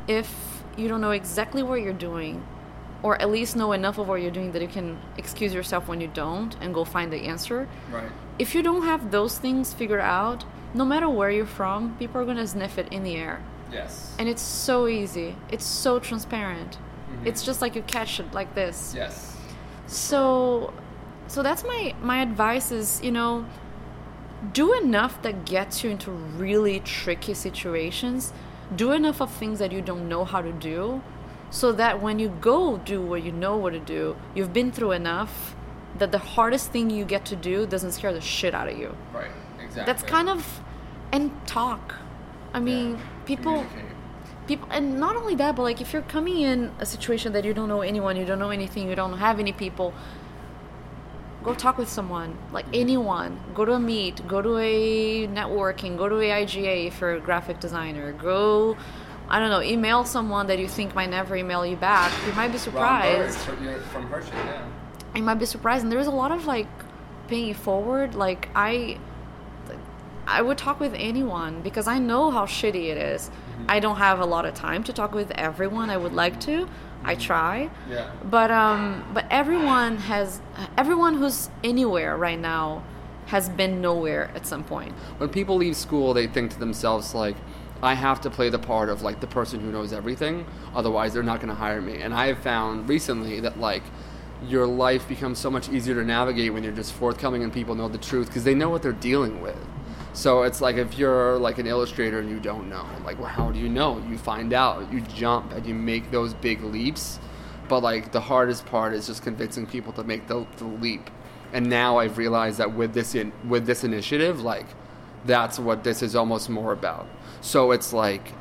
if 0.06 0.62
you 0.76 0.88
don't 0.88 1.00
know 1.00 1.10
exactly 1.10 1.62
what 1.62 1.82
you're 1.82 1.92
doing, 1.92 2.44
or 3.02 3.20
at 3.20 3.30
least 3.30 3.56
know 3.56 3.72
enough 3.72 3.98
of 3.98 4.08
what 4.08 4.22
you're 4.22 4.30
doing 4.30 4.52
that 4.52 4.62
you 4.62 4.68
can 4.68 4.98
excuse 5.16 5.52
yourself 5.52 5.88
when 5.88 6.00
you 6.00 6.06
don't 6.08 6.56
and 6.60 6.72
go 6.72 6.84
find 6.84 7.12
the 7.12 7.22
answer. 7.26 7.68
Right. 7.90 8.10
If 8.38 8.54
you 8.54 8.62
don't 8.62 8.82
have 8.82 9.10
those 9.10 9.38
things 9.38 9.72
figured 9.72 10.00
out, 10.00 10.44
no 10.74 10.84
matter 10.84 11.08
where 11.08 11.30
you're 11.30 11.46
from, 11.46 11.96
people 11.98 12.20
are 12.20 12.24
gonna 12.24 12.46
sniff 12.46 12.78
it 12.78 12.88
in 12.92 13.02
the 13.02 13.16
air. 13.16 13.42
Yes. 13.70 14.14
And 14.18 14.28
it's 14.28 14.42
so 14.42 14.86
easy. 14.88 15.36
It's 15.50 15.64
so 15.64 15.98
transparent. 15.98 16.72
Mm-hmm. 16.72 17.26
It's 17.26 17.44
just 17.44 17.60
like 17.60 17.74
you 17.74 17.82
catch 17.82 18.20
it 18.20 18.32
like 18.32 18.54
this. 18.54 18.94
yes. 18.96 19.36
So 19.86 20.72
so 21.26 21.42
that's 21.42 21.64
my 21.64 21.94
my 22.02 22.20
advice 22.22 22.70
is, 22.72 23.00
you 23.02 23.12
know, 23.12 23.46
do 24.52 24.72
enough 24.74 25.22
that 25.22 25.44
gets 25.44 25.84
you 25.84 25.90
into 25.90 26.10
really 26.10 26.80
tricky 26.80 27.34
situations. 27.34 28.32
Do 28.74 28.92
enough 28.92 29.20
of 29.20 29.30
things 29.30 29.58
that 29.58 29.72
you 29.72 29.82
don't 29.82 30.08
know 30.08 30.24
how 30.24 30.40
to 30.40 30.52
do 30.52 31.02
so 31.50 31.70
that 31.72 32.00
when 32.00 32.18
you 32.18 32.28
go 32.40 32.78
do 32.78 33.02
what 33.02 33.22
you 33.22 33.30
know 33.30 33.56
what 33.56 33.70
to 33.74 33.78
do, 33.78 34.16
you've 34.34 34.54
been 34.54 34.72
through 34.72 34.92
enough 34.92 35.54
that 36.02 36.10
the 36.12 36.18
hardest 36.36 36.66
thing 36.74 36.90
you 36.90 37.04
get 37.04 37.24
to 37.32 37.36
do 37.36 37.66
doesn't 37.74 37.92
scare 37.92 38.12
the 38.12 38.20
shit 38.20 38.54
out 38.54 38.68
of 38.68 38.76
you. 38.82 38.90
Right. 39.14 39.30
Exactly. 39.60 39.84
That's 39.88 40.02
kind 40.02 40.28
of 40.28 40.60
and 41.12 41.30
talk. 41.46 41.94
I 42.54 42.60
mean, 42.60 42.86
Yeah. 42.94 43.00
people 43.30 43.56
people 44.50 44.66
and 44.76 44.98
not 44.98 45.14
only 45.20 45.36
that 45.36 45.54
but 45.56 45.62
like 45.62 45.80
if 45.80 45.92
you're 45.92 46.08
coming 46.16 46.38
in 46.50 46.58
a 46.80 46.86
situation 46.94 47.32
that 47.34 47.44
you 47.44 47.54
don't 47.58 47.68
know 47.74 47.80
anyone 47.92 48.16
you 48.20 48.24
don't 48.30 48.40
know 48.44 48.50
anything 48.50 48.88
you 48.90 48.96
don't 49.02 49.18
have 49.26 49.38
any 49.38 49.52
people 49.52 49.94
go 51.44 51.54
talk 51.54 51.78
with 51.78 51.88
someone 51.88 52.36
like 52.56 52.66
anyone 52.74 53.38
go 53.54 53.64
to 53.64 53.72
a 53.72 53.78
meet 53.78 54.16
go 54.26 54.42
to 54.42 54.56
a 54.58 55.28
networking 55.28 55.96
go 55.96 56.08
to 56.08 56.16
a 56.26 56.28
iga 56.42 56.86
if 56.88 57.00
you're 57.00 57.14
a 57.14 57.20
graphic 57.20 57.60
designer 57.60 58.12
go 58.12 58.76
i 59.28 59.38
don't 59.38 59.50
know 59.54 59.62
email 59.62 60.04
someone 60.04 60.48
that 60.48 60.58
you 60.58 60.66
think 60.76 60.92
might 60.98 61.10
never 61.18 61.36
email 61.36 61.64
you 61.64 61.76
back 61.76 62.10
you 62.26 62.32
might 62.40 62.50
be 62.50 62.58
surprised 62.58 63.38
from 63.92 64.04
Hershey, 64.12 64.30
yeah. 64.34 64.64
You 65.14 65.22
might 65.22 65.34
be 65.34 65.46
surprised 65.46 65.82
and 65.84 65.92
there's 65.92 66.06
a 66.06 66.10
lot 66.10 66.32
of 66.32 66.46
like 66.46 66.66
paying 67.28 67.50
it 67.50 67.56
forward 67.56 68.14
like 68.14 68.48
i 68.54 68.98
i 70.26 70.40
would 70.40 70.58
talk 70.58 70.80
with 70.80 70.94
anyone 70.94 71.60
because 71.62 71.86
i 71.86 71.98
know 71.98 72.30
how 72.30 72.44
shitty 72.46 72.86
it 72.90 72.96
is. 72.96 73.30
i 73.68 73.78
don't 73.80 73.96
have 73.96 74.20
a 74.20 74.24
lot 74.24 74.44
of 74.44 74.54
time 74.54 74.82
to 74.84 74.92
talk 74.92 75.12
with 75.14 75.30
everyone 75.32 75.90
i 75.90 75.96
would 75.96 76.12
like 76.12 76.38
to 76.40 76.68
i 77.04 77.14
try 77.14 77.68
Yeah. 77.90 78.10
but 78.24 78.50
um 78.50 79.04
but 79.12 79.26
everyone 79.30 79.96
has 79.98 80.40
everyone 80.76 81.14
who's 81.14 81.50
anywhere 81.64 82.16
right 82.16 82.38
now 82.38 82.82
has 83.26 83.48
been 83.48 83.80
nowhere 83.80 84.30
at 84.34 84.46
some 84.46 84.62
point 84.64 84.92
when 85.18 85.28
people 85.28 85.56
leave 85.56 85.76
school, 85.76 86.12
they 86.12 86.26
think 86.26 86.50
to 86.52 86.58
themselves 86.58 87.14
like, 87.14 87.36
I 87.82 87.94
have 87.94 88.20
to 88.22 88.30
play 88.30 88.50
the 88.50 88.58
part 88.58 88.88
of 88.90 89.02
like 89.02 89.20
the 89.20 89.26
person 89.26 89.60
who 89.60 89.70
knows 89.72 89.92
everything, 89.92 90.44
otherwise 90.74 91.14
they're 91.14 91.22
not 91.22 91.38
going 91.40 91.48
to 91.48 91.54
hire 91.54 91.80
me. 91.80 92.02
And 92.02 92.12
I 92.12 92.26
have 92.26 92.40
found 92.40 92.88
recently 92.88 93.40
that 93.40 93.58
like 93.58 93.82
your 94.48 94.66
life 94.66 95.06
becomes 95.08 95.38
so 95.38 95.50
much 95.50 95.68
easier 95.68 95.94
to 95.94 96.04
navigate 96.04 96.52
when 96.52 96.62
you're 96.62 96.72
just 96.72 96.92
forthcoming 96.92 97.42
and 97.42 97.52
people 97.52 97.74
know 97.74 97.88
the 97.88 97.98
truth 97.98 98.26
because 98.26 98.44
they 98.44 98.54
know 98.54 98.70
what 98.70 98.82
they're 98.82 98.92
dealing 98.92 99.40
with. 99.40 99.58
So 100.14 100.42
it's 100.42 100.60
like 100.60 100.76
if 100.76 100.98
you're 100.98 101.38
like 101.38 101.58
an 101.58 101.66
illustrator 101.66 102.18
and 102.18 102.28
you 102.28 102.38
don't 102.38 102.68
know, 102.68 102.86
like 103.04 103.18
well, 103.18 103.28
how 103.28 103.50
do 103.50 103.58
you 103.58 103.68
know? 103.68 103.98
You 104.08 104.18
find 104.18 104.52
out, 104.52 104.92
you 104.92 105.00
jump, 105.00 105.52
and 105.52 105.64
you 105.64 105.74
make 105.74 106.10
those 106.10 106.34
big 106.34 106.62
leaps. 106.62 107.18
But 107.68 107.82
like 107.82 108.12
the 108.12 108.20
hardest 108.20 108.66
part 108.66 108.92
is 108.92 109.06
just 109.06 109.22
convincing 109.22 109.66
people 109.66 109.92
to 109.94 110.04
make 110.04 110.26
the, 110.26 110.46
the 110.58 110.64
leap. 110.64 111.10
And 111.52 111.68
now 111.68 111.98
I've 111.98 112.18
realized 112.18 112.58
that 112.58 112.74
with 112.74 112.92
this 112.92 113.14
in, 113.14 113.32
with 113.48 113.64
this 113.66 113.84
initiative, 113.84 114.40
like 114.40 114.66
that's 115.24 115.58
what 115.58 115.84
this 115.84 116.02
is 116.02 116.14
almost 116.14 116.50
more 116.50 116.72
about. 116.72 117.06
So 117.40 117.70
it's 117.70 117.92
like 117.92 118.32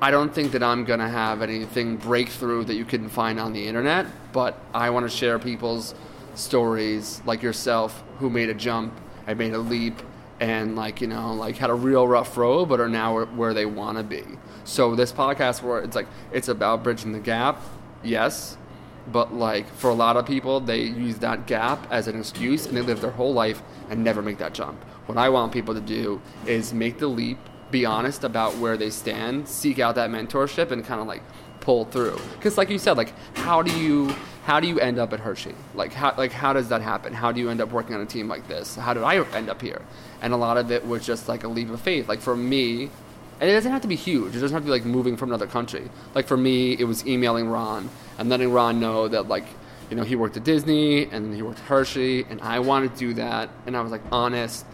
I 0.00 0.12
don't 0.12 0.32
think 0.32 0.52
that 0.52 0.62
I'm 0.62 0.84
gonna 0.84 1.08
have 1.08 1.42
anything 1.42 1.96
breakthrough 1.96 2.62
that 2.64 2.74
you 2.74 2.84
can 2.84 3.08
find 3.08 3.40
on 3.40 3.52
the 3.52 3.66
internet, 3.66 4.06
but 4.32 4.56
I 4.72 4.90
want 4.90 5.10
to 5.10 5.16
share 5.16 5.40
people's 5.40 5.92
stories 6.36 7.20
like 7.26 7.42
yourself 7.42 8.04
who 8.20 8.30
made 8.30 8.48
a 8.48 8.54
jump 8.54 8.92
and 9.26 9.36
made 9.36 9.54
a 9.54 9.58
leap 9.58 10.00
and 10.38 10.76
like 10.76 11.00
you 11.00 11.08
know 11.08 11.34
like 11.34 11.56
had 11.56 11.68
a 11.68 11.74
real 11.74 12.06
rough 12.06 12.36
road 12.36 12.68
but 12.68 12.78
are 12.78 12.88
now 12.88 13.12
where, 13.12 13.26
where 13.26 13.54
they 13.54 13.66
want 13.66 13.98
to 13.98 14.04
be. 14.04 14.22
So 14.62 14.94
this 14.94 15.10
podcast 15.10 15.62
where 15.62 15.80
it's 15.80 15.96
like 15.96 16.06
it's 16.32 16.46
about 16.46 16.84
bridging 16.84 17.10
the 17.10 17.18
gap 17.18 17.60
yes 18.04 18.56
but 19.10 19.34
like 19.34 19.68
for 19.74 19.90
a 19.90 19.94
lot 19.94 20.16
of 20.16 20.24
people 20.26 20.60
they 20.60 20.82
use 20.82 21.18
that 21.18 21.46
gap 21.48 21.90
as 21.90 22.06
an 22.06 22.16
excuse 22.20 22.66
and 22.66 22.76
they 22.76 22.82
live 22.82 23.00
their 23.00 23.10
whole 23.10 23.32
life 23.32 23.62
and 23.90 24.04
never 24.04 24.22
make 24.22 24.38
that 24.38 24.54
jump. 24.54 24.80
What 25.06 25.18
i 25.18 25.28
want 25.28 25.52
people 25.52 25.74
to 25.74 25.80
do 25.80 26.20
is 26.46 26.72
make 26.72 26.98
the 26.98 27.08
leap 27.08 27.38
be 27.70 27.84
honest 27.84 28.24
about 28.24 28.56
where 28.56 28.76
they 28.76 28.90
stand 28.90 29.48
seek 29.48 29.78
out 29.78 29.94
that 29.94 30.10
mentorship 30.10 30.70
and 30.70 30.84
kind 30.84 31.00
of 31.00 31.06
like 31.06 31.22
pull 31.60 31.84
through 31.84 32.18
because 32.36 32.56
like 32.56 32.70
you 32.70 32.78
said 32.78 32.96
like 32.96 33.12
how 33.36 33.62
do 33.62 33.78
you 33.78 34.14
how 34.44 34.58
do 34.58 34.66
you 34.66 34.80
end 34.80 34.98
up 34.98 35.12
at 35.12 35.20
hershey 35.20 35.54
like 35.74 35.92
how 35.92 36.14
like 36.16 36.32
how 36.32 36.52
does 36.52 36.68
that 36.68 36.80
happen 36.80 37.12
how 37.12 37.30
do 37.30 37.40
you 37.40 37.50
end 37.50 37.60
up 37.60 37.70
working 37.70 37.94
on 37.94 38.00
a 38.00 38.06
team 38.06 38.28
like 38.28 38.46
this 38.48 38.76
how 38.76 38.94
did 38.94 39.02
i 39.02 39.16
end 39.34 39.50
up 39.50 39.60
here 39.60 39.82
and 40.22 40.32
a 40.32 40.36
lot 40.36 40.56
of 40.56 40.70
it 40.70 40.86
was 40.86 41.04
just 41.04 41.28
like 41.28 41.44
a 41.44 41.48
leap 41.48 41.68
of 41.70 41.80
faith 41.80 42.08
like 42.08 42.20
for 42.20 42.36
me 42.36 42.88
and 43.40 43.48
it 43.48 43.52
doesn't 43.52 43.70
have 43.70 43.82
to 43.82 43.88
be 43.88 43.96
huge. 43.96 44.34
It 44.34 44.40
doesn't 44.40 44.54
have 44.54 44.62
to 44.62 44.66
be 44.66 44.70
like 44.70 44.84
moving 44.84 45.16
from 45.16 45.30
another 45.30 45.46
country. 45.46 45.88
Like 46.14 46.26
for 46.26 46.36
me, 46.36 46.72
it 46.72 46.84
was 46.84 47.06
emailing 47.06 47.48
Ron 47.48 47.88
and 48.18 48.28
letting 48.28 48.50
Ron 48.50 48.80
know 48.80 49.06
that 49.08 49.28
like, 49.28 49.46
you 49.90 49.96
know, 49.96 50.02
he 50.02 50.16
worked 50.16 50.36
at 50.36 50.44
Disney 50.44 51.04
and 51.04 51.34
he 51.34 51.42
worked 51.42 51.60
at 51.60 51.64
Hershey, 51.66 52.24
and 52.28 52.40
I 52.40 52.58
wanted 52.58 52.92
to 52.94 52.98
do 52.98 53.14
that. 53.14 53.48
And 53.66 53.76
I 53.76 53.80
was 53.80 53.92
like 53.92 54.02
honest. 54.10 54.66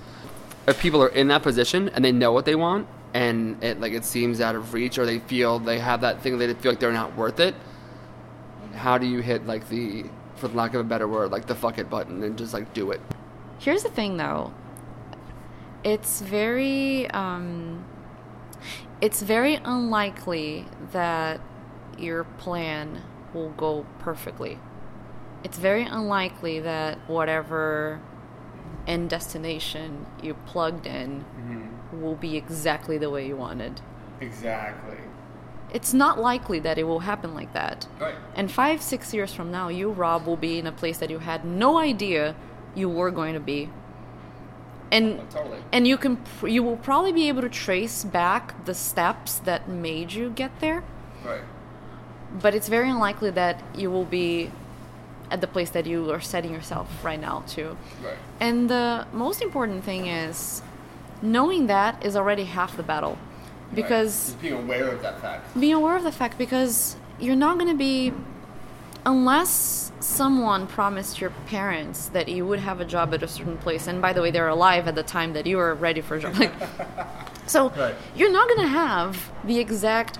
If 0.66 0.80
people 0.80 1.02
are 1.02 1.08
in 1.08 1.28
that 1.28 1.42
position 1.42 1.90
and 1.90 2.04
they 2.04 2.12
know 2.12 2.32
what 2.32 2.44
they 2.44 2.54
want, 2.54 2.88
and 3.12 3.62
it 3.62 3.80
like 3.80 3.92
it 3.92 4.04
seems 4.04 4.40
out 4.40 4.56
of 4.56 4.74
reach, 4.74 4.98
or 4.98 5.06
they 5.06 5.20
feel 5.20 5.58
they 5.58 5.78
have 5.78 6.00
that 6.00 6.22
thing 6.22 6.38
they 6.38 6.52
feel 6.54 6.72
like 6.72 6.80
they're 6.80 6.92
not 6.92 7.16
worth 7.16 7.38
it, 7.38 7.54
how 8.74 8.98
do 8.98 9.06
you 9.06 9.20
hit 9.20 9.46
like 9.46 9.68
the, 9.68 10.04
for 10.36 10.48
lack 10.48 10.74
of 10.74 10.80
a 10.80 10.84
better 10.84 11.06
word, 11.06 11.30
like 11.30 11.46
the 11.46 11.54
fuck 11.54 11.78
it 11.78 11.88
button 11.88 12.22
and 12.22 12.36
just 12.36 12.52
like 12.52 12.72
do 12.74 12.90
it? 12.90 13.00
Here's 13.58 13.82
the 13.82 13.88
thing, 13.88 14.16
though. 14.16 14.52
It's 15.84 16.20
very, 16.20 17.10
um, 17.10 17.84
it's 19.00 19.22
very 19.22 19.56
unlikely 19.56 20.66
that 20.92 21.40
your 21.98 22.24
plan 22.24 23.02
will 23.32 23.50
go 23.50 23.86
perfectly. 23.98 24.58
It's 25.44 25.58
very 25.58 25.84
unlikely 25.84 26.60
that 26.60 26.98
whatever 27.08 28.00
end 28.86 29.10
destination 29.10 30.06
you 30.22 30.34
plugged 30.46 30.86
in 30.86 31.20
mm-hmm. 31.20 32.00
will 32.00 32.14
be 32.14 32.36
exactly 32.36 32.98
the 32.98 33.10
way 33.10 33.26
you 33.26 33.36
wanted. 33.36 33.80
Exactly. 34.20 34.96
It's 35.72 35.92
not 35.92 36.20
likely 36.20 36.60
that 36.60 36.78
it 36.78 36.84
will 36.84 37.00
happen 37.00 37.34
like 37.34 37.52
that. 37.52 37.88
Right. 37.98 38.14
And 38.36 38.50
five, 38.50 38.80
six 38.80 39.12
years 39.12 39.34
from 39.34 39.50
now, 39.50 39.68
you, 39.68 39.90
Rob, 39.90 40.26
will 40.26 40.36
be 40.36 40.58
in 40.58 40.66
a 40.66 40.72
place 40.72 40.98
that 40.98 41.10
you 41.10 41.18
had 41.18 41.44
no 41.44 41.78
idea 41.78 42.36
you 42.74 42.88
were 42.88 43.10
going 43.10 43.34
to 43.34 43.40
be. 43.40 43.70
And 44.92 45.20
oh, 45.20 45.24
Totally. 45.30 45.58
and 45.72 45.88
you 45.88 45.96
can 45.96 46.16
pr- 46.16 46.48
you 46.48 46.62
will 46.62 46.76
probably 46.76 47.12
be 47.12 47.26
able 47.28 47.42
to 47.42 47.48
trace 47.48 48.04
back 48.04 48.64
the 48.64 48.74
steps 48.74 49.38
that 49.40 49.68
made 49.68 50.12
you 50.12 50.30
get 50.30 50.60
there, 50.60 50.84
Right. 51.24 51.40
but 52.40 52.54
it's 52.54 52.68
very 52.68 52.90
unlikely 52.90 53.30
that 53.30 53.60
you 53.74 53.90
will 53.90 54.04
be 54.04 54.52
at 55.34 55.40
the 55.40 55.46
place 55.54 55.70
that 55.76 55.84
you 55.92 55.98
are 56.14 56.20
setting 56.34 56.52
yourself 56.58 56.86
right 57.08 57.20
now 57.28 57.36
to. 57.54 57.62
Right. 58.06 58.18
And 58.46 58.70
the 58.70 59.06
most 59.12 59.42
important 59.48 59.80
thing 59.90 60.02
is 60.06 60.62
knowing 61.36 61.66
that 61.66 61.92
is 62.06 62.14
already 62.20 62.44
half 62.58 62.70
the 62.76 62.82
battle. 62.92 63.16
Because 63.74 64.12
Just 64.30 64.42
being 64.42 64.58
aware 64.64 64.86
of 64.94 65.02
that 65.06 65.16
fact. 65.24 65.42
be 65.68 65.72
aware 65.80 65.96
of 65.96 66.04
the 66.10 66.12
fact 66.20 66.34
because 66.38 66.96
you're 67.24 67.40
not 67.46 67.54
going 67.58 67.70
to 67.76 67.80
be 67.90 68.12
unless 69.06 69.90
someone 70.00 70.66
promised 70.66 71.20
your 71.20 71.30
parents 71.46 72.06
that 72.16 72.28
you 72.28 72.46
would 72.46 72.58
have 72.60 72.80
a 72.80 72.84
job 72.84 73.12
at 73.14 73.22
a 73.22 73.28
certain 73.28 73.58
place 73.58 73.86
and 73.86 74.00
by 74.00 74.12
the 74.12 74.22
way 74.22 74.30
they're 74.30 74.48
alive 74.48 74.86
at 74.88 74.94
the 74.94 75.02
time 75.02 75.32
that 75.32 75.46
you 75.46 75.56
were 75.56 75.74
ready 75.74 76.00
for 76.00 76.14
a 76.16 76.20
job 76.20 76.34
like 76.36 76.52
so 77.46 77.68
Right. 77.70 77.94
you're 78.16 78.32
not 78.32 78.46
going 78.48 78.60
to 78.62 78.68
have 78.68 79.30
the 79.44 79.58
exact 79.58 80.16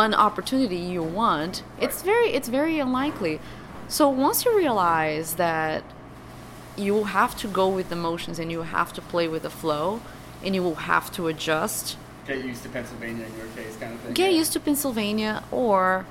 one 0.00 0.12
opportunity 0.14 0.76
you 0.76 1.02
want 1.02 1.62
it's 1.80 2.02
very 2.02 2.28
it's 2.38 2.48
very 2.48 2.78
unlikely 2.80 3.40
so 3.88 4.08
once 4.08 4.44
you 4.44 4.56
realize 4.56 5.34
that 5.34 5.82
you 6.76 6.94
will 6.94 7.04
have 7.04 7.36
to 7.38 7.48
go 7.48 7.68
with 7.68 7.88
the 7.88 7.96
motions 7.96 8.38
and 8.38 8.52
you 8.52 8.62
have 8.62 8.92
to 8.92 9.00
play 9.00 9.26
with 9.26 9.42
the 9.42 9.50
flow 9.50 10.00
and 10.44 10.54
you 10.54 10.62
will 10.62 10.76
have 10.76 11.10
to 11.12 11.26
adjust 11.26 11.96
Get 12.26 12.44
used 12.44 12.62
to 12.64 12.68
Pennsylvania 12.68 13.24
in 13.24 13.36
your 13.36 13.46
case, 13.48 13.76
kind 13.76 13.94
of 13.94 14.00
thing. 14.00 14.12
get 14.12 14.32
used 14.32 14.52
to 14.52 14.60
Pennsylvania 14.60 15.42
or 15.50 16.06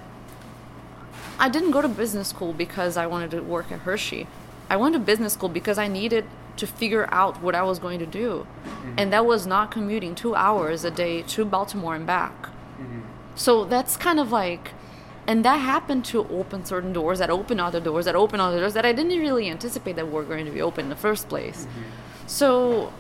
I 1.40 1.50
didn't 1.50 1.72
go 1.72 1.82
to 1.82 1.88
business 1.88 2.30
school 2.30 2.54
because 2.54 2.98
I 2.98 3.06
wanted 3.06 3.32
to 3.32 3.42
work 3.42 3.72
at 3.72 3.80
Hershey. 3.80 4.28
I 4.70 4.78
went 4.78 4.94
to 4.94 5.00
business 5.00 5.34
school 5.34 5.50
because 5.50 5.78
I 5.78 5.88
needed 5.88 6.26
to 6.58 6.66
figure 6.66 7.08
out 7.14 7.42
what 7.42 7.54
I 7.56 7.62
was 7.62 7.80
going 7.80 8.00
to 8.00 8.06
do. 8.06 8.48
Mm-hmm. 8.66 8.94
And 8.98 9.14
that 9.14 9.26
was 9.26 9.46
not 9.46 9.70
commuting 9.70 10.16
2 10.16 10.36
hours 10.36 10.84
a 10.84 10.92
day 10.92 11.22
to 11.22 11.46
Baltimore 11.46 11.96
and 11.96 12.08
back. 12.08 12.48
Mm-hmm. 12.82 13.02
So 13.36 13.64
that's 13.66 13.96
kind 13.96 14.20
of 14.20 14.32
like 14.32 14.72
and 15.28 15.44
that 15.44 15.58
happened 15.58 16.06
to 16.06 16.26
open 16.30 16.64
certain 16.64 16.94
doors 16.94 17.20
that 17.20 17.30
open 17.30 17.60
other 17.60 17.82
doors 17.82 18.06
that 18.06 18.16
open 18.16 18.40
other 18.40 18.60
doors 18.60 18.74
that 18.74 18.86
I 18.86 18.94
didn't 18.94 19.20
really 19.20 19.50
anticipate 19.50 19.98
that 19.98 20.10
were 20.10 20.24
going 20.24 20.46
to 20.46 20.52
be 20.52 20.62
open 20.62 20.86
in 20.86 20.90
the 20.90 20.96
first 20.96 21.28
place. 21.28 21.66
Mm-hmm. 21.66 21.82
So 22.28 22.94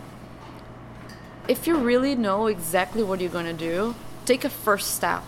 if 1.47 1.65
you 1.65 1.77
really 1.77 2.15
know 2.15 2.47
exactly 2.47 3.01
what 3.01 3.21
you're 3.21 3.29
going 3.29 3.45
to 3.45 3.53
do, 3.53 3.95
take 4.25 4.43
a 4.43 4.49
first 4.49 4.95
step 4.95 5.23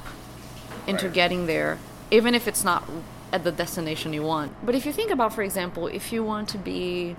into 0.86 1.06
Right. 1.06 1.14
getting 1.14 1.46
there, 1.46 1.80
even 2.12 2.36
if 2.36 2.48
it's 2.48 2.64
not 2.64 2.84
at 3.32 3.44
the 3.44 3.52
destination 3.52 4.12
you 4.12 4.24
want. 4.24 4.54
But 4.66 4.76
if 4.76 4.86
you 4.86 4.92
think 4.92 5.12
about, 5.12 5.34
for 5.34 5.44
example, 5.44 5.88
if 5.88 6.12
you 6.12 6.24
want 6.24 6.50
to 6.50 6.58
be, 6.58 7.16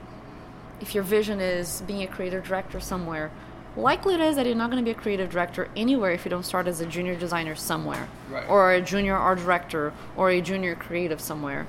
if 0.80 0.94
your 0.94 1.04
vision 1.04 1.40
is 1.40 1.82
being 1.86 2.02
a 2.02 2.06
creative 2.06 2.44
director 2.44 2.80
somewhere, 2.80 3.30
likely 3.76 4.14
it 4.14 4.20
is 4.20 4.36
that 4.36 4.46
you're 4.46 4.54
not 4.54 4.70
going 4.70 4.82
to 4.82 4.84
be 4.84 4.90
a 4.96 5.00
creative 5.00 5.30
director 5.30 5.68
anywhere 5.76 6.10
if 6.12 6.24
you 6.24 6.30
don't 6.30 6.44
start 6.44 6.66
as 6.66 6.80
a 6.80 6.86
junior 6.86 7.14
designer 7.14 7.54
somewhere, 7.54 8.08
Right. 8.30 8.48
or 8.48 8.72
a 8.72 8.80
junior 8.80 9.16
art 9.16 9.38
director, 9.38 9.92
or 10.16 10.30
a 10.30 10.40
junior 10.40 10.74
creative 10.74 11.20
somewhere. 11.20 11.66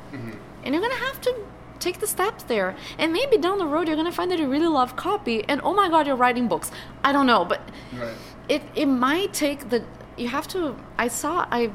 And 0.64 0.74
you're 0.74 0.82
going 0.82 0.98
to 0.98 1.06
have 1.06 1.22
to 1.22 1.36
take 1.80 2.00
the 2.00 2.08
steps 2.08 2.44
there. 2.44 2.76
And 3.00 3.12
maybe 3.12 3.38
down 3.38 3.58
the 3.58 3.66
road, 3.66 3.88
you're 3.88 3.96
going 3.96 4.06
to 4.10 4.12
find 4.16 4.30
that 4.32 4.40
you 4.40 4.48
really 4.48 4.68
love 4.68 4.96
copy, 4.96 5.44
and 5.48 5.62
oh 5.64 5.74
my 5.74 5.90
god, 5.90 6.08
you're 6.08 6.16
writing 6.16 6.48
books. 6.48 6.70
I 7.04 7.12
don't 7.12 7.26
know, 7.28 7.44
but 7.46 7.62
Right. 8.00 8.14
it 8.50 8.62
it 8.76 8.86
might 8.88 9.34
take 9.34 9.70
the 9.70 9.84
you 10.18 10.28
have 10.28 10.48
to 10.50 10.76
i 10.98 11.08
saw 11.08 11.46
i 11.52 11.72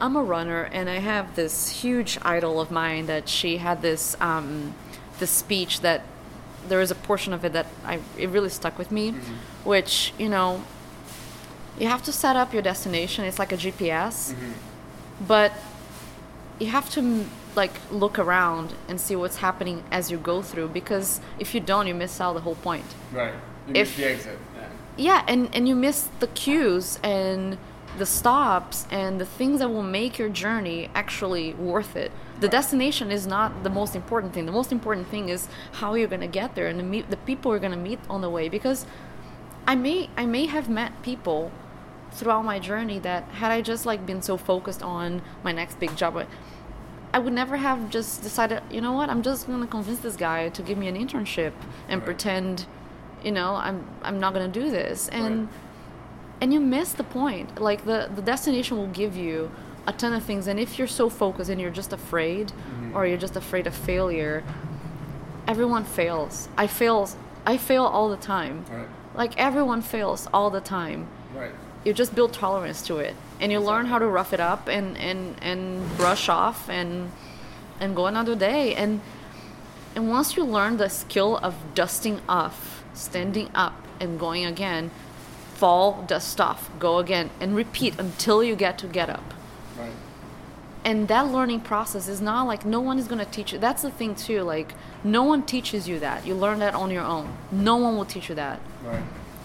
i'm 0.00 0.16
a 0.16 0.22
runner 0.22 0.62
and 0.72 0.88
i 0.88 0.98
have 0.98 1.36
this 1.36 1.68
huge 1.68 2.18
idol 2.22 2.58
of 2.58 2.70
mine 2.70 3.04
that 3.06 3.28
she 3.28 3.58
had 3.58 3.82
this 3.82 4.16
um 4.20 4.74
this 5.18 5.30
speech 5.30 5.80
that 5.82 6.02
there 6.68 6.80
is 6.80 6.90
a 6.90 6.94
portion 6.94 7.32
of 7.32 7.44
it 7.44 7.52
that 7.52 7.66
i 7.84 7.98
it 8.18 8.28
really 8.28 8.48
stuck 8.48 8.76
with 8.78 8.90
me 8.90 9.14
which 9.64 10.12
you 10.18 10.28
know 10.28 10.62
you 11.78 11.86
have 11.88 12.02
to 12.02 12.10
set 12.12 12.36
up 12.36 12.54
your 12.54 12.62
destination. 12.62 13.26
It's 13.26 13.38
like 13.38 13.52
a 13.52 13.56
GPS, 13.58 14.32
Mm-hmm. 14.32 14.52
but 15.28 15.52
you 16.58 16.68
have 16.68 16.88
to 16.96 17.26
like 17.54 17.72
look 17.90 18.18
around 18.18 18.72
and 18.88 18.98
see 18.98 19.14
what's 19.14 19.36
happening 19.36 19.84
as 19.90 20.10
you 20.10 20.16
go 20.16 20.40
through 20.40 20.68
because 20.68 21.20
if 21.38 21.54
you 21.54 21.60
don't, 21.60 21.86
you 21.86 21.94
miss 21.94 22.18
out 22.18 22.32
the 22.32 22.40
whole 22.40 22.54
point. 22.54 22.86
Right. 23.12 23.34
You 23.68 23.74
If- 23.74 23.96
the 23.96 24.06
exit. 24.10 24.38
Yeah. 24.56 24.68
Yeah, 25.08 25.24
and 25.28 25.54
and 25.54 25.68
you 25.68 25.74
miss 25.76 26.08
the 26.20 26.28
cues 26.28 26.98
and 27.02 27.58
the 27.98 28.06
stops 28.06 28.86
and 28.90 29.20
the 29.20 29.26
things 29.26 29.58
that 29.60 29.68
will 29.68 29.82
make 30.00 30.18
your 30.18 30.30
journey 30.30 30.88
actually 30.94 31.52
worth 31.52 31.94
it. 31.94 32.10
The 32.40 32.48
destination 32.48 33.10
is 33.10 33.26
not 33.26 33.62
the 33.62 33.70
most 33.70 33.96
important 33.96 34.34
thing. 34.34 34.44
The 34.46 34.52
most 34.52 34.70
important 34.72 35.08
thing 35.08 35.28
is 35.30 35.48
how 35.72 35.94
you're 35.94 36.08
gonna 36.08 36.26
get 36.28 36.54
there 36.54 36.66
and 36.66 36.78
the 36.78 36.84
meet 36.84 37.10
the 37.10 37.16
people 37.16 37.52
you're 37.52 37.60
gonna 37.60 37.76
meet 37.76 37.98
on 38.10 38.20
the 38.20 38.28
way. 38.30 38.48
Because 38.48 38.84
I 39.66 39.74
may 39.74 40.10
I 40.16 40.26
may 40.26 40.46
have 40.46 40.68
met 40.68 41.02
people 41.02 41.50
throughout 42.12 42.44
my 42.44 42.58
journey 42.58 42.98
that 43.00 43.24
had 43.40 43.50
I 43.52 43.60
just 43.62 43.84
like 43.86 44.04
been 44.06 44.22
so 44.22 44.36
focused 44.36 44.82
on 44.82 45.22
my 45.42 45.52
next 45.52 45.78
big 45.80 45.96
job, 45.96 46.16
I- 46.16 46.26
I 47.14 47.18
would 47.18 47.32
never 47.32 47.56
have 47.56 47.88
just 47.90 48.22
decided, 48.22 48.60
you 48.70 48.80
know 48.82 48.92
what, 48.92 49.08
I'm 49.08 49.22
just 49.22 49.46
gonna 49.46 49.66
convince 49.66 50.00
this 50.00 50.16
guy 50.16 50.50
to 50.50 50.62
give 50.62 50.76
me 50.76 50.88
an 50.88 50.96
internship 50.96 51.52
and 51.88 52.00
Right. 52.00 52.04
pretend, 52.04 52.66
you 53.24 53.32
know, 53.32 53.54
I'm 53.56 53.84
I'm 54.04 54.20
not 54.20 54.34
gonna 54.34 54.48
do 54.48 54.70
this. 54.70 55.08
And 55.08 55.40
Right. 55.40 55.48
and 56.42 56.52
you 56.52 56.60
miss 56.60 56.92
the 56.92 57.04
point. 57.04 57.58
Like 57.60 57.86
the 57.86 58.10
the 58.14 58.20
destination 58.22 58.76
will 58.76 58.88
give 59.02 59.16
you 59.16 59.50
a 59.86 59.92
ton 59.92 60.12
of 60.12 60.22
things, 60.24 60.46
and 60.46 60.58
if 60.58 60.78
you're 60.78 60.88
so 60.88 61.08
focused 61.08 61.50
and 61.50 61.60
you're 61.60 61.70
just 61.70 61.92
afraid, 61.92 62.48
Mm-hmm. 62.48 62.96
or 62.96 63.06
you're 63.06 63.18
just 63.18 63.36
afraid 63.36 63.66
of 63.66 63.74
failure, 63.74 64.42
everyone 65.46 65.84
fails. 65.84 66.48
I 66.56 66.66
fail. 66.66 67.08
I 67.44 67.56
fail 67.56 67.84
all 67.84 68.08
the 68.08 68.16
time. 68.16 68.64
Right. 68.70 68.88
Like 69.14 69.36
everyone 69.38 69.82
fails 69.82 70.28
all 70.34 70.50
the 70.50 70.60
time. 70.60 71.06
Right. 71.34 71.52
You 71.84 71.92
just 71.94 72.14
build 72.14 72.32
tolerance 72.32 72.82
to 72.88 72.96
it, 72.98 73.14
and 73.40 73.52
you 73.52 73.60
learn 73.60 73.86
how 73.86 73.98
to 73.98 74.06
rough 74.06 74.32
it 74.32 74.40
up 74.40 74.68
and 74.68 74.96
and 74.98 75.36
and 75.40 75.96
brush 75.96 76.28
off 76.28 76.68
and 76.68 77.12
and 77.80 77.94
go 77.94 78.06
another 78.06 78.34
day. 78.34 78.74
And 78.74 79.00
and 79.94 80.08
once 80.10 80.36
you 80.36 80.44
learn 80.44 80.76
the 80.78 80.88
skill 80.90 81.38
of 81.38 81.54
dusting 81.74 82.20
off, 82.28 82.82
standing 82.94 83.48
up, 83.54 83.74
and 84.00 84.18
going 84.18 84.44
again, 84.44 84.90
fall, 85.54 86.02
dust 86.06 86.40
off, 86.40 86.68
go 86.78 86.98
again, 86.98 87.30
and 87.40 87.54
repeat 87.56 87.98
until 87.98 88.42
you 88.42 88.56
get 88.56 88.78
to 88.78 88.86
get 88.88 89.08
up. 89.08 89.32
Right. 89.78 89.92
And 90.84 91.08
that 91.08 91.32
learning 91.32 91.60
process 91.62 92.06
is 92.06 92.20
not 92.20 92.46
like 92.46 92.64
no 92.64 92.80
one 92.80 92.98
is 92.98 93.08
going 93.08 93.18
to 93.18 93.30
teach 93.30 93.52
you. 93.52 93.58
That's 93.58 93.82
the 93.82 93.90
thing 93.90 94.14
too. 94.14 94.42
Like 94.42 94.72
no 95.02 95.24
one 95.24 95.42
teaches 95.44 95.88
you 95.88 95.98
that. 96.00 96.26
You 96.26 96.34
learn 96.34 96.60
that 96.60 96.74
on 96.74 96.90
your 96.90 97.02
own. 97.02 97.36
No 97.50 97.76
one 97.76 97.96
will 97.96 98.04
teach 98.04 98.28
you 98.28 98.34
that. 98.36 98.60
Right. 98.84 99.02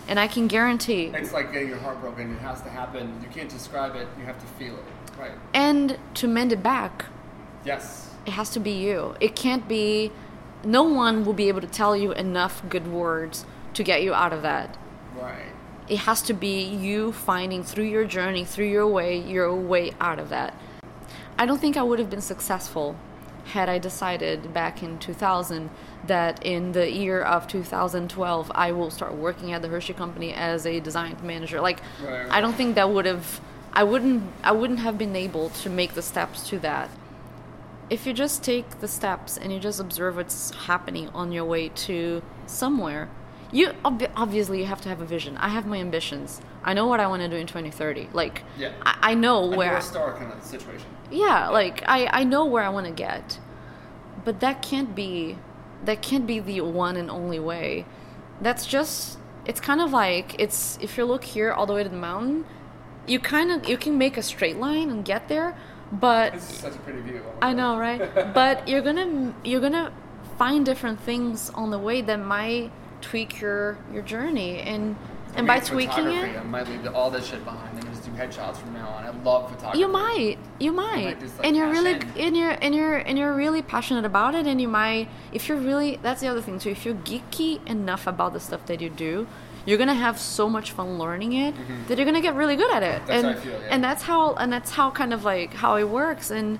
And 0.08 0.20
I 0.20 0.28
can 0.28 0.48
guarantee. 0.48 1.06
It's 1.14 1.32
like 1.32 1.52
getting 1.52 1.70
your 1.70 1.80
heart 1.80 2.00
broken. 2.00 2.34
It 2.36 2.40
has 2.40 2.62
to 2.62 2.70
happen. 2.70 3.20
You 3.24 3.30
can't 3.30 3.50
describe 3.50 3.96
it. 3.96 4.08
You 4.20 4.26
have 4.26 4.40
to 4.40 4.46
feel 4.46 4.76
it. 4.76 4.84
Right. 5.20 5.32
And 5.54 5.98
to 6.16 6.28
mend 6.28 6.52
it 6.52 6.62
back, 6.62 7.06
Yes. 7.66 8.10
it 8.26 8.32
has 8.32 8.50
to 8.52 8.60
be 8.60 8.72
you. 8.72 9.16
It 9.20 9.36
can't 9.36 9.68
be. 9.68 10.12
No 10.64 10.84
one 10.84 11.26
will 11.26 11.34
be 11.34 11.48
able 11.48 11.62
to 11.62 11.68
tell 11.68 11.96
you 11.98 12.12
enough 12.12 12.62
good 12.70 12.88
words 12.92 13.46
to 13.74 13.84
get 13.84 14.04
you 14.04 14.14
out 14.14 14.32
of 14.32 14.44
that. 14.44 14.78
It 15.92 16.00
has 16.00 16.22
to 16.22 16.34
be 16.34 16.64
you 16.64 17.12
finding 17.12 17.64
through 17.66 17.84
your 17.84 18.06
journey, 18.06 18.46
through 18.46 18.70
your 18.70 18.88
way, 18.88 19.18
your 19.18 19.54
way 19.54 19.92
out 20.00 20.20
of 20.20 20.30
that. 20.30 20.54
I 21.38 21.46
don't 21.46 21.60
think 21.60 21.76
I 21.76 21.84
would 21.84 22.00
have 22.00 22.10
been 22.10 22.22
successful 22.22 22.96
had 23.48 23.68
I 23.68 23.78
decided 23.78 24.54
back 24.54 24.82
in 24.82 25.00
2000 25.00 25.70
that 26.08 26.46
in 26.46 26.72
the 26.72 26.90
year 26.90 27.22
of 27.22 27.46
2012 27.46 28.52
I 28.56 28.72
will 28.72 28.90
start 28.90 29.16
working 29.16 29.52
at 29.52 29.62
the 29.62 29.68
Hershey 29.68 29.92
company 29.92 30.34
as 30.34 30.66
a 30.66 30.80
design 30.80 31.18
manager. 31.24 31.60
Like 31.60 31.82
Right, 32.02 32.22
right. 32.22 32.32
I 32.32 32.40
don't 32.40 32.56
think 32.56 32.76
that 32.76 32.90
would 32.90 33.06
have 33.06 33.42
I 33.74 33.84
wouldn't 33.84 34.32
I 34.46 34.54
wouldn't 34.54 34.80
have 34.80 34.98
been 34.98 35.18
able 35.18 35.50
to 35.50 35.70
make 35.70 35.94
the 35.94 36.02
steps 36.02 36.48
to 36.52 36.60
that. 36.60 36.90
If 37.90 38.08
you 38.08 38.14
just 38.14 38.46
take 38.46 38.80
the 38.80 38.88
steps 38.88 39.38
and 39.38 39.52
you 39.52 39.60
just 39.60 39.82
observe 39.82 40.16
what's 40.16 40.52
happening 40.52 41.10
on 41.10 41.34
your 41.34 41.44
way 41.44 41.68
to 41.68 42.24
somewhere, 42.46 43.10
you 43.52 43.74
ob- 43.86 44.12
obviously 44.16 44.60
you 44.60 44.66
have 44.66 44.82
to 44.82 44.90
have 44.90 45.02
a 45.02 45.06
vision. 45.06 45.38
I 45.38 45.50
have 45.50 45.66
my 45.66 45.78
ambitions. 45.78 46.42
I 46.64 46.74
know 46.74 46.88
what 46.88 47.00
I 47.00 47.08
want 47.08 47.22
to 47.22 47.28
do 47.28 47.36
in 47.36 47.48
2030. 47.48 48.10
Like 48.14 48.44
Yeah. 48.58 48.72
I, 48.84 49.12
I 49.12 49.14
know 49.14 49.46
where 49.48 49.72
North 49.74 49.84
Star 49.84 50.14
kind 50.18 50.32
of 50.32 50.44
situation. 50.44 50.88
yeah 51.12 51.50
like 51.50 51.84
i 51.88 52.00
i 52.22 52.24
know 52.24 52.46
where 52.46 52.64
i 52.64 52.70
want 52.70 52.86
to 52.86 52.96
get 53.08 53.38
but 54.24 54.40
that 54.40 54.62
can't 54.62 54.96
be 54.96 55.38
that 55.84 56.02
can't 56.02 56.26
be 56.26 56.40
the 56.40 56.62
one 56.62 56.96
and 57.02 57.10
only 57.12 57.40
way 57.40 57.86
that's 58.46 58.66
just 58.66 59.18
it's 59.46 59.60
kind 59.60 59.82
of 59.82 59.92
like 59.92 60.28
it's 60.40 60.78
if 60.82 60.98
you 60.98 61.04
look 61.04 61.24
here 61.36 61.52
all 61.52 61.66
the 61.66 61.74
way 61.74 61.84
to 61.84 61.90
the 61.90 62.04
mountain 62.12 62.46
you 63.08 63.20
kind 63.20 63.52
of 63.52 63.68
you 63.68 63.78
can 63.78 63.98
make 63.98 64.16
a 64.16 64.24
straight 64.24 64.58
line 64.58 64.90
and 64.90 65.04
get 65.04 65.28
there 65.28 65.50
but 65.92 66.32
This 66.34 66.50
is 66.52 66.58
such 66.58 66.76
a 66.76 66.80
pretty 66.86 67.02
view. 67.02 67.22
I 67.42 67.52
know, 67.52 67.78
right? 67.78 68.00
but 68.42 68.66
you're 68.70 68.82
gonna 68.90 69.34
you're 69.44 69.60
gonna 69.68 69.92
find 70.38 70.66
different 70.66 71.02
things 71.02 71.50
on 71.62 71.68
the 71.72 71.80
way 71.88 72.00
that 72.10 72.20
might 72.38 72.72
tweak 73.02 73.40
your 73.42 73.78
your 73.92 74.02
journey, 74.04 74.60
and 74.60 74.96
and 75.36 75.48
by 75.48 75.60
tweaking 75.60 76.08
it, 76.08 76.38
I 76.38 76.44
might 76.44 76.68
leave 76.68 76.86
all 76.94 77.10
this 77.10 77.28
shit 77.28 77.44
behind 77.46 77.78
and 77.78 77.88
just 77.90 78.04
do 78.04 78.12
headshots 78.12 78.58
from 78.58 78.74
now 78.74 78.90
on. 78.90 79.06
I 79.06 79.10
love 79.24 79.50
photography. 79.50 79.80
you 79.80 79.88
might 79.88 80.38
you 80.60 80.72
might, 80.72 81.04
might 81.06 81.20
just, 81.20 81.38
like, 81.38 81.48
and 81.48 81.56
you're 81.56 81.70
really 81.70 81.94
in. 81.94 82.08
and 82.18 82.38
you're 82.38 82.52
and 82.52 82.76
you're 82.76 82.98
and 82.98 83.18
you're 83.18 83.34
really 83.34 83.62
passionate 83.62 84.06
about 84.06 84.36
it, 84.36 84.46
and 84.48 84.60
you 84.62 84.68
might 84.68 85.08
if 85.32 85.48
you're 85.48 85.58
really 85.58 86.00
that's 86.02 86.22
the 86.22 86.28
other 86.28 86.42
thing 86.42 86.60
too. 86.60 86.70
If 86.70 86.86
you're 86.86 86.96
geeky 86.96 87.66
enough 87.68 88.08
about 88.08 88.34
the 88.34 88.40
stuff 88.40 88.66
that 88.68 88.82
you 88.82 88.90
do. 88.90 89.28
You're 89.64 89.78
gonna 89.78 89.94
have 89.94 90.20
so 90.20 90.50
much 90.50 90.72
fun 90.72 90.98
learning 90.98 91.34
it 91.34 91.54
that 91.88 92.00
you're 92.00 92.06
gonna 92.06 92.20
get 92.20 92.34
really 92.34 92.56
good 92.56 92.72
at 92.74 92.82
it, 92.82 93.02
Mm-hmm. 93.04 93.08
That's 93.08 93.24
and 93.24 93.36
how 93.36 93.40
I 93.40 93.46
feel, 93.46 93.62
yeah. 93.62 93.68
and 93.70 93.84
that's 93.84 94.02
how 94.04 94.34
and 94.34 94.52
that's 94.52 94.72
how 94.72 94.90
kind 94.90 95.14
of 95.14 95.24
like 95.24 95.54
how 95.54 95.76
it 95.76 95.88
works. 95.88 96.32
And 96.32 96.58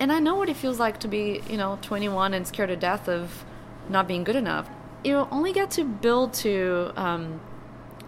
and 0.00 0.10
I 0.10 0.18
know 0.18 0.34
what 0.34 0.48
it 0.48 0.56
feels 0.56 0.80
like 0.80 0.98
to 1.00 1.06
be 1.08 1.42
you 1.48 1.56
know 1.56 1.78
21 1.82 2.34
and 2.34 2.44
scared 2.44 2.70
to 2.70 2.76
death 2.76 3.08
of 3.08 3.44
not 3.88 4.08
being 4.08 4.24
good 4.24 4.34
enough. 4.34 4.68
You 5.04 5.26
only 5.30 5.52
get 5.52 5.70
to 5.72 5.84
build 5.84 6.32
to 6.34 6.92
um, 6.96 7.40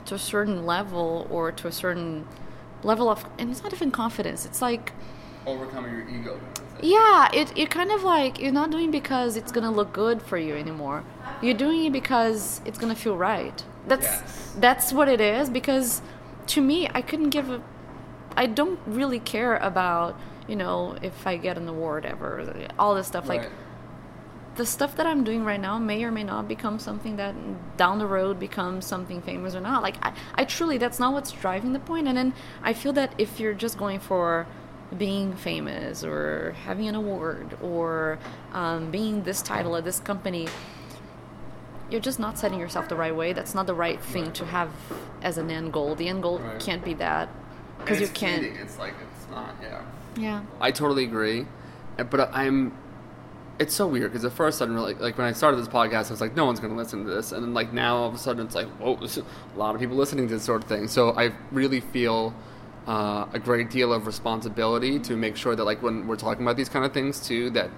to 0.06 0.14
a 0.14 0.18
certain 0.18 0.66
level 0.66 1.26
or 1.30 1.52
to 1.52 1.68
a 1.68 1.72
certain 1.72 2.26
level 2.82 3.08
of, 3.08 3.24
and 3.38 3.50
it's 3.50 3.62
not 3.62 3.72
even 3.72 3.90
confidence. 3.90 4.44
It's 4.44 4.60
like 4.60 4.92
Overcoming 5.46 5.92
your 5.92 6.08
ego. 6.08 6.38
yeah, 6.82 7.28
it 7.32 7.52
it 7.56 7.70
kind 7.70 7.90
of 7.90 8.02
like 8.04 8.38
you're 8.40 8.52
not 8.52 8.70
doing 8.70 8.90
because 8.90 9.36
it's 9.36 9.50
gonna 9.52 9.70
look 9.70 9.92
good 9.92 10.22
for 10.22 10.36
you 10.38 10.54
anymore. 10.56 11.02
You're 11.40 11.54
doing 11.54 11.84
it 11.86 11.92
because 11.92 12.60
it's 12.64 12.78
gonna 12.78 12.94
feel 12.94 13.16
right. 13.16 13.64
That's 13.88 14.04
Yes. 14.04 14.54
that's 14.60 14.92
what 14.92 15.08
it 15.08 15.20
is. 15.20 15.50
Because 15.50 16.02
to 16.48 16.60
me, 16.60 16.88
I 16.94 17.02
couldn't 17.02 17.30
give 17.30 17.50
a. 17.50 17.60
I 18.36 18.46
don't 18.46 18.78
really 18.86 19.18
care 19.18 19.56
about 19.56 20.16
you 20.46 20.56
know 20.56 20.96
if 21.02 21.26
I 21.26 21.36
get 21.38 21.56
an 21.56 21.66
award 21.68 22.04
ever, 22.06 22.68
all 22.78 22.94
this 22.94 23.06
stuff. 23.08 23.28
Like 23.28 23.42
Right. 23.42 23.50
The 24.56 24.66
stuff 24.66 24.96
that 24.96 25.06
I'm 25.06 25.24
doing 25.24 25.44
right 25.44 25.60
now 25.60 25.78
may 25.78 26.04
or 26.04 26.10
may 26.10 26.24
not 26.24 26.46
become 26.46 26.78
something 26.78 27.16
that 27.16 27.34
down 27.78 27.98
the 27.98 28.06
road 28.06 28.38
becomes 28.38 28.84
something 28.84 29.22
famous 29.22 29.54
or 29.54 29.60
not. 29.60 29.82
Like 29.82 29.96
I, 30.04 30.12
I 30.34 30.44
truly 30.44 30.76
that's 30.78 31.00
not 31.00 31.12
what's 31.14 31.30
driving 31.32 31.72
the 31.72 31.78
point. 31.78 32.06
And 32.06 32.16
then 32.16 32.34
I 32.62 32.72
feel 32.74 32.92
that 32.94 33.14
if 33.18 33.40
you're 33.40 33.54
just 33.54 33.78
going 33.78 33.98
for 34.00 34.46
being 34.96 35.34
famous 35.34 36.04
or 36.04 36.54
having 36.66 36.86
an 36.86 36.94
award 36.94 37.56
or 37.62 38.18
um, 38.52 38.90
being 38.90 39.22
this 39.22 39.40
title 39.40 39.74
at 39.76 39.84
this 39.84 40.00
company, 40.00 40.48
you're 41.90 42.00
just 42.00 42.18
not 42.18 42.38
setting 42.38 42.58
yourself 42.58 42.88
the 42.88 42.96
right 42.96 43.14
way. 43.14 43.32
That's 43.32 43.54
not 43.54 43.66
the 43.66 43.74
right 43.74 44.00
thing 44.02 44.32
to 44.32 44.44
have 44.46 44.70
as 45.22 45.38
an 45.38 45.50
end 45.50 45.72
goal. 45.72 45.94
The 45.94 46.08
end 46.08 46.22
goal 46.22 46.38
Right. 46.40 46.60
can't 46.60 46.84
be 46.84 46.94
that 46.94 47.28
because 47.78 48.00
you 48.00 48.08
can't. 48.08 48.42
fleeting. 48.42 48.58
It's 48.60 48.78
like 48.78 48.94
it's 49.16 49.30
not. 49.30 49.54
Yeah. 49.62 49.82
Yeah. 50.16 50.42
I 50.60 50.70
totally 50.72 51.04
agree, 51.04 51.46
but 51.96 52.30
I'm. 52.34 52.72
It's 53.58 53.74
so 53.74 53.86
weird 53.86 54.10
because 54.10 54.24
at 54.24 54.32
first 54.32 54.60
I 54.60 54.64
didn't 54.64 54.76
really 54.76 54.94
like 54.94 55.18
when 55.18 55.26
I 55.26 55.32
started 55.32 55.58
this 55.58 55.68
podcast. 55.68 56.08
I 56.08 56.10
was 56.10 56.20
like, 56.20 56.34
no 56.34 56.46
one's 56.46 56.58
going 56.58 56.72
to 56.72 56.76
listen 56.76 57.04
to 57.04 57.10
this, 57.10 57.32
and 57.32 57.42
then 57.42 57.54
like 57.54 57.72
now 57.72 57.96
all 57.96 58.08
of 58.08 58.14
a 58.14 58.18
sudden 58.18 58.44
it's 58.44 58.54
like, 58.54 58.66
whoa, 58.78 58.94
a 58.94 59.58
lot 59.58 59.74
of 59.74 59.80
people 59.80 59.96
listening 59.96 60.26
to 60.28 60.34
this 60.34 60.42
sort 60.42 60.62
of 60.62 60.68
thing. 60.68 60.88
So 60.88 61.10
I 61.10 61.32
really 61.52 61.80
feel 61.80 62.34
uh, 62.86 63.26
a 63.32 63.38
great 63.38 63.70
deal 63.70 63.92
of 63.92 64.06
responsibility 64.06 64.98
to 65.00 65.16
make 65.16 65.36
sure 65.36 65.54
that 65.54 65.64
like 65.64 65.82
when 65.82 66.06
we're 66.06 66.16
talking 66.16 66.42
about 66.42 66.56
these 66.56 66.68
kind 66.68 66.84
of 66.84 66.92
things 66.92 67.24
too, 67.26 67.50
that 67.50 67.70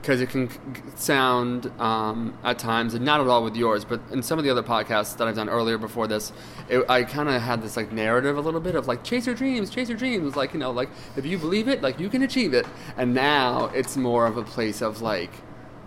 because 0.00 0.20
it 0.20 0.30
can 0.30 0.48
sound 0.96 1.70
um, 1.78 2.36
at 2.42 2.58
times, 2.58 2.94
and 2.94 3.04
not 3.04 3.20
at 3.20 3.26
all 3.26 3.44
with 3.44 3.54
yours, 3.54 3.84
but 3.84 4.00
in 4.10 4.22
some 4.22 4.38
of 4.38 4.44
the 4.44 4.50
other 4.50 4.62
podcasts 4.62 5.16
that 5.18 5.28
I've 5.28 5.34
done 5.34 5.48
earlier 5.48 5.76
before 5.76 6.06
this, 6.06 6.32
it, 6.68 6.88
I 6.88 7.04
kind 7.04 7.28
of 7.28 7.40
had 7.42 7.62
this 7.62 7.76
like 7.76 7.92
narrative 7.92 8.36
a 8.36 8.40
little 8.40 8.60
bit 8.60 8.74
of 8.74 8.88
like 8.88 9.04
chase 9.04 9.26
your 9.26 9.34
dreams, 9.34 9.68
chase 9.68 9.88
your 9.88 9.98
dreams, 9.98 10.36
like 10.36 10.54
you 10.54 10.60
know, 10.60 10.70
like 10.70 10.88
if 11.16 11.26
you 11.26 11.36
believe 11.36 11.68
it, 11.68 11.82
like 11.82 12.00
you 12.00 12.08
can 12.08 12.22
achieve 12.22 12.54
it. 12.54 12.66
And 12.96 13.12
now 13.14 13.66
it's 13.74 13.96
more 13.96 14.26
of 14.26 14.36
a 14.36 14.42
place 14.42 14.80
of 14.80 15.02
like 15.02 15.32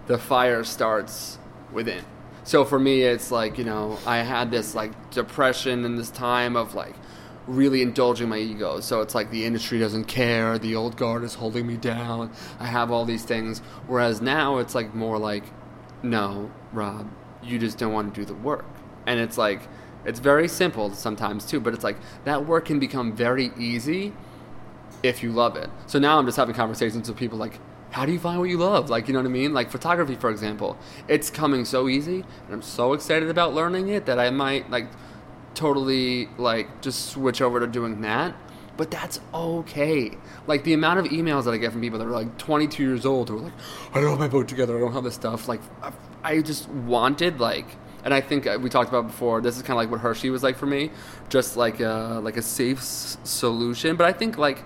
the 0.08 0.18
fire 0.18 0.64
starts 0.64 1.40
within. 1.72 2.04
So 2.44 2.66
for 2.66 2.78
me, 2.78 3.02
it's 3.04 3.32
like 3.32 3.58
you 3.58 3.64
know, 3.64 3.98
I 4.06 4.18
had 4.18 4.52
this 4.52 4.76
like 4.76 5.12
depression 5.12 5.86
and 5.86 5.98
this 5.98 6.12
time 6.12 6.56
of 6.56 6.76
like 6.76 6.96
really 7.48 7.82
indulging 7.82 8.30
my 8.30 8.38
ego. 8.38 8.80
So 8.80 9.02
it's 9.02 9.14
like 9.14 9.32
the 9.32 9.46
industry 9.46 9.80
doesn't 9.80 10.06
care, 10.06 10.58
the 10.58 10.76
old 10.76 10.96
guard 10.98 11.24
is 11.24 11.36
holding 11.36 11.68
me 11.68 11.78
down. 11.78 12.32
I 12.60 12.68
have 12.68 12.92
all 12.92 13.06
these 13.06 13.24
things. 13.24 13.60
Whereas 13.88 14.22
now 14.22 14.60
it's 14.60 14.76
like 14.76 14.94
more 14.96 15.18
like, 15.18 15.44
no, 16.02 16.52
Rob, 16.72 17.10
you 17.44 17.60
just 17.60 17.78
don't 17.78 17.94
want 17.94 18.14
to 18.14 18.22
do 18.22 18.26
the 18.26 18.34
work. 18.34 18.66
And 19.06 19.20
it's 19.20 19.38
like 19.38 19.68
It's 20.06 20.20
very 20.20 20.48
simple 20.48 20.94
sometimes 20.94 21.46
too, 21.46 21.60
but 21.60 21.74
it's 21.74 21.84
like 21.84 21.98
that 22.26 22.46
work 22.46 22.66
can 22.66 22.80
become 22.80 23.16
very 23.16 23.52
easy 23.58 24.14
if 25.02 25.24
you 25.24 25.32
love 25.32 25.56
it. 25.56 25.70
So 25.88 26.00
now 26.00 26.18
I'm 26.18 26.26
just 26.26 26.38
having 26.38 26.56
conversations 26.56 27.08
with 27.08 27.18
people 27.18 27.38
like, 27.38 27.60
how 27.92 28.06
do 28.06 28.12
you 28.12 28.20
find 28.20 28.40
what 28.40 28.50
you 28.50 28.58
love? 28.58 28.90
Like, 28.90 29.08
you 29.08 29.14
know 29.14 29.20
what 29.20 29.28
I 29.28 29.32
mean? 29.32 29.54
Like 29.54 29.70
photography, 29.70 30.16
for 30.16 30.30
example, 30.30 30.78
it's 31.08 31.30
coming 31.30 31.64
so 31.64 31.88
easy, 31.88 32.26
and 32.46 32.54
I'm 32.54 32.62
so 32.64 32.94
excited 32.94 33.30
about 33.30 33.54
learning 33.54 33.90
it 33.90 34.08
that 34.08 34.20
I 34.20 34.32
might 34.32 34.70
like 34.72 34.88
totally 35.56 36.28
like 36.38 36.82
just 36.82 37.10
switch 37.10 37.42
over 37.42 37.60
to 37.60 37.68
doing 37.68 38.02
that. 38.02 38.36
But 38.76 38.90
that's 38.90 39.20
okay. 39.34 40.18
Like 40.48 40.64
the 40.64 40.74
amount 40.74 41.00
of 41.00 41.06
emails 41.06 41.46
that 41.46 41.52
I 41.52 41.58
get 41.58 41.72
from 41.72 41.82
people 41.82 42.00
that 42.00 42.08
are 42.08 42.12
like 42.12 42.38
22 42.40 42.84
years 42.84 43.06
old 43.06 43.30
who 43.30 43.38
are 43.38 43.42
like, 43.42 43.54
I 43.94 44.02
don't 44.02 44.10
have 44.10 44.20
my 44.20 44.28
boat 44.28 44.48
together. 44.48 44.76
I 44.76 44.80
don't 44.80 44.94
have 44.94 45.04
this 45.04 45.14
stuff. 45.14 45.48
Like, 45.48 45.62
I, 46.24 46.42
just 46.42 46.68
wanted 46.70 47.40
like, 47.40 47.68
and 48.04 48.16
I 48.16 48.22
think 48.22 48.48
uh, 48.48 48.58
we 48.60 48.72
talked 48.72 48.90
about 48.90 49.06
before. 49.08 49.42
This 49.42 49.58
is 49.58 49.62
kind 49.62 49.74
of 49.74 49.78
like 49.78 49.92
what 49.92 50.00
Hershey 50.00 50.32
was 50.32 50.42
like 50.42 50.58
for 50.58 50.66
me, 50.66 50.90
just 51.30 51.56
like 51.56 51.82
a, 51.82 52.20
like 52.24 52.36
a 52.36 52.42
safe 52.42 52.80
s- 52.80 53.18
solution. 53.24 53.96
But 53.96 54.08
I 54.08 54.12
think 54.14 54.40
like 54.40 54.64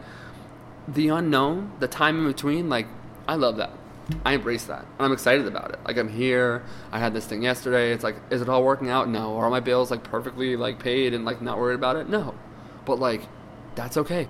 the 0.87 1.09
unknown, 1.09 1.73
the 1.79 1.89
time 1.89 2.17
in 2.19 2.27
between, 2.31 2.69
like 2.69 2.87
I 3.27 3.35
love 3.35 3.57
that. 3.57 3.71
I 4.25 4.33
embrace 4.33 4.65
that. 4.65 4.81
And 4.97 5.05
I'm 5.05 5.11
excited 5.11 5.47
about 5.47 5.71
it. 5.71 5.79
Like 5.85 5.97
I'm 5.97 6.07
here. 6.09 6.63
I 6.91 6.99
had 6.99 7.13
this 7.13 7.25
thing 7.25 7.41
yesterday. 7.41 7.91
It's 7.91 8.03
like, 8.03 8.15
is 8.29 8.41
it 8.41 8.49
all 8.49 8.63
working 8.63 8.89
out? 8.89 9.09
No. 9.09 9.37
Are 9.37 9.49
my 9.49 9.59
bills 9.59 9.91
like 9.91 10.03
perfectly 10.03 10.55
like 10.55 10.79
paid 10.79 11.13
and 11.13 11.25
like 11.25 11.41
not 11.41 11.57
worried 11.59 11.75
about 11.75 11.95
it? 11.97 12.09
No. 12.09 12.33
But 12.85 12.99
like, 12.99 13.21
that's 13.75 13.97
okay. 13.97 14.27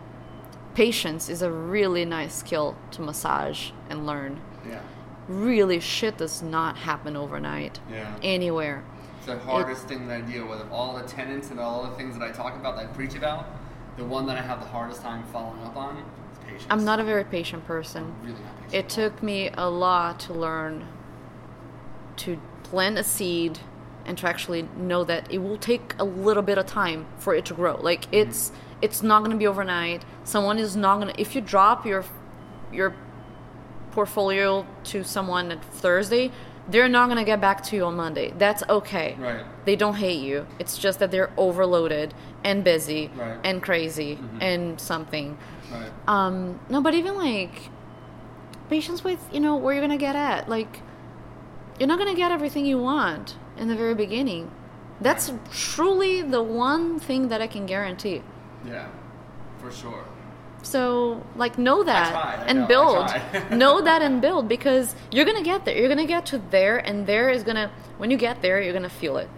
Patience 0.74 1.30
is 1.30 1.42
a 1.42 1.52
really 1.52 2.06
nice 2.06 2.36
skill 2.36 2.76
to 2.92 3.02
massage 3.02 3.72
and 3.90 4.06
learn. 4.06 4.40
Yeah. 4.68 4.82
Really, 5.28 5.80
shit 5.80 6.18
does 6.18 6.42
not 6.42 6.78
happen 6.78 7.16
overnight 7.16 7.80
Yeah. 7.92 8.16
anywhere. 8.24 8.84
It's 9.18 9.26
the 9.28 9.40
hardest 9.40 9.88
thing 9.88 10.08
that 10.08 10.18
I 10.18 10.22
deal 10.22 10.48
with. 10.48 10.62
Of 10.62 10.72
all 10.72 10.96
the 10.98 11.04
tenants 11.08 11.50
and 11.52 11.60
all 11.60 11.84
the 11.84 11.96
things 11.96 12.18
that 12.18 12.24
I 12.24 12.32
talk 12.32 12.56
about, 12.56 12.76
that 12.78 12.84
I 12.86 12.88
preach 12.88 13.16
about, 13.16 13.46
the 13.98 14.06
one 14.06 14.26
that 14.28 14.38
I 14.38 14.42
have 14.42 14.60
the 14.60 14.68
hardest 14.68 15.02
time 15.02 15.24
following 15.34 15.62
up 15.64 15.76
on 15.76 15.98
is 15.98 16.04
patience. 16.58 16.72
I'm 16.72 16.86
not 16.86 17.00
a 17.00 17.04
very 17.04 17.24
patient 17.24 17.66
person. 17.66 18.14
really 18.22 18.36
patient. 18.36 18.74
It 18.74 18.90
took 18.90 19.24
me 19.24 19.50
a 19.58 19.70
lot 19.70 20.20
to 20.22 20.34
learn 20.34 20.88
to 22.18 22.40
plant 22.64 22.98
a 22.98 23.04
seed 23.04 23.60
and 24.06 24.18
to 24.18 24.28
actually 24.28 24.68
know 24.78 25.04
that 25.04 25.32
it 25.32 25.40
will 25.40 25.58
take 25.58 25.94
a 26.00 26.04
little 26.04 26.44
bit 26.44 26.58
of 26.58 26.66
time 26.66 27.06
for 27.18 27.36
it 27.36 27.46
to 27.46 27.54
grow. 27.54 27.76
Like 27.80 28.04
mm-hmm. 28.04 28.16
it's 28.16 28.52
it's 28.82 29.02
not 29.04 29.20
going 29.20 29.32
to 29.32 29.38
be 29.38 29.48
overnight. 29.48 30.06
Someone 30.24 30.58
is 30.58 30.76
not 30.76 31.00
going 31.00 31.14
to 31.14 31.22
if 31.22 31.36
you 31.36 31.42
drop 31.42 31.86
your 31.86 32.06
your 32.72 32.96
portfolio 33.92 34.66
to 34.84 35.04
someone 35.04 35.52
at 35.52 35.64
Thursday, 35.64 36.32
they're 36.70 36.90
not 36.90 37.08
going 37.08 37.18
to 37.18 37.24
get 37.24 37.42
back 37.42 37.64
to 37.64 37.76
you 37.76 37.86
on 37.86 37.96
Monday. 37.96 38.34
That's 38.38 38.64
okay. 38.70 39.16
Right. 39.20 39.44
They 39.66 39.76
don't 39.76 39.96
hate 39.96 40.22
you. 40.22 40.46
It's 40.60 40.78
just 40.78 41.00
that 41.00 41.12
they're 41.12 41.32
overloaded 41.38 42.14
and 42.44 42.64
busy 42.64 43.10
Right. 43.16 43.40
and 43.44 43.62
crazy 43.64 44.16
mm-hmm. 44.16 44.42
and 44.42 44.80
something. 44.80 45.38
Right. 45.72 45.92
Um, 46.08 46.60
no, 46.70 46.82
but 46.82 46.94
even 46.94 47.16
like 47.16 47.70
patience 48.70 49.04
with 49.04 49.20
you 49.32 49.40
know 49.40 49.56
where 49.56 49.74
you're 49.74 49.82
gonna 49.82 49.98
get 49.98 50.16
at. 50.16 50.50
Like 50.50 50.82
you're 51.80 51.88
not 51.88 51.98
gonna 52.00 52.16
get 52.16 52.32
everything 52.32 52.66
you 52.66 52.78
want 52.78 53.36
in 53.58 53.68
the 53.68 53.76
very 53.76 53.96
beginning. 53.96 54.52
That's 55.00 55.32
truly 55.52 56.22
the 56.22 56.42
one 56.42 57.00
thing 57.00 57.28
that 57.30 57.42
I 57.42 57.48
can 57.48 57.66
guarantee. 57.66 58.24
Yeah. 58.66 58.88
For 59.60 59.72
sure. 59.72 60.06
So 60.64 61.24
like 61.36 61.58
know 61.58 61.84
that 61.84 62.12
tried, 62.12 62.40
I 62.40 62.46
and 62.48 62.60
know, 62.60 62.66
I 62.66 63.20
build. 63.30 63.52
know 63.60 63.82
that 63.82 64.02
and 64.02 64.22
build 64.22 64.48
because 64.48 64.96
you're 65.12 65.26
gonna 65.26 65.44
get 65.44 65.66
there. 65.66 65.78
You're 65.78 65.90
gonna 65.90 66.06
get 66.08 66.26
to 66.28 66.42
there, 66.50 66.78
and 66.78 67.06
there 67.06 67.30
is 67.30 67.44
gonna 67.44 67.72
when 67.98 68.12
you 68.12 68.18
get 68.18 68.42
there, 68.42 68.62
you're 68.62 68.74
gonna 68.74 68.90
feel 68.90 69.18
it. 69.18 69.30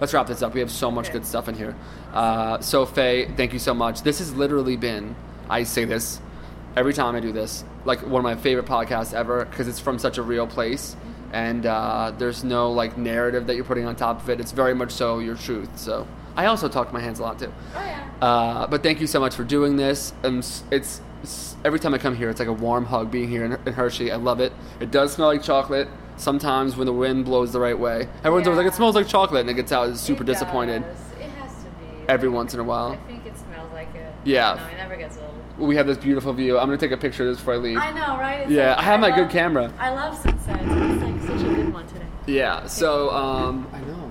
Let's 0.00 0.14
wrap 0.14 0.26
this 0.28 0.42
up. 0.42 0.54
We 0.54 0.60
have 0.60 0.70
so 0.70 0.90
much 0.90 1.10
good 1.12 1.26
stuff 1.26 1.48
in 1.48 1.54
here. 1.56 1.74
Uh, 2.12 2.60
so, 2.60 2.86
Faye, 2.86 3.26
thank 3.36 3.52
you 3.52 3.58
so 3.58 3.74
much. 3.74 4.02
This 4.02 4.18
has 4.20 4.32
literally 4.34 4.76
been, 4.76 5.14
I 5.50 5.62
say 5.64 5.84
this 5.84 6.20
every 6.76 6.92
time 6.92 7.16
I 7.16 7.20
do 7.20 7.32
this, 7.32 7.64
like 7.84 8.00
one 8.02 8.20
of 8.20 8.24
my 8.24 8.36
favorite 8.36 8.66
podcasts 8.66 9.12
ever 9.12 9.44
because 9.44 9.68
it's 9.68 9.80
from 9.80 9.98
such 9.98 10.18
a 10.18 10.22
real 10.22 10.46
place. 10.46 10.96
And 11.32 11.66
uh, 11.66 12.12
there's 12.16 12.42
no 12.42 12.72
like 12.72 12.96
narrative 12.96 13.46
that 13.48 13.56
you're 13.56 13.64
putting 13.64 13.84
on 13.84 13.96
top 13.96 14.22
of 14.22 14.30
it. 14.30 14.40
It's 14.40 14.52
very 14.52 14.74
much 14.74 14.92
so 14.92 15.18
your 15.18 15.34
truth. 15.34 15.78
So 15.78 16.06
I 16.36 16.46
also 16.46 16.68
talk 16.68 16.88
to 16.88 16.94
my 16.94 17.00
hands 17.00 17.18
a 17.18 17.22
lot 17.22 17.38
too. 17.38 17.52
Oh 17.74 17.84
yeah. 17.84 18.08
Uh, 18.22 18.66
but 18.66 18.82
thank 18.82 19.00
you 19.00 19.06
so 19.06 19.20
much 19.20 19.34
for 19.34 19.44
doing 19.44 19.76
this. 19.76 20.12
Um, 20.24 20.38
it's, 20.38 21.02
it's 21.20 21.56
every 21.64 21.78
time 21.80 21.94
I 21.94 21.98
come 21.98 22.16
here, 22.16 22.30
it's 22.30 22.38
like 22.38 22.48
a 22.48 22.52
warm 22.52 22.86
hug 22.86 23.10
being 23.10 23.28
here 23.28 23.44
in, 23.44 23.52
in 23.66 23.72
Hershey. 23.74 24.10
I 24.10 24.16
love 24.16 24.40
it. 24.40 24.52
It 24.80 24.90
does 24.90 25.12
smell 25.12 25.28
like 25.28 25.42
chocolate. 25.42 25.88
Sometimes 26.16 26.76
when 26.76 26.86
the 26.86 26.92
wind 26.92 27.26
blows 27.26 27.52
the 27.52 27.60
right 27.60 27.78
way, 27.78 28.08
everyone's 28.24 28.48
always 28.48 28.58
like, 28.58 28.66
"It 28.66 28.74
smells 28.74 28.96
like 28.96 29.06
chocolate," 29.06 29.42
and 29.42 29.50
it 29.50 29.54
gets 29.54 29.70
out 29.70 29.96
super 29.96 30.24
disappointed. 30.24 30.82
It 30.82 31.22
has 31.22 31.54
to 31.62 31.70
be. 31.70 32.08
Every 32.08 32.28
once 32.28 32.54
in 32.54 32.60
a 32.60 32.64
while. 32.64 32.90
I 32.90 32.96
think 33.06 33.24
it 33.24 33.36
smells 33.38 33.72
like 33.72 33.94
it. 33.94 34.12
Yeah. 34.24 34.54
No, 34.54 34.66
it 34.66 34.76
never 34.78 34.96
gets 34.96 35.16
old. 35.18 35.37
We 35.58 35.74
have 35.76 35.86
this 35.86 35.98
beautiful 35.98 36.32
view. 36.32 36.58
I'm 36.58 36.66
gonna 36.66 36.78
take 36.78 36.92
a 36.92 36.96
picture 36.96 37.24
of 37.24 37.30
this 37.30 37.38
before 37.38 37.54
I 37.54 37.56
leave. 37.56 37.78
I 37.78 37.90
know, 37.90 38.16
right? 38.18 38.40
It's 38.42 38.50
Yeah, 38.50 38.70
like- 38.70 38.78
I 38.78 38.82
have 38.82 39.00
my 39.00 39.10
good 39.10 39.28
camera. 39.30 39.72
I 39.78 39.90
love 39.90 40.16
sunsets. 40.16 40.62
It's 40.62 41.02
like 41.02 41.20
such 41.22 41.40
a 41.50 41.54
good 41.54 41.72
one 41.72 41.86
today. 41.88 42.06
Yeah. 42.26 42.66
So 42.66 43.10
um, 43.10 43.66
I 43.72 43.80
know. 43.80 44.10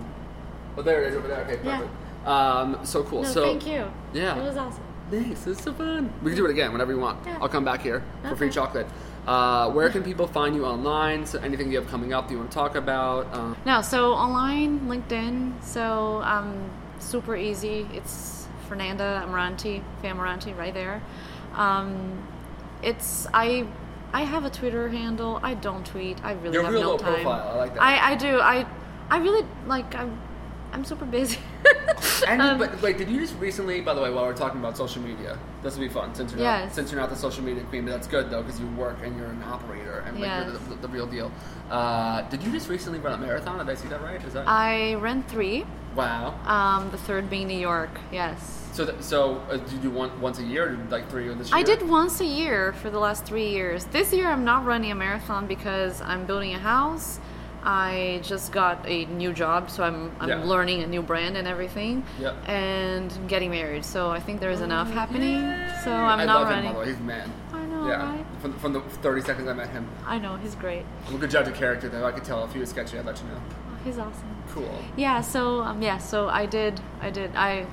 Oh, 0.78 0.82
there 0.82 1.04
it 1.04 1.12
is 1.12 1.16
over 1.18 1.28
there. 1.28 1.42
Okay, 1.46 1.60
Yeah. 1.64 1.78
perfect. 1.78 2.28
Um, 2.28 2.80
so 2.84 3.04
cool. 3.04 3.22
No, 3.24 3.30
so 3.30 3.44
thank 3.46 3.66
you. 3.66 3.86
Yeah. 4.14 4.38
It 4.38 4.44
was 4.44 4.58
awesome. 4.58 4.84
Thanks. 5.10 5.44
This 5.46 5.58
is 5.58 5.64
so 5.64 5.72
fun. 5.74 6.12
We 6.22 6.32
can 6.32 6.38
do 6.38 6.46
it 6.46 6.52
again 6.52 6.74
whenever 6.74 6.92
you 6.92 7.00
want. 7.00 7.20
Yeah. 7.26 7.38
I'll 7.40 7.48
come 7.48 7.64
back 7.64 7.82
here 7.82 8.04
for 8.28 8.36
free 8.36 8.50
chocolate. 8.50 8.88
Uh, 9.26 9.70
where 9.72 9.90
can 9.90 10.04
people 10.04 10.28
find 10.28 10.54
you 10.56 10.66
online? 10.66 11.26
So 11.26 11.40
anything 11.40 11.72
you 11.72 11.80
have 11.80 11.90
coming 11.90 12.14
up 12.14 12.28
that 12.28 12.34
you 12.34 12.40
want 12.40 12.52
to 12.52 12.56
talk 12.56 12.76
about? 12.76 13.34
Um, 13.34 13.56
No, 13.66 13.82
so 13.82 14.12
online, 14.14 14.82
LinkedIn. 14.82 15.64
So 15.64 16.22
um, 16.24 16.70
super 17.00 17.38
easy. 17.38 17.88
It's 17.94 18.48
Fernanda 18.68 19.24
Amarante, 19.26 19.82
Famaranti, 20.04 20.58
right 20.58 20.74
there. 20.74 21.02
Um, 21.58 22.26
it's 22.84 23.28
I. 23.34 23.68
I 24.14 24.22
have 24.24 24.46
a 24.46 24.50
Twitter 24.50 24.88
handle. 24.88 25.38
I 25.44 25.54
don't 25.54 25.86
tweet. 25.86 26.24
I 26.24 26.32
really 26.34 26.54
You're 26.54 26.64
have 26.64 26.72
real 26.72 26.82
no 26.84 26.90
low 26.92 26.98
time. 26.98 27.14
profile. 27.16 27.50
I 27.50 27.58
like 27.58 27.74
that. 27.74 27.84
I, 27.84 28.12
I 28.12 28.16
do. 28.16 28.40
I 28.40 28.66
I 29.10 29.18
really 29.18 29.46
like. 29.68 29.94
I'm 29.96 30.18
I'm 30.72 30.86
super 30.86 31.06
busy. 31.06 31.40
and, 32.28 32.42
Um, 32.42 32.58
but 32.58 32.82
wait, 32.82 32.98
did 32.98 33.10
you 33.10 33.20
just 33.20 33.36
recently? 33.38 33.82
By 33.82 33.94
the 33.94 34.02
way, 34.02 34.10
while 34.10 34.26
we're 34.26 34.34
talking 34.34 34.60
about 34.60 34.78
social 34.78 35.02
media, 35.02 35.38
this 35.62 35.76
will 35.76 35.82
be 35.88 35.90
fun 35.94 36.16
since 36.16 36.32
you're 36.32 36.40
not 36.40 36.46
Yes. 36.64 36.74
since 36.76 36.90
you're 36.92 37.02
not 37.02 37.10
the 37.10 37.16
social 37.18 37.44
media 37.44 37.64
queen. 37.66 37.84
But 37.86 37.92
that's 37.92 38.08
good 38.08 38.30
though 38.30 38.44
because 38.44 38.60
you 38.62 38.68
work 38.78 38.98
and 39.04 39.16
you're 39.18 39.28
an 39.28 39.44
operator 39.44 40.04
and 40.08 40.20
like 40.20 40.46
you're 40.46 40.54
the, 40.54 40.60
the, 40.76 40.76
the 40.76 40.88
real 40.88 41.06
deal. 41.08 41.30
Uh, 41.70 42.22
did 42.30 42.42
you 42.44 42.52
just 42.52 42.70
recently 42.70 43.00
run 43.00 43.14
a 43.14 43.18
marathon? 43.18 43.58
Did 43.60 43.70
I 43.70 43.76
see 43.76 43.90
that 43.90 44.02
right? 44.02 44.24
Is 44.24 44.34
that 44.34 44.48
I 44.48 44.96
ran 44.96 45.24
three. 45.24 45.66
wow? 45.96 46.34
Um, 46.46 46.92
the 46.92 46.98
third 46.98 47.30
being 47.30 47.48
New 47.50 47.60
York. 47.60 47.90
Yes. 48.12 48.67
So 48.78 48.86
th- 48.86 49.02
so 49.02 49.38
uh, 49.50 49.58
do 49.58 49.76
you 49.76 49.82
do 49.82 49.90
one 49.90 50.22
once 50.22 50.38
a 50.38 50.44
year 50.44 50.74
or 50.74 50.78
like 50.92 51.10
three 51.10 51.28
this 51.34 51.50
year? 51.50 51.58
I 51.58 51.64
did 51.64 51.82
once 51.90 52.22
a 52.22 52.26
year 52.26 52.74
for 52.74 52.92
the 52.92 53.00
last 53.00 53.26
three 53.26 53.50
years. 53.50 53.86
This 53.86 54.14
year 54.14 54.28
I'm 54.28 54.46
not 54.46 54.66
running 54.66 54.92
a 54.92 54.96
marathon 54.96 55.48
because 55.48 56.00
I'm 56.04 56.28
building 56.28 56.54
a 56.54 56.60
house. 56.60 57.20
I 57.64 58.20
just 58.22 58.52
got 58.52 58.88
a 58.88 59.06
new 59.06 59.34
job, 59.34 59.72
so 59.72 59.84
I'm, 59.84 60.16
I'm 60.20 60.30
Yeah. 60.30 60.44
learning 60.44 60.84
a 60.84 60.88
new 60.88 61.02
brand 61.02 61.38
and 61.38 61.48
everything. 61.48 62.06
Yep. 62.20 62.36
And 62.48 63.12
getting 63.28 63.50
married, 63.50 63.84
so 63.84 64.12
I 64.12 64.20
think 64.20 64.40
there's 64.40 64.62
enough 64.62 64.92
happening. 64.92 65.42
So 65.84 65.92
I'm 65.92 66.20
I 66.20 66.26
not 66.26 66.42
love 66.42 66.50
running. 66.50 66.66
him 66.66 66.74
by 66.76 66.86
the 66.86 66.92
way. 66.92 66.96
He's 66.96 67.00
man. 67.00 67.34
I 67.54 67.66
know, 67.66 67.88
yeah. 67.88 68.16
right? 68.16 68.26
From, 68.42 68.54
from 68.60 68.74
the 68.74 68.82
30 68.82 69.22
seconds 69.24 69.48
I 69.48 69.54
met 69.54 69.70
him, 69.72 69.90
I 70.06 70.20
know 70.20 70.36
he's 70.36 70.54
great. 70.54 70.86
I'm 71.08 71.16
a 71.16 71.18
good 71.18 71.32
judge 71.32 71.48
of 71.48 71.56
character 71.56 71.90
though. 71.90 72.06
I 72.06 72.12
could 72.12 72.24
tell 72.24 72.44
if 72.46 72.54
he 72.54 72.60
was 72.60 72.70
sketchy. 72.70 73.00
I'd 73.00 73.08
let 73.08 73.18
you 73.18 73.28
know. 73.30 73.42
He's 73.84 73.98
awesome. 73.98 74.36
Cool. 74.50 74.80
Yeah. 74.96 75.22
So 75.22 75.62
um, 75.62 75.82
yeah. 75.82 75.98
So 75.98 76.30
I 76.30 76.46
did. 76.46 76.80
I 77.02 77.10
did. 77.10 77.36
I. 77.36 77.66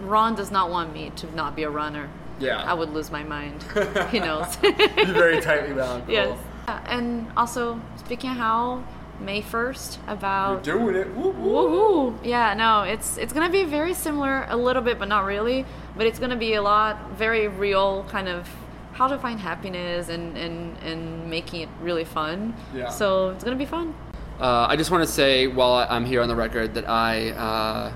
Ron 0.00 0.34
does 0.34 0.50
not 0.50 0.70
want 0.70 0.92
me 0.92 1.10
to 1.16 1.34
not 1.34 1.54
be 1.54 1.62
a 1.62 1.70
runner. 1.70 2.08
Yeah. 2.38 2.62
I 2.62 2.74
would 2.74 2.90
lose 2.90 3.10
my 3.10 3.22
mind. 3.22 3.62
he 4.10 4.18
knows. 4.18 4.56
You're 4.62 5.06
very 5.06 5.40
tightly 5.40 5.74
bound. 5.74 6.06
Cool. 6.06 6.14
Yes. 6.14 6.38
Yeah, 6.66 6.84
and 6.88 7.30
also 7.36 7.80
speaking 7.96 8.30
of 8.30 8.36
how 8.36 8.84
May 9.20 9.42
first 9.42 9.98
about 10.06 10.64
You're 10.66 10.78
doing 10.78 10.96
it. 10.96 11.14
Woo, 11.14 11.30
woo. 11.30 12.12
woohoo. 12.12 12.24
Yeah, 12.24 12.54
no, 12.54 12.82
it's 12.82 13.18
it's 13.18 13.32
gonna 13.32 13.50
be 13.50 13.64
very 13.64 13.92
similar 13.92 14.46
a 14.48 14.56
little 14.56 14.82
bit, 14.82 14.98
but 14.98 15.08
not 15.08 15.24
really. 15.24 15.66
But 15.96 16.06
it's 16.06 16.18
gonna 16.18 16.36
be 16.36 16.54
a 16.54 16.62
lot 16.62 17.12
very 17.12 17.46
real 17.48 18.04
kind 18.08 18.28
of 18.28 18.48
how 18.92 19.08
to 19.08 19.18
find 19.18 19.38
happiness 19.38 20.08
and 20.08 20.36
and 20.38 20.76
and 20.78 21.28
making 21.28 21.60
it 21.60 21.68
really 21.82 22.04
fun. 22.04 22.54
Yeah. 22.74 22.88
So 22.88 23.30
it's 23.30 23.44
gonna 23.44 23.56
be 23.56 23.66
fun. 23.66 23.94
Uh, 24.40 24.66
I 24.70 24.76
just 24.76 24.90
want 24.90 25.06
to 25.06 25.12
say 25.12 25.46
while 25.46 25.86
I'm 25.90 26.06
here 26.06 26.22
on 26.22 26.28
the 26.28 26.34
record 26.34 26.72
that 26.74 26.88
I, 26.88 27.30
uh, 27.30 27.92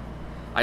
I, 0.54 0.62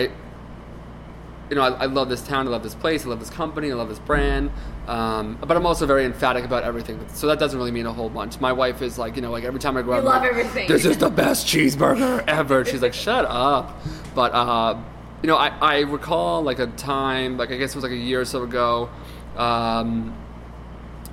you 1.49 1.55
know, 1.55 1.63
I, 1.63 1.69
I 1.69 1.85
love 1.87 2.07
this 2.07 2.21
town, 2.21 2.47
I 2.47 2.51
love 2.51 2.61
this 2.61 2.75
place, 2.75 3.03
I 3.03 3.09
love 3.09 3.19
this 3.19 3.31
company, 3.31 3.71
I 3.71 3.73
love 3.73 3.89
this 3.89 3.97
brand, 3.97 4.51
um, 4.87 5.39
but 5.41 5.57
I'm 5.57 5.65
also 5.65 5.87
very 5.87 6.05
emphatic 6.05 6.45
about 6.45 6.63
everything. 6.63 7.03
So 7.13 7.25
that 7.27 7.39
doesn't 7.39 7.57
really 7.57 7.71
mean 7.71 7.87
a 7.87 7.93
whole 7.93 8.09
bunch. 8.09 8.39
My 8.39 8.53
wife 8.53 8.83
is 8.83 8.99
like, 8.99 9.15
you 9.15 9.23
know, 9.23 9.31
like 9.31 9.43
every 9.43 9.59
time 9.59 9.75
I 9.75 9.81
go 9.81 9.93
out, 9.93 10.03
love 10.03 10.21
like, 10.21 10.29
everything. 10.29 10.67
This 10.67 10.85
is 10.85 10.99
the 10.99 11.09
best 11.09 11.47
cheeseburger 11.47 12.23
ever. 12.27 12.63
She's 12.63 12.83
like, 12.83 12.93
shut 12.93 13.25
up. 13.25 13.81
But 14.13 14.33
uh, 14.33 14.79
you 15.23 15.27
know, 15.27 15.37
I, 15.37 15.47
I 15.59 15.79
recall 15.79 16.43
like 16.43 16.59
a 16.59 16.67
time, 16.67 17.37
like 17.37 17.51
I 17.51 17.57
guess 17.57 17.71
it 17.71 17.75
was 17.75 17.83
like 17.83 17.91
a 17.91 17.97
year 17.97 18.21
or 18.21 18.25
so 18.25 18.43
ago. 18.43 18.89
Um, 19.35 20.15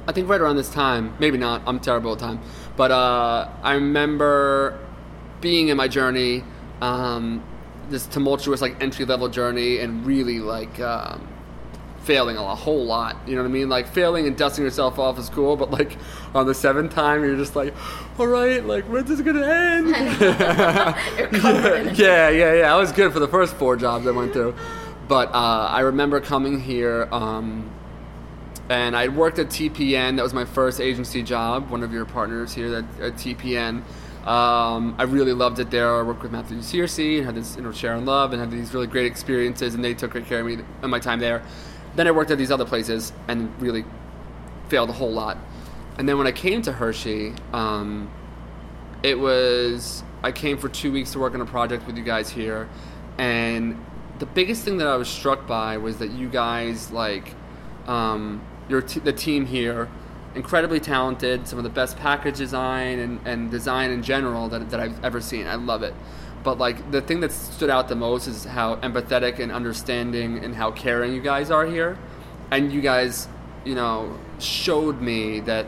I 0.06 0.12
think 0.12 0.28
right 0.28 0.40
around 0.40 0.56
this 0.56 0.70
time, 0.70 1.14
maybe 1.18 1.36
not. 1.36 1.62
I'm 1.66 1.80
terrible 1.80 2.12
at 2.12 2.18
time, 2.18 2.40
but 2.78 2.92
uh, 2.92 3.50
I 3.64 3.74
remember 3.74 4.78
being 5.40 5.66
in 5.66 5.76
my 5.76 5.88
journey, 5.88 6.44
um, 6.80 7.42
this 7.90 8.06
tumultuous 8.06 8.60
like 8.60 8.80
entry 8.80 9.04
level 9.04 9.28
journey 9.28 9.80
and 9.80 10.06
really 10.06 10.38
like 10.38 10.78
um, 10.78 11.26
failing 12.02 12.36
a 12.36 12.54
whole 12.54 12.86
lot. 12.86 13.16
You 13.26 13.34
know 13.34 13.42
what 13.42 13.48
I 13.48 13.50
mean? 13.50 13.68
Like 13.68 13.88
failing 13.88 14.28
and 14.28 14.36
dusting 14.36 14.62
yourself 14.62 15.00
off 15.00 15.18
is 15.18 15.28
cool, 15.28 15.56
but 15.56 15.72
like 15.72 15.96
on 16.36 16.46
the 16.46 16.54
seventh 16.54 16.94
time, 16.94 17.24
you're 17.24 17.34
just 17.34 17.56
like, 17.56 17.74
all 18.16 18.28
right, 18.28 18.64
like 18.64 18.84
when's 18.84 19.08
this 19.08 19.22
gonna 19.22 19.44
end? 19.44 19.88
yeah, 21.98 22.28
yeah, 22.28 22.54
yeah. 22.54 22.72
I 22.72 22.76
was 22.76 22.92
good 22.92 23.12
for 23.12 23.18
the 23.18 23.28
first 23.28 23.56
four 23.56 23.74
jobs 23.74 24.06
I 24.06 24.12
went 24.12 24.32
through, 24.32 24.54
but 25.08 25.34
uh, 25.34 25.66
I 25.68 25.80
remember 25.80 26.20
coming 26.20 26.60
here. 26.60 27.08
Um, 27.10 27.72
and 28.68 28.94
I 28.96 29.08
worked 29.08 29.38
at 29.38 29.48
TPN. 29.48 30.16
That 30.16 30.22
was 30.22 30.34
my 30.34 30.44
first 30.44 30.80
agency 30.80 31.22
job. 31.22 31.70
One 31.70 31.82
of 31.82 31.92
your 31.92 32.04
partners 32.04 32.52
here 32.52 32.74
at, 32.74 32.84
at 33.00 33.14
TPN. 33.14 33.82
Um, 34.26 34.94
I 34.98 35.04
really 35.04 35.32
loved 35.32 35.58
it 35.58 35.70
there. 35.70 35.96
I 35.96 36.02
worked 36.02 36.22
with 36.22 36.32
Matthew 36.32 36.58
Searcy 36.58 37.16
and 37.16 37.24
had 37.24 37.34
this, 37.34 37.56
you 37.56 37.62
know, 37.62 37.72
Sharon 37.72 38.04
Love 38.04 38.32
and 38.32 38.40
had 38.40 38.50
these 38.50 38.74
really 38.74 38.86
great 38.86 39.06
experiences, 39.06 39.74
and 39.74 39.82
they 39.82 39.94
took 39.94 40.10
great 40.10 40.26
care 40.26 40.40
of 40.40 40.46
me 40.46 40.58
in 40.82 40.90
my 40.90 40.98
time 40.98 41.18
there. 41.18 41.42
Then 41.96 42.06
I 42.06 42.10
worked 42.10 42.30
at 42.30 42.36
these 42.36 42.50
other 42.50 42.66
places 42.66 43.12
and 43.26 43.50
really 43.60 43.84
failed 44.68 44.90
a 44.90 44.92
whole 44.92 45.12
lot. 45.12 45.38
And 45.96 46.06
then 46.06 46.18
when 46.18 46.26
I 46.26 46.32
came 46.32 46.60
to 46.62 46.72
Hershey, 46.72 47.32
um, 47.52 48.10
it 49.02 49.18
was 49.18 50.02
I 50.22 50.32
came 50.32 50.58
for 50.58 50.68
two 50.68 50.92
weeks 50.92 51.12
to 51.12 51.18
work 51.18 51.34
on 51.34 51.40
a 51.40 51.46
project 51.46 51.86
with 51.86 51.96
you 51.96 52.04
guys 52.04 52.28
here, 52.28 52.68
and 53.16 53.82
the 54.18 54.26
biggest 54.26 54.64
thing 54.64 54.78
that 54.78 54.88
I 54.88 54.96
was 54.96 55.08
struck 55.08 55.46
by 55.46 55.78
was 55.78 55.98
that 55.98 56.10
you 56.10 56.28
guys 56.28 56.90
like 56.90 57.34
um, 57.86 58.42
your 58.68 58.82
t- 58.82 59.00
the 59.00 59.12
team 59.12 59.46
here 59.46 59.88
incredibly 60.34 60.80
talented, 60.80 61.46
some 61.48 61.58
of 61.58 61.64
the 61.64 61.70
best 61.70 61.96
package 61.96 62.36
design 62.36 62.98
and, 62.98 63.20
and 63.26 63.50
design 63.50 63.90
in 63.90 64.02
general 64.02 64.48
that, 64.48 64.70
that 64.70 64.80
I've 64.80 65.04
ever 65.04 65.20
seen. 65.20 65.46
I 65.46 65.56
love 65.56 65.82
it. 65.82 65.94
But 66.44 66.58
like 66.58 66.90
the 66.90 67.00
thing 67.00 67.20
that 67.20 67.32
stood 67.32 67.70
out 67.70 67.88
the 67.88 67.96
most 67.96 68.26
is 68.26 68.44
how 68.44 68.76
empathetic 68.76 69.40
and 69.40 69.50
understanding 69.50 70.44
and 70.44 70.54
how 70.54 70.70
caring 70.70 71.12
you 71.12 71.20
guys 71.20 71.50
are 71.50 71.66
here. 71.66 71.98
And 72.50 72.72
you 72.72 72.80
guys, 72.80 73.28
you 73.64 73.74
know, 73.74 74.16
showed 74.38 75.00
me 75.00 75.40
that 75.40 75.66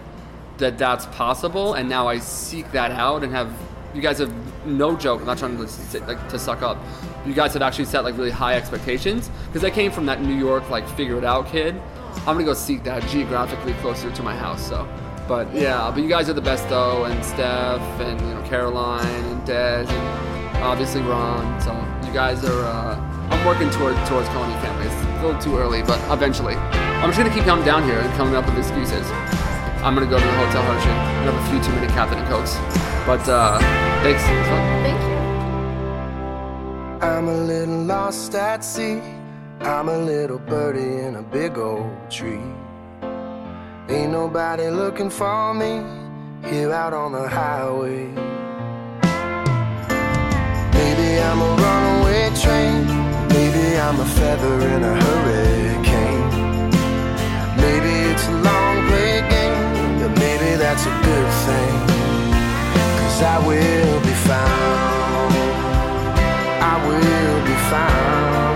that 0.59 0.77
that's 0.79 1.07
possible 1.07 1.73
and 1.73 1.89
now 1.89 2.07
I 2.07 2.19
seek 2.19 2.71
that 2.73 2.91
out 2.91 3.25
and 3.25 3.33
have 3.33 3.51
you 3.95 4.03
guys 4.03 4.19
have 4.19 4.33
no 4.67 4.95
joke, 4.95 5.21
I'm 5.21 5.27
not 5.27 5.39
trying 5.39 5.57
to 5.57 6.01
like 6.07 6.29
to 6.29 6.39
suck 6.39 6.63
up. 6.63 6.79
You 7.27 7.33
guys 7.35 7.55
have 7.55 7.63
actually 7.63 7.87
set 7.87 8.05
like 8.05 8.17
really 8.17 8.31
high 8.31 8.55
expectations 8.55 9.31
because 9.47 9.65
I 9.65 9.71
came 9.71 9.91
from 9.91 10.07
that 10.07 10.23
New 10.23 10.37
York 10.37 10.69
like 10.71 10.89
figure 10.91 11.19
it 11.19 11.25
out 11.25 11.47
kid 11.49 11.81
I'm 12.27 12.35
gonna 12.37 12.45
go 12.45 12.55
seek 12.55 12.85
that 12.85 13.07
geographically 13.09 13.75
closer 13.75 14.11
to 14.11 14.23
my 14.23 14.35
house. 14.35 14.67
So, 14.69 14.89
but 15.27 15.53
yeah, 15.55 15.91
but 15.95 16.03
you 16.03 16.09
guys 16.09 16.29
are 16.29 16.35
the 16.35 16.41
best 16.41 16.69
though, 16.69 17.05
and 17.05 17.25
Steph, 17.25 17.81
and 18.01 18.21
you 18.21 18.35
know 18.35 18.43
Caroline, 18.49 19.07
and 19.07 19.45
Des, 19.47 19.87
and 19.89 20.57
obviously 20.59 21.03
Ron. 21.03 21.61
So 21.61 21.73
you 22.07 22.13
guys 22.13 22.45
are. 22.45 22.65
Uh, 22.65 23.07
I'm 23.31 23.47
working 23.47 23.71
toward 23.71 23.95
towards 24.07 24.29
calling 24.31 24.51
you 24.51 24.59
family. 24.59 24.87
It's 24.87 24.95
a 24.95 25.27
little 25.27 25.41
too 25.41 25.57
early, 25.57 25.83
but 25.83 25.99
eventually. 26.13 26.57
I'm 26.57 27.09
just 27.09 27.19
gonna 27.19 27.33
keep 27.33 27.45
coming 27.45 27.65
down 27.65 27.85
here 27.85 27.99
and 27.99 28.13
coming 28.15 28.35
up 28.35 28.45
with 28.45 28.59
excuses. 28.59 29.07
I'm 29.83 29.95
gonna 29.95 30.07
go 30.07 30.19
to 30.19 30.25
the 30.25 30.33
Hotel 30.33 30.63
Hershey 30.63 30.91
and 30.91 31.31
have 31.31 31.35
a 31.35 31.51
few 31.51 31.63
too 31.63 31.73
many 31.81 31.87
Captain 31.93 32.19
and 32.19 32.29
Cokes. 32.29 32.57
But 33.07 33.27
uh, 33.29 33.59
thanks. 34.03 34.23
Thank 34.23 35.01
you. 35.03 35.21
I'm 37.01 37.29
a 37.29 37.35
little 37.35 37.85
lost 37.85 38.35
at 38.35 38.63
sea. 38.63 39.01
I'm 39.63 39.91
a 39.91 39.99
little 39.99 40.39
birdie 40.39 41.05
in 41.05 41.17
a 41.17 41.23
big 41.23 41.59
old 41.59 42.11
tree. 42.11 42.41
Ain't 43.91 44.11
nobody 44.11 44.71
looking 44.71 45.11
for 45.11 45.53
me 45.53 45.85
here 46.49 46.73
out 46.73 46.95
on 46.95 47.13
the 47.13 47.29
highway. 47.29 48.07
Maybe 50.73 51.21
I'm 51.21 51.41
a 51.43 51.51
runaway 51.61 52.31
train. 52.41 52.87
Maybe 53.29 53.79
I'm 53.79 54.01
a 54.01 54.07
feather 54.07 54.67
in 54.67 54.83
a 54.83 54.95
hurricane. 55.05 56.31
Maybe 57.61 57.93
it's 58.11 58.27
a 58.29 58.37
long 58.41 58.89
play 58.89 59.21
game, 59.29 60.01
but 60.01 60.19
maybe 60.19 60.57
that's 60.57 60.87
a 60.87 60.95
good 61.05 61.31
thing. 61.45 61.77
Cause 62.97 63.23
I 63.23 63.39
will 63.47 64.01
be 64.01 64.15
found. 64.25 65.35
I 66.63 66.75
will 66.89 67.45
be 67.45 67.57
found 67.69 68.50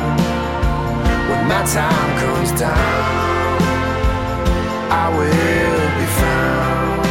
time 1.66 2.18
comes 2.18 2.52
down, 2.60 3.62
I 4.90 5.08
will 5.16 5.88
be 5.98 6.06
found. 6.20 7.06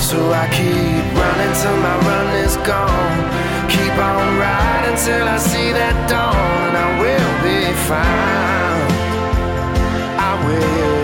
So 0.00 0.32
I 0.32 0.46
keep 0.48 1.04
running 1.20 1.54
till 1.60 1.76
my 1.86 1.96
run 2.08 2.28
is 2.44 2.56
gone. 2.58 3.20
Keep 3.68 3.92
on 3.92 4.38
riding 4.38 4.96
till 5.04 5.28
I 5.28 5.36
see 5.36 5.72
that 5.72 5.96
dawn, 6.08 6.76
I 6.86 6.88
will 7.02 7.32
be 7.44 7.60
found. 7.88 8.90
I 10.18 10.32
will. 10.46 10.99